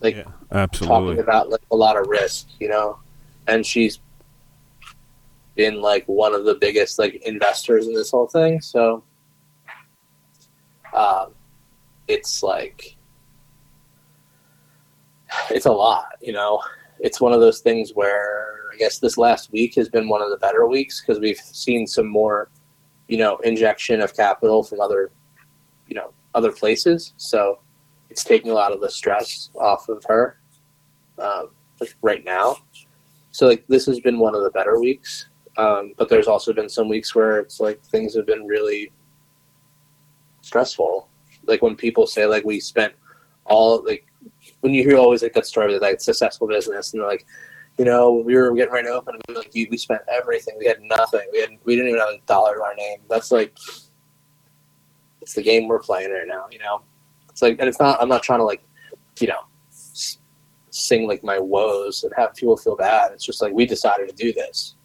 Like 0.00 0.16
yeah, 0.16 0.24
absolutely. 0.52 1.16
talking 1.16 1.18
about 1.20 1.50
like 1.50 1.62
a 1.70 1.76
lot 1.76 1.96
of 1.96 2.06
risk 2.06 2.48
you 2.58 2.68
know? 2.68 2.98
And 3.46 3.64
she's 3.64 4.00
been 5.56 5.80
like 5.80 6.04
one 6.06 6.34
of 6.34 6.44
the 6.44 6.54
biggest 6.54 6.98
like 6.98 7.14
investors 7.26 7.86
in 7.86 7.94
this 7.94 8.10
whole 8.10 8.28
thing 8.28 8.60
so 8.60 9.02
um 10.94 11.34
it's 12.08 12.42
like 12.42 12.96
it's 15.50 15.66
a 15.66 15.72
lot, 15.72 16.16
you 16.20 16.32
know. 16.32 16.62
It's 16.98 17.20
one 17.20 17.32
of 17.32 17.40
those 17.40 17.60
things 17.60 17.92
where 17.94 18.64
I 18.72 18.76
guess 18.76 18.98
this 18.98 19.16
last 19.16 19.52
week 19.52 19.74
has 19.76 19.88
been 19.88 20.08
one 20.08 20.22
of 20.22 20.30
the 20.30 20.36
better 20.36 20.66
weeks 20.66 21.00
because 21.00 21.18
we've 21.20 21.38
seen 21.38 21.86
some 21.86 22.06
more, 22.06 22.50
you 23.08 23.18
know, 23.18 23.38
injection 23.38 24.00
of 24.00 24.14
capital 24.14 24.62
from 24.62 24.80
other, 24.80 25.10
you 25.88 25.94
know, 25.94 26.12
other 26.34 26.52
places. 26.52 27.14
So 27.16 27.60
it's 28.08 28.24
taking 28.24 28.50
a 28.50 28.54
lot 28.54 28.72
of 28.72 28.80
the 28.80 28.90
stress 28.90 29.50
off 29.58 29.88
of 29.88 30.04
her 30.08 30.40
um, 31.18 31.50
like 31.80 31.94
right 32.02 32.24
now. 32.24 32.56
So 33.30 33.46
like 33.46 33.64
this 33.68 33.86
has 33.86 34.00
been 34.00 34.18
one 34.18 34.34
of 34.34 34.42
the 34.42 34.50
better 34.50 34.80
weeks. 34.80 35.26
Um, 35.56 35.92
but 35.96 36.08
there's 36.08 36.28
also 36.28 36.52
been 36.52 36.68
some 36.68 36.88
weeks 36.88 37.14
where 37.14 37.38
it's 37.38 37.60
like 37.60 37.82
things 37.84 38.14
have 38.16 38.26
been 38.26 38.46
really 38.46 38.92
stressful. 40.42 41.08
Like 41.46 41.62
when 41.62 41.76
people 41.76 42.06
say 42.06 42.26
like 42.26 42.44
we 42.44 42.60
spent 42.60 42.94
all 43.44 43.84
like 43.84 44.06
when 44.60 44.74
you 44.74 44.82
hear 44.82 44.96
always 44.96 45.22
like 45.22 45.32
that 45.34 45.46
story 45.46 45.74
of 45.74 45.82
like 45.82 46.00
successful 46.00 46.46
business 46.46 46.92
and 46.92 47.00
they're 47.00 47.08
like, 47.08 47.26
you 47.78 47.84
know, 47.84 48.12
we 48.12 48.34
were 48.36 48.54
getting 48.54 48.72
ready 48.72 48.88
to 48.88 48.94
open, 48.94 49.16
we, 49.28 49.34
like, 49.34 49.50
we 49.54 49.76
spent 49.76 50.02
everything. 50.08 50.54
We 50.58 50.66
had 50.66 50.82
nothing. 50.82 51.26
We 51.32 51.40
had 51.40 51.50
we 51.64 51.76
didn't 51.76 51.90
even 51.90 52.00
have 52.00 52.10
a 52.10 52.18
dollar 52.26 52.56
to 52.56 52.62
our 52.62 52.74
name. 52.74 52.98
That's 53.08 53.30
like 53.30 53.56
it's 55.20 55.34
the 55.34 55.42
game 55.42 55.68
we're 55.68 55.80
playing 55.80 56.12
right 56.12 56.26
now. 56.26 56.46
You 56.50 56.58
know, 56.58 56.82
it's 57.28 57.42
like 57.42 57.56
and 57.58 57.68
it's 57.68 57.80
not. 57.80 58.00
I'm 58.00 58.08
not 58.08 58.22
trying 58.22 58.40
to 58.40 58.44
like, 58.44 58.62
you 59.18 59.28
know, 59.28 59.40
sing 60.70 61.06
like 61.06 61.22
my 61.22 61.38
woes 61.38 62.04
and 62.04 62.12
have 62.16 62.34
people 62.34 62.56
feel 62.56 62.76
bad. 62.76 63.12
It's 63.12 63.24
just 63.24 63.42
like 63.42 63.52
we 63.52 63.66
decided 63.66 64.08
to 64.08 64.14
do 64.14 64.32
this, 64.32 64.76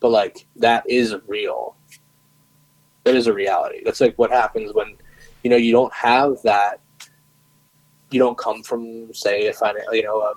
but 0.00 0.10
like 0.10 0.46
that 0.56 0.88
is 0.88 1.14
real. 1.26 1.76
That 3.04 3.14
is 3.14 3.26
a 3.26 3.32
reality. 3.32 3.82
That's 3.84 4.00
like 4.00 4.14
what 4.16 4.30
happens 4.30 4.74
when, 4.74 4.96
you 5.42 5.50
know, 5.50 5.56
you 5.56 5.72
don't 5.72 5.92
have 5.92 6.36
that. 6.42 6.80
You 8.10 8.18
don't 8.18 8.36
come 8.36 8.62
from, 8.62 9.12
say, 9.14 9.46
a 9.46 9.52
fin- 9.52 9.76
you 9.92 10.02
know, 10.02 10.20
a, 10.20 10.34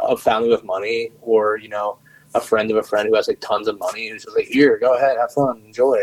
a 0.00 0.16
family 0.16 0.48
with 0.48 0.64
money, 0.64 1.10
or 1.20 1.58
you 1.58 1.68
know, 1.68 1.98
a 2.34 2.40
friend 2.40 2.70
of 2.70 2.76
a 2.76 2.82
friend 2.82 3.08
who 3.08 3.14
has 3.14 3.28
like 3.28 3.40
tons 3.40 3.68
of 3.68 3.78
money, 3.78 4.08
who's 4.08 4.24
just 4.24 4.36
like, 4.36 4.46
here, 4.46 4.78
go 4.78 4.96
ahead, 4.96 5.16
have 5.18 5.32
fun, 5.32 5.62
enjoy. 5.66 5.98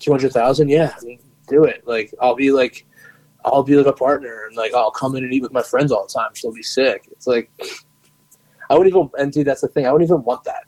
Two 0.00 0.10
hundred 0.10 0.32
thousand, 0.32 0.68
yeah, 0.70 0.92
I 1.00 1.04
mean, 1.04 1.20
do 1.46 1.64
it. 1.64 1.82
Like, 1.86 2.12
I'll 2.20 2.34
be 2.34 2.50
like, 2.50 2.86
I'll 3.44 3.62
be 3.62 3.76
like 3.76 3.86
a 3.86 3.92
partner, 3.92 4.46
and 4.48 4.56
like, 4.56 4.74
I'll 4.74 4.90
come 4.90 5.14
in 5.14 5.22
and 5.24 5.32
eat 5.32 5.42
with 5.42 5.52
my 5.52 5.62
friends 5.62 5.92
all 5.92 6.06
the 6.06 6.12
time. 6.12 6.30
She'll 6.34 6.52
be 6.52 6.62
sick. 6.62 7.06
It's 7.12 7.26
like, 7.26 7.50
I 8.68 8.74
wouldn't 8.78 8.88
even, 8.94 9.10
and 9.18 9.30
dude, 9.32 9.46
that's 9.46 9.60
the 9.60 9.68
thing. 9.68 9.86
I 9.86 9.92
wouldn't 9.92 10.10
even 10.10 10.24
want 10.24 10.42
that. 10.44 10.64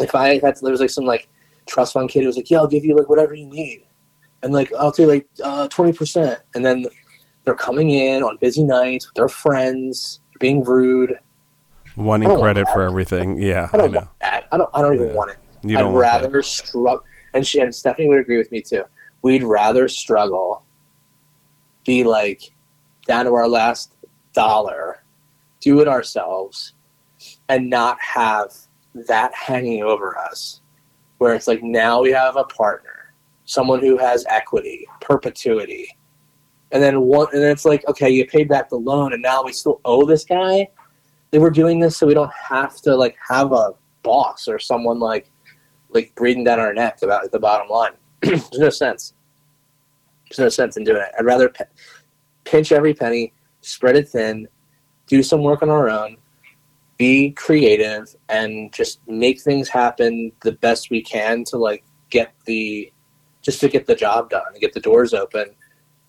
If 0.00 0.14
I 0.14 0.34
had, 0.34 0.56
there 0.60 0.70
was 0.70 0.80
like 0.80 0.90
some 0.90 1.04
like 1.04 1.28
trust 1.66 1.92
fund 1.92 2.10
kid 2.10 2.20
who 2.22 2.26
was 2.26 2.36
like, 2.36 2.50
yeah, 2.50 2.58
I'll 2.58 2.66
give 2.66 2.84
you 2.84 2.96
like 2.96 3.08
whatever 3.08 3.32
you 3.34 3.46
need, 3.46 3.84
and 4.42 4.52
like 4.52 4.72
I'll 4.74 4.90
do 4.90 5.06
like 5.06 5.26
uh, 5.42 5.68
twenty 5.68 5.92
percent, 5.92 6.40
and 6.54 6.64
then 6.64 6.86
they're 7.44 7.54
coming 7.54 7.90
in 7.90 8.22
on 8.22 8.38
busy 8.38 8.64
nights 8.64 9.06
with 9.06 9.14
their 9.14 9.28
friends, 9.28 10.20
being 10.40 10.64
rude. 10.64 11.18
Wanting 11.96 12.36
credit 12.38 12.64
want 12.64 12.74
for 12.74 12.82
everything. 12.82 13.36
Yeah, 13.40 13.68
I 13.72 13.76
I, 13.76 13.80
don't 13.80 13.92
know. 13.92 13.98
want 13.98 14.10
that. 14.20 14.48
I 14.50 14.56
don't. 14.56 14.70
I 14.74 14.82
don't 14.82 14.94
even 14.94 15.08
Yeah. 15.08 15.14
want 15.14 15.30
it. 15.30 15.36
You 15.62 15.76
I'd 15.76 15.82
don't 15.82 15.92
want 15.92 16.04
that. 16.06 16.22
rather 16.22 16.42
struggle. 16.42 17.04
And 17.34 17.46
she 17.46 17.60
and 17.60 17.74
Stephanie 17.74 18.08
would 18.08 18.18
agree 18.18 18.38
with 18.38 18.52
me 18.52 18.60
too. 18.60 18.84
We'd 19.22 19.42
rather 19.44 19.88
struggle, 19.88 20.64
be 21.84 22.04
like 22.04 22.52
down 23.06 23.24
to 23.26 23.34
our 23.34 23.48
last 23.48 23.94
dollar, 24.32 25.02
do 25.60 25.80
it 25.80 25.88
ourselves, 25.88 26.74
and 27.48 27.70
not 27.70 27.98
have 28.00 28.52
that 28.94 29.32
hanging 29.34 29.82
over 29.82 30.18
us. 30.18 30.60
Where 31.18 31.34
it's 31.34 31.46
like 31.46 31.62
now 31.62 32.02
we 32.02 32.10
have 32.10 32.36
a 32.36 32.44
partner, 32.44 33.14
someone 33.44 33.80
who 33.80 33.96
has 33.96 34.26
equity, 34.28 34.86
perpetuity, 35.00 35.96
and 36.72 36.82
then 36.82 37.02
one, 37.02 37.28
and 37.32 37.42
then 37.42 37.50
it's 37.50 37.64
like 37.64 37.86
okay, 37.88 38.10
you 38.10 38.26
paid 38.26 38.48
back 38.48 38.68
the 38.68 38.76
loan, 38.76 39.12
and 39.12 39.22
now 39.22 39.42
we 39.44 39.52
still 39.52 39.80
owe 39.84 40.04
this 40.04 40.24
guy. 40.24 40.68
They 41.30 41.38
were 41.38 41.50
doing 41.50 41.78
this 41.78 41.96
so 41.96 42.06
we 42.06 42.14
don't 42.14 42.32
have 42.32 42.76
to 42.82 42.96
like 42.96 43.16
have 43.28 43.52
a 43.52 43.74
boss 44.02 44.48
or 44.48 44.58
someone 44.58 44.98
like 44.98 45.30
like 45.92 46.14
breathing 46.14 46.44
down 46.44 46.60
our 46.60 46.74
neck 46.74 46.98
about 47.02 47.30
the 47.30 47.38
bottom 47.38 47.68
line. 47.68 47.92
There's 48.22 48.50
no 48.52 48.70
sense. 48.70 49.14
There's 50.28 50.38
no 50.38 50.48
sense 50.48 50.76
in 50.76 50.84
doing 50.84 51.02
it. 51.02 51.12
I'd 51.18 51.24
rather 51.24 51.52
pinch 52.44 52.72
every 52.72 52.94
penny, 52.94 53.32
spread 53.60 53.96
it 53.96 54.08
thin, 54.08 54.48
do 55.06 55.22
some 55.22 55.42
work 55.42 55.62
on 55.62 55.68
our 55.68 55.90
own, 55.90 56.16
be 56.96 57.32
creative, 57.32 58.14
and 58.28 58.72
just 58.72 59.00
make 59.06 59.40
things 59.40 59.68
happen 59.68 60.32
the 60.42 60.52
best 60.52 60.90
we 60.90 61.02
can 61.02 61.44
to 61.44 61.56
like 61.56 61.84
get 62.10 62.32
the 62.46 62.92
just 63.42 63.60
to 63.60 63.68
get 63.68 63.86
the 63.86 63.94
job 63.94 64.30
done, 64.30 64.44
and 64.52 64.60
get 64.60 64.72
the 64.72 64.80
doors 64.80 65.12
open. 65.12 65.46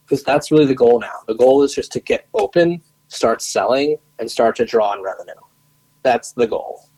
Because 0.06 0.24
that's 0.24 0.52
really 0.52 0.66
the 0.66 0.76
goal 0.76 1.00
now. 1.00 1.14
The 1.28 1.34
goal 1.34 1.64
is 1.64 1.74
just 1.74 1.92
to 1.94 2.00
get 2.00 2.28
open, 2.34 2.82
start 3.08 3.42
selling, 3.42 3.98
and 4.20 4.30
start 4.30 4.56
to 4.58 4.66
draw 4.66 4.92
on 4.92 5.02
revenue. 5.02 5.34
That's 6.04 6.34
the 6.34 6.46
goal. 6.46 6.90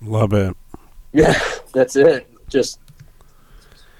Love 0.00 0.32
it. 0.32 0.56
Yeah, 1.12 1.38
that's 1.72 1.96
it. 1.96 2.28
Just 2.48 2.80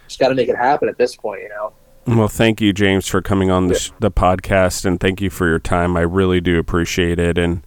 just 0.07 0.19
got 0.19 0.29
to 0.29 0.35
make 0.35 0.49
it 0.49 0.57
happen 0.57 0.89
at 0.89 0.97
this 0.97 1.17
point, 1.17 1.43
you 1.43 1.49
know. 1.51 1.73
Well, 2.07 2.29
thank 2.29 2.63
you, 2.63 2.73
James, 2.73 3.07
for 3.07 3.21
coming 3.21 3.51
on 3.51 3.67
the, 3.67 3.75
sh- 3.75 3.91
the 4.01 4.11
podcast, 4.11 4.87
and 4.87 4.99
thank 4.99 5.21
you 5.21 5.29
for 5.29 5.47
your 5.47 5.59
time. 5.59 5.95
I 5.95 6.01
really 6.01 6.41
do 6.41 6.59
appreciate 6.59 7.19
it, 7.19 7.37
and 7.37 7.63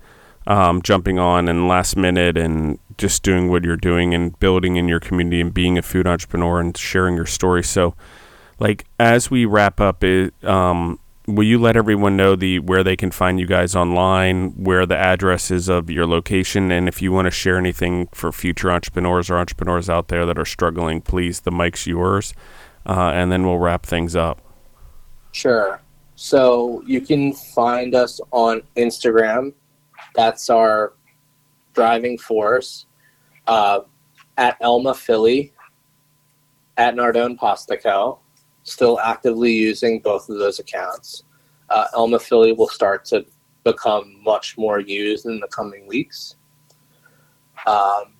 um, 0.47 0.81
jumping 0.81 1.19
on 1.19 1.47
and 1.47 1.67
last 1.67 1.95
minute, 1.95 2.37
and 2.37 2.79
just 2.97 3.21
doing 3.21 3.51
what 3.51 3.63
you're 3.63 3.77
doing, 3.77 4.15
and 4.15 4.37
building 4.39 4.77
in 4.77 4.87
your 4.87 4.99
community, 4.99 5.39
and 5.41 5.53
being 5.53 5.77
a 5.77 5.83
food 5.83 6.07
entrepreneur, 6.07 6.59
and 6.59 6.75
sharing 6.75 7.15
your 7.15 7.27
story. 7.27 7.63
So, 7.63 7.93
like 8.57 8.85
as 8.99 9.29
we 9.29 9.45
wrap 9.45 9.79
up, 9.79 10.03
it, 10.03 10.33
um, 10.43 10.97
will 11.27 11.43
you 11.43 11.59
let 11.59 11.75
everyone 11.75 12.17
know 12.17 12.35
the 12.35 12.59
where 12.59 12.83
they 12.83 12.95
can 12.95 13.11
find 13.11 13.39
you 13.39 13.45
guys 13.45 13.75
online, 13.75 14.51
where 14.63 14.85
the 14.85 14.97
address 14.97 15.51
is 15.51 15.69
of 15.69 15.89
your 15.89 16.05
location, 16.07 16.71
and 16.71 16.87
if 16.87 17.01
you 17.01 17.11
want 17.11 17.25
to 17.25 17.31
share 17.31 17.57
anything 17.57 18.07
for 18.13 18.31
future 18.31 18.71
entrepreneurs 18.71 19.29
or 19.29 19.37
entrepreneurs 19.37 19.89
out 19.89 20.07
there 20.07 20.25
that 20.25 20.37
are 20.37 20.45
struggling, 20.45 21.01
please, 21.01 21.41
the 21.41 21.51
mic's 21.51 21.85
yours, 21.85 22.33
uh, 22.85 23.11
and 23.13 23.31
then 23.31 23.45
we'll 23.45 23.59
wrap 23.59 23.85
things 23.85 24.15
up. 24.15 24.41
Sure. 25.31 25.81
So 26.15 26.83
you 26.85 27.01
can 27.01 27.33
find 27.33 27.95
us 27.95 28.19
on 28.31 28.61
Instagram. 28.75 29.53
That's 30.15 30.49
our 30.49 30.93
driving 31.73 32.17
force. 32.17 32.85
Uh, 33.47 33.81
at 34.37 34.57
Elma 34.61 34.93
Philly, 34.93 35.53
at 36.77 36.95
Nardone 36.95 37.37
Pasta. 37.37 37.77
Still 38.63 38.99
actively 38.99 39.51
using 39.51 39.99
both 39.99 40.29
of 40.29 40.37
those 40.37 40.59
accounts. 40.59 41.23
Uh, 41.69 41.87
Elma 41.93 42.19
will 42.29 42.67
start 42.67 43.05
to 43.05 43.25
become 43.63 44.21
much 44.23 44.57
more 44.57 44.79
used 44.79 45.25
in 45.25 45.39
the 45.39 45.47
coming 45.47 45.87
weeks. 45.87 46.35
Um, 47.65 48.15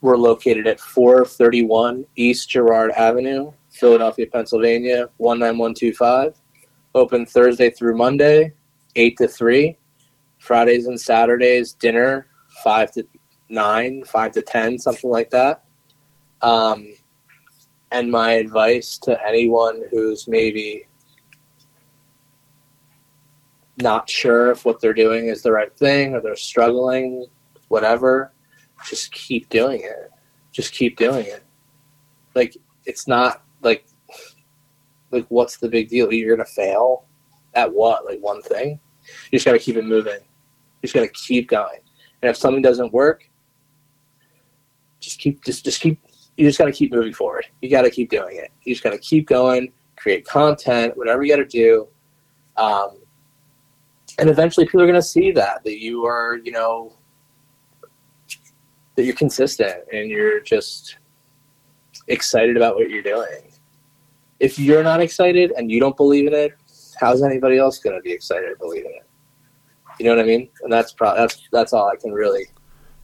we're 0.00 0.16
located 0.16 0.66
at 0.66 0.78
431 0.78 2.06
East 2.16 2.48
Girard 2.48 2.92
Avenue, 2.92 3.52
Philadelphia, 3.70 4.26
Pennsylvania, 4.26 5.08
19125. 5.18 6.34
Open 6.94 7.26
Thursday 7.26 7.70
through 7.70 7.96
Monday, 7.96 8.52
8 8.94 9.16
to 9.18 9.28
3. 9.28 9.76
Fridays 10.38 10.86
and 10.86 11.00
Saturdays, 11.00 11.72
dinner, 11.72 12.28
5 12.62 12.92
to 12.92 13.06
9, 13.48 14.04
5 14.04 14.32
to 14.32 14.42
10, 14.42 14.78
something 14.78 15.10
like 15.10 15.30
that. 15.30 15.64
Um, 16.42 16.94
and 17.92 18.10
my 18.10 18.32
advice 18.32 18.98
to 18.98 19.18
anyone 19.26 19.82
who's 19.90 20.26
maybe 20.26 20.86
not 23.78 24.08
sure 24.08 24.50
if 24.50 24.64
what 24.64 24.80
they're 24.80 24.94
doing 24.94 25.28
is 25.28 25.42
the 25.42 25.52
right 25.52 25.76
thing 25.76 26.14
or 26.14 26.20
they're 26.20 26.36
struggling, 26.36 27.26
whatever, 27.68 28.32
just 28.88 29.12
keep 29.12 29.48
doing 29.48 29.82
it. 29.82 30.10
Just 30.52 30.72
keep 30.72 30.96
doing 30.96 31.26
it. 31.26 31.44
Like, 32.34 32.56
it's 32.86 33.06
not 33.06 33.42
like 33.62 33.84
like 35.10 35.26
what's 35.28 35.58
the 35.58 35.68
big 35.68 35.88
deal? 35.88 36.12
You're 36.12 36.36
gonna 36.36 36.46
fail 36.46 37.04
at 37.54 37.72
what? 37.72 38.04
Like 38.04 38.20
one 38.20 38.42
thing? 38.42 38.80
You 39.30 39.38
just 39.38 39.44
gotta 39.44 39.58
keep 39.58 39.76
it 39.76 39.84
moving. 39.84 40.14
You 40.14 40.82
just 40.82 40.94
gotta 40.94 41.08
keep 41.08 41.48
going. 41.48 41.80
And 42.22 42.30
if 42.30 42.36
something 42.36 42.62
doesn't 42.62 42.92
work, 42.92 43.28
just 45.00 45.18
keep 45.18 45.44
just 45.44 45.64
just 45.64 45.80
keep 45.80 46.00
you 46.36 46.46
just 46.46 46.58
gotta 46.58 46.72
keep 46.72 46.92
moving 46.92 47.12
forward. 47.12 47.46
You 47.62 47.70
gotta 47.70 47.90
keep 47.90 48.10
doing 48.10 48.36
it. 48.36 48.50
You 48.64 48.74
just 48.74 48.84
gotta 48.84 48.98
keep 48.98 49.26
going, 49.26 49.72
create 49.96 50.26
content, 50.26 50.96
whatever 50.96 51.22
you 51.22 51.32
gotta 51.32 51.46
do. 51.46 51.88
Um, 52.56 52.98
and 54.18 54.30
eventually 54.30 54.66
people 54.66 54.82
are 54.82 54.86
gonna 54.86 55.02
see 55.02 55.30
that 55.32 55.64
that 55.64 55.80
you 55.80 56.04
are, 56.06 56.38
you 56.42 56.52
know, 56.52 56.92
that 58.94 59.04
you're 59.04 59.14
consistent 59.14 59.84
and 59.92 60.10
you're 60.10 60.40
just 60.40 60.98
excited 62.08 62.56
about 62.56 62.76
what 62.76 62.88
you're 62.88 63.02
doing 63.02 63.46
if 64.40 64.58
you're 64.58 64.82
not 64.82 65.00
excited 65.00 65.52
and 65.56 65.70
you 65.70 65.80
don't 65.80 65.96
believe 65.96 66.26
in 66.26 66.34
it, 66.34 66.52
how's 66.98 67.22
anybody 67.22 67.58
else 67.58 67.78
going 67.78 67.96
to 67.96 68.02
be 68.02 68.12
excited 68.12 68.48
to 68.48 68.56
believe 68.58 68.84
in 68.84 68.92
it? 68.92 69.06
You 69.98 70.06
know 70.06 70.16
what 70.16 70.24
I 70.24 70.28
mean? 70.28 70.48
And 70.62 70.72
that's 70.72 70.92
pro- 70.92 71.14
that's 71.14 71.48
that's 71.52 71.72
all 71.72 71.88
I 71.88 71.96
can 71.96 72.12
really 72.12 72.46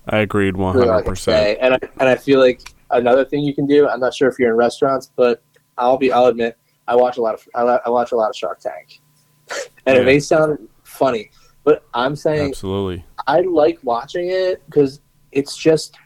I 0.09 0.18
agreed 0.18 0.59
one 0.59 0.76
really 0.76 0.89
all 0.89 0.93
I 0.93 0.97
hundred 0.97 1.09
percent. 1.09 1.59
And 1.61 1.74
I, 1.74 1.78
and 2.01 2.09
I 2.09 2.16
feel 2.16 2.39
like 2.39 2.72
another 2.93 3.24
thing 3.24 3.40
you 3.43 3.55
can 3.55 3.66
do. 3.66 3.88
I'm 3.88 4.01
not 4.01 4.14
sure 4.14 4.28
if 4.28 4.38
you're 4.38 4.51
in 4.51 4.57
restaurants, 4.57 5.11
but 5.16 5.43
I'll 5.78 5.97
be 5.99 6.12
I'll 6.12 6.26
admit 6.26 6.57
I 6.88 6.97
watch 6.97 7.16
a 7.18 7.22
lot 7.22 7.34
of 7.34 7.47
I, 7.55 7.62
I 7.86 7.90
watch 7.90 8.12
a 8.12 8.16
lot 8.16 8.30
of 8.30 8.36
Shark 8.36 8.61
Tank, 8.61 9.01
and 9.86 9.97
Yeah. 9.97 10.03
it 10.03 10.05
may 10.05 10.20
sound 10.20 10.68
funny, 10.84 11.30
but 11.64 11.84
I'm 11.95 12.14
saying 12.16 12.51
Absolutely. 12.51 13.05
I 13.26 13.40
like 13.40 13.78
watching 13.82 14.28
it 14.28 14.62
because 14.66 15.01
it's 15.32 15.57
just 15.57 15.97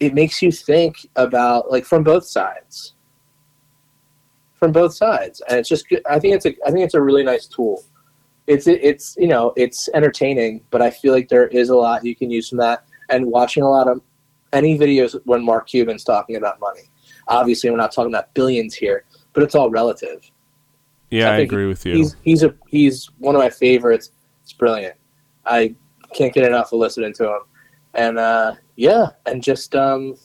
it 0.00 0.14
makes 0.14 0.42
you 0.42 0.50
think 0.50 1.06
about 1.16 1.70
like 1.70 1.84
from 1.84 2.02
both 2.02 2.24
sides. 2.26 2.94
from 4.54 4.72
both 4.72 4.94
sides, 4.94 5.42
and 5.48 5.58
it's 5.58 5.68
just 5.68 5.84
I 6.08 6.18
think 6.18 6.34
it's 6.34 6.46
a 6.46 6.54
I 6.66 6.70
think 6.70 6.84
it's 6.84 6.94
a 6.94 7.02
really 7.02 7.22
nice 7.22 7.46
tool. 7.46 7.82
It's 8.46 8.66
it's 8.66 9.16
you 9.18 9.28
know 9.28 9.52
it's 9.56 9.88
entertaining, 9.94 10.62
but 10.70 10.80
I 10.82 10.90
feel 10.90 11.12
like 11.12 11.28
there 11.28 11.48
is 11.48 11.68
a 11.70 11.76
lot 11.76 12.04
you 12.04 12.14
can 12.16 12.30
use 12.30 12.48
from 12.48 12.58
that. 12.58 12.84
And 13.10 13.26
watching 13.26 13.62
a 13.62 13.68
lot 13.68 13.86
of 13.88 14.00
any 14.54 14.78
videos 14.78 15.18
when 15.24 15.44
Mark 15.44 15.68
Cuban's 15.68 16.04
talking 16.04 16.36
about 16.36 16.60
money. 16.60 16.88
Obviously, 17.28 17.70
we're 17.70 17.76
not 17.76 17.92
talking 17.92 18.12
about 18.12 18.32
billions 18.34 18.74
here, 18.74 19.04
but 19.32 19.42
it's 19.42 19.54
all 19.54 19.68
relative. 19.68 20.30
Yeah, 21.10 21.30
I, 21.30 21.36
I 21.36 21.38
agree 21.40 21.66
with 21.66 21.84
you. 21.84 21.94
He's 21.94 22.16
he's 22.22 22.42
a 22.42 22.54
he's 22.68 23.10
one 23.18 23.34
of 23.34 23.40
my 23.40 23.50
favorites. 23.50 24.10
It's 24.42 24.52
brilliant. 24.52 24.96
I 25.44 25.74
can't 26.14 26.32
get 26.32 26.46
enough 26.46 26.72
of 26.72 26.78
listening 26.78 27.12
to 27.14 27.24
him, 27.24 27.40
and 27.94 28.18
uh, 28.18 28.54
yeah, 28.76 29.08
and 29.26 29.42
just 29.42 29.74
um, 29.74 30.16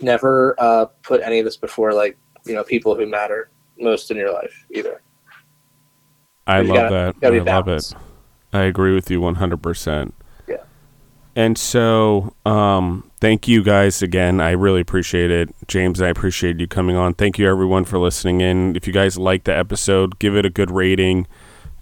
never 0.00 0.54
uh, 0.58 0.86
put 1.02 1.20
any 1.22 1.38
of 1.38 1.44
this 1.44 1.56
before 1.56 1.92
like 1.92 2.18
you 2.44 2.54
know 2.54 2.64
people 2.64 2.94
who 2.94 3.06
matter 3.06 3.50
most 3.78 4.10
in 4.10 4.16
your 4.16 4.32
life 4.32 4.66
either. 4.72 5.02
I 6.46 6.62
love 6.62 6.76
gotta, 6.76 6.94
that. 6.94 7.20
Gotta 7.20 7.36
I 7.36 7.40
love 7.40 7.68
it. 7.68 7.92
I 8.52 8.62
agree 8.62 8.94
with 8.94 9.10
you 9.10 9.20
one 9.20 9.36
hundred 9.36 9.62
percent. 9.62 10.14
And 11.36 11.56
so, 11.56 12.34
um, 12.44 13.10
thank 13.20 13.46
you 13.46 13.62
guys 13.62 14.02
again. 14.02 14.40
I 14.40 14.50
really 14.50 14.80
appreciate 14.80 15.30
it, 15.30 15.54
James. 15.68 16.02
I 16.02 16.08
appreciate 16.08 16.58
you 16.58 16.66
coming 16.66 16.96
on. 16.96 17.14
Thank 17.14 17.38
you 17.38 17.48
everyone 17.48 17.84
for 17.84 17.98
listening 17.98 18.40
in. 18.40 18.74
If 18.74 18.86
you 18.86 18.92
guys 18.92 19.16
like 19.16 19.44
the 19.44 19.56
episode, 19.56 20.18
give 20.18 20.36
it 20.36 20.44
a 20.44 20.50
good 20.50 20.70
rating. 20.70 21.26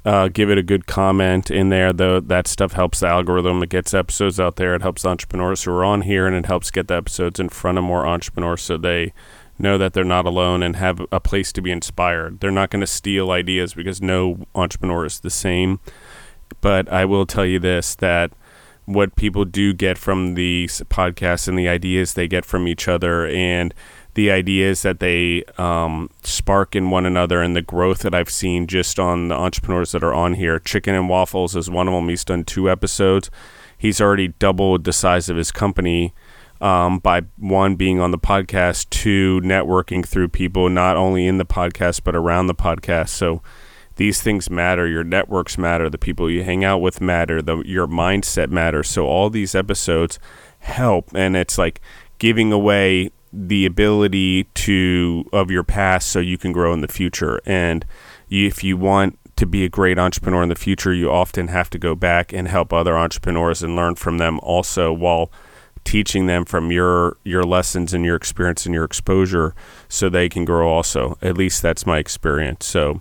Uh, 0.04 0.28
give 0.28 0.48
it 0.50 0.58
a 0.58 0.62
good 0.62 0.86
comment 0.86 1.50
in 1.50 1.70
there. 1.70 1.92
Though 1.92 2.20
that 2.20 2.46
stuff 2.46 2.72
helps 2.72 3.00
the 3.00 3.08
algorithm. 3.08 3.62
It 3.62 3.70
gets 3.70 3.92
episodes 3.94 4.38
out 4.38 4.56
there. 4.56 4.74
It 4.74 4.82
helps 4.82 5.04
entrepreneurs 5.04 5.64
who 5.64 5.72
are 5.72 5.84
on 5.84 6.02
here, 6.02 6.26
and 6.26 6.36
it 6.36 6.46
helps 6.46 6.70
get 6.70 6.88
the 6.88 6.94
episodes 6.94 7.40
in 7.40 7.48
front 7.48 7.78
of 7.78 7.84
more 7.84 8.06
entrepreneurs 8.06 8.62
so 8.62 8.76
they 8.76 9.12
know 9.58 9.76
that 9.76 9.92
they're 9.92 10.04
not 10.04 10.24
alone 10.24 10.62
and 10.62 10.76
have 10.76 11.04
a 11.10 11.20
place 11.20 11.52
to 11.52 11.60
be 11.60 11.70
inspired. 11.70 12.40
They're 12.40 12.50
not 12.50 12.70
going 12.70 12.80
to 12.80 12.86
steal 12.86 13.30
ideas 13.30 13.74
because 13.74 14.00
no 14.00 14.46
entrepreneur 14.54 15.04
is 15.04 15.20
the 15.20 15.30
same. 15.30 15.80
But 16.60 16.90
I 16.90 17.04
will 17.04 17.26
tell 17.26 17.44
you 17.44 17.58
this 17.58 17.94
that 17.96 18.32
what 18.88 19.14
people 19.16 19.44
do 19.44 19.74
get 19.74 19.98
from 19.98 20.34
these 20.34 20.80
podcasts 20.88 21.46
and 21.46 21.58
the 21.58 21.68
ideas 21.68 22.14
they 22.14 22.26
get 22.26 22.42
from 22.42 22.66
each 22.66 22.88
other 22.88 23.26
and 23.26 23.74
the 24.14 24.30
ideas 24.30 24.80
that 24.80 24.98
they 24.98 25.44
um, 25.58 26.08
spark 26.22 26.74
in 26.74 26.88
one 26.88 27.04
another 27.04 27.42
and 27.42 27.54
the 27.54 27.60
growth 27.60 27.98
that 27.98 28.14
I've 28.14 28.30
seen 28.30 28.66
just 28.66 28.98
on 28.98 29.28
the 29.28 29.34
entrepreneurs 29.34 29.92
that 29.92 30.02
are 30.02 30.14
on 30.14 30.34
here. 30.34 30.58
Chicken 30.58 30.94
and 30.94 31.06
Waffles 31.06 31.54
is 31.54 31.68
one 31.68 31.86
of 31.86 31.92
them. 31.92 32.08
He's 32.08 32.24
done 32.24 32.44
two 32.44 32.70
episodes. 32.70 33.30
He's 33.76 34.00
already 34.00 34.28
doubled 34.28 34.84
the 34.84 34.94
size 34.94 35.28
of 35.28 35.36
his 35.36 35.52
company 35.52 36.14
um, 36.62 36.98
by 36.98 37.22
one 37.36 37.76
being 37.76 38.00
on 38.00 38.10
the 38.10 38.18
podcast, 38.18 38.88
two 38.88 39.42
networking 39.44 40.04
through 40.04 40.28
people 40.28 40.70
not 40.70 40.96
only 40.96 41.26
in 41.26 41.36
the 41.36 41.46
podcast 41.46 42.00
but 42.04 42.16
around 42.16 42.46
the 42.46 42.54
podcast. 42.54 43.10
So 43.10 43.42
these 43.98 44.22
things 44.22 44.48
matter. 44.48 44.86
Your 44.86 45.04
networks 45.04 45.58
matter. 45.58 45.90
The 45.90 45.98
people 45.98 46.30
you 46.30 46.44
hang 46.44 46.64
out 46.64 46.78
with 46.78 47.00
matter. 47.00 47.42
The 47.42 47.58
your 47.66 47.86
mindset 47.86 48.48
matters. 48.48 48.88
So 48.88 49.06
all 49.06 49.28
these 49.28 49.54
episodes 49.54 50.18
help, 50.60 51.14
and 51.14 51.36
it's 51.36 51.58
like 51.58 51.80
giving 52.18 52.52
away 52.52 53.10
the 53.32 53.66
ability 53.66 54.44
to 54.44 55.28
of 55.32 55.50
your 55.50 55.64
past 55.64 56.08
so 56.08 56.20
you 56.20 56.38
can 56.38 56.52
grow 56.52 56.72
in 56.72 56.80
the 56.80 56.88
future. 56.88 57.40
And 57.44 57.84
you, 58.28 58.46
if 58.46 58.64
you 58.64 58.76
want 58.76 59.18
to 59.36 59.46
be 59.46 59.64
a 59.64 59.68
great 59.68 59.98
entrepreneur 59.98 60.44
in 60.44 60.48
the 60.48 60.54
future, 60.54 60.94
you 60.94 61.10
often 61.10 61.48
have 61.48 61.68
to 61.70 61.78
go 61.78 61.94
back 61.94 62.32
and 62.32 62.48
help 62.48 62.72
other 62.72 62.96
entrepreneurs 62.96 63.62
and 63.62 63.76
learn 63.76 63.96
from 63.96 64.18
them 64.18 64.38
also 64.40 64.92
while 64.92 65.30
teaching 65.84 66.26
them 66.26 66.44
from 66.44 66.70
your 66.70 67.16
your 67.24 67.42
lessons 67.42 67.94
and 67.94 68.04
your 68.04 68.16
experience 68.16 68.64
and 68.66 68.74
your 68.74 68.84
exposure 68.84 69.54
so 69.88 70.08
they 70.08 70.28
can 70.28 70.44
grow 70.44 70.68
also 70.68 71.16
at 71.22 71.38
least 71.38 71.62
that's 71.62 71.86
my 71.86 71.98
experience 71.98 72.66
so 72.66 73.00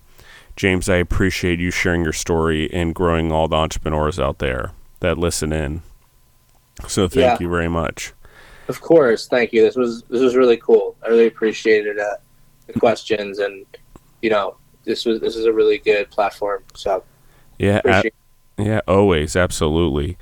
james 0.58 0.90
i 0.90 0.96
appreciate 0.96 1.60
you 1.60 1.72
sharing 1.72 2.04
your 2.04 2.12
story 2.12 2.70
and 2.74 2.94
growing 2.94 3.32
all 3.32 3.48
the 3.48 3.56
entrepreneurs 3.56 4.20
out 4.20 4.40
there 4.40 4.74
that 5.00 5.18
listen 5.18 5.54
in. 5.54 5.82
So 6.88 7.08
thank 7.08 7.22
yeah. 7.22 7.38
you 7.40 7.50
very 7.50 7.70
much. 7.70 8.14
Of 8.68 8.82
course. 8.82 9.28
Thank 9.28 9.54
you. 9.54 9.62
This 9.62 9.76
was 9.76 10.04
this 10.04 10.22
was 10.22 10.36
really 10.36 10.58
cool. 10.58 10.96
I 11.04 11.10
really 11.10 11.28
appreciated 11.28 12.00
uh, 12.00 12.18
the 12.68 12.80
questions 12.80 13.40
and 13.40 13.66
you 14.22 14.30
know 14.30 14.58
this 14.84 15.06
was 15.06 15.20
this 15.20 15.36
is 15.36 15.46
a 15.46 15.54
really 15.54 15.78
good 15.78 16.10
platform. 16.10 16.64
So 16.76 17.04
yeah 17.58 18.04
yeah 18.58 18.82
always. 18.88 19.36
Absolutely 19.36 20.18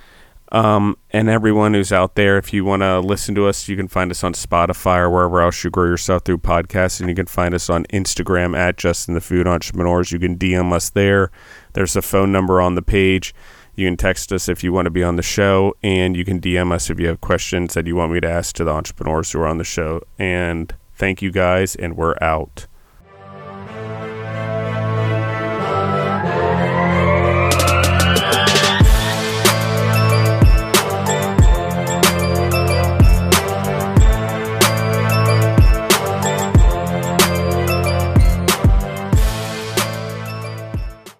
um, 0.55 0.97
and 1.11 1.27
everyone 1.27 1.73
who's 1.73 1.91
out 1.91 2.15
there, 2.15 2.37
if 2.37 2.53
you 2.53 2.63
want 2.63 2.81
to 2.81 3.01
listen 3.01 3.35
to 3.35 3.45
us, 3.45 3.67
you 3.67 3.75
can 3.75 3.89
find 3.89 4.09
us 4.09 4.23
on 4.23 4.31
Spotify 4.31 4.99
or 4.99 5.09
wherever 5.09 5.41
else 5.41 5.61
you 5.65 5.69
grow 5.69 5.83
yourself 5.83 6.23
through 6.23 6.37
podcasts. 6.37 7.01
And 7.01 7.09
you 7.09 7.15
can 7.15 7.25
find 7.25 7.53
us 7.53 7.69
on 7.69 7.83
Instagram 7.87 8.57
at 8.57 8.77
Justin 8.77 9.15
the 9.15 9.21
Food 9.21 9.47
Entrepreneurs. 9.47 10.13
You 10.13 10.19
can 10.19 10.37
DM 10.37 10.71
us 10.71 10.89
there. 10.89 11.29
There's 11.73 11.97
a 11.97 12.01
phone 12.01 12.31
number 12.31 12.61
on 12.61 12.75
the 12.75 12.81
page. 12.81 13.35
You 13.75 13.85
can 13.85 13.97
text 13.97 14.31
us 14.31 14.47
if 14.47 14.63
you 14.63 14.71
want 14.71 14.85
to 14.85 14.91
be 14.91 15.03
on 15.03 15.17
the 15.17 15.21
show, 15.21 15.75
and 15.83 16.15
you 16.15 16.23
can 16.23 16.39
DM 16.39 16.71
us 16.71 16.89
if 16.89 17.01
you 17.01 17.07
have 17.07 17.19
questions 17.19 17.73
that 17.73 17.85
you 17.85 17.97
want 17.97 18.13
me 18.13 18.21
to 18.21 18.29
ask 18.29 18.55
to 18.55 18.63
the 18.63 18.71
entrepreneurs 18.71 19.33
who 19.33 19.41
are 19.41 19.47
on 19.47 19.57
the 19.57 19.65
show. 19.65 20.03
And 20.17 20.73
thank 20.93 21.21
you 21.21 21.33
guys, 21.33 21.75
and 21.75 21.97
we're 21.97 22.15
out. 22.21 22.67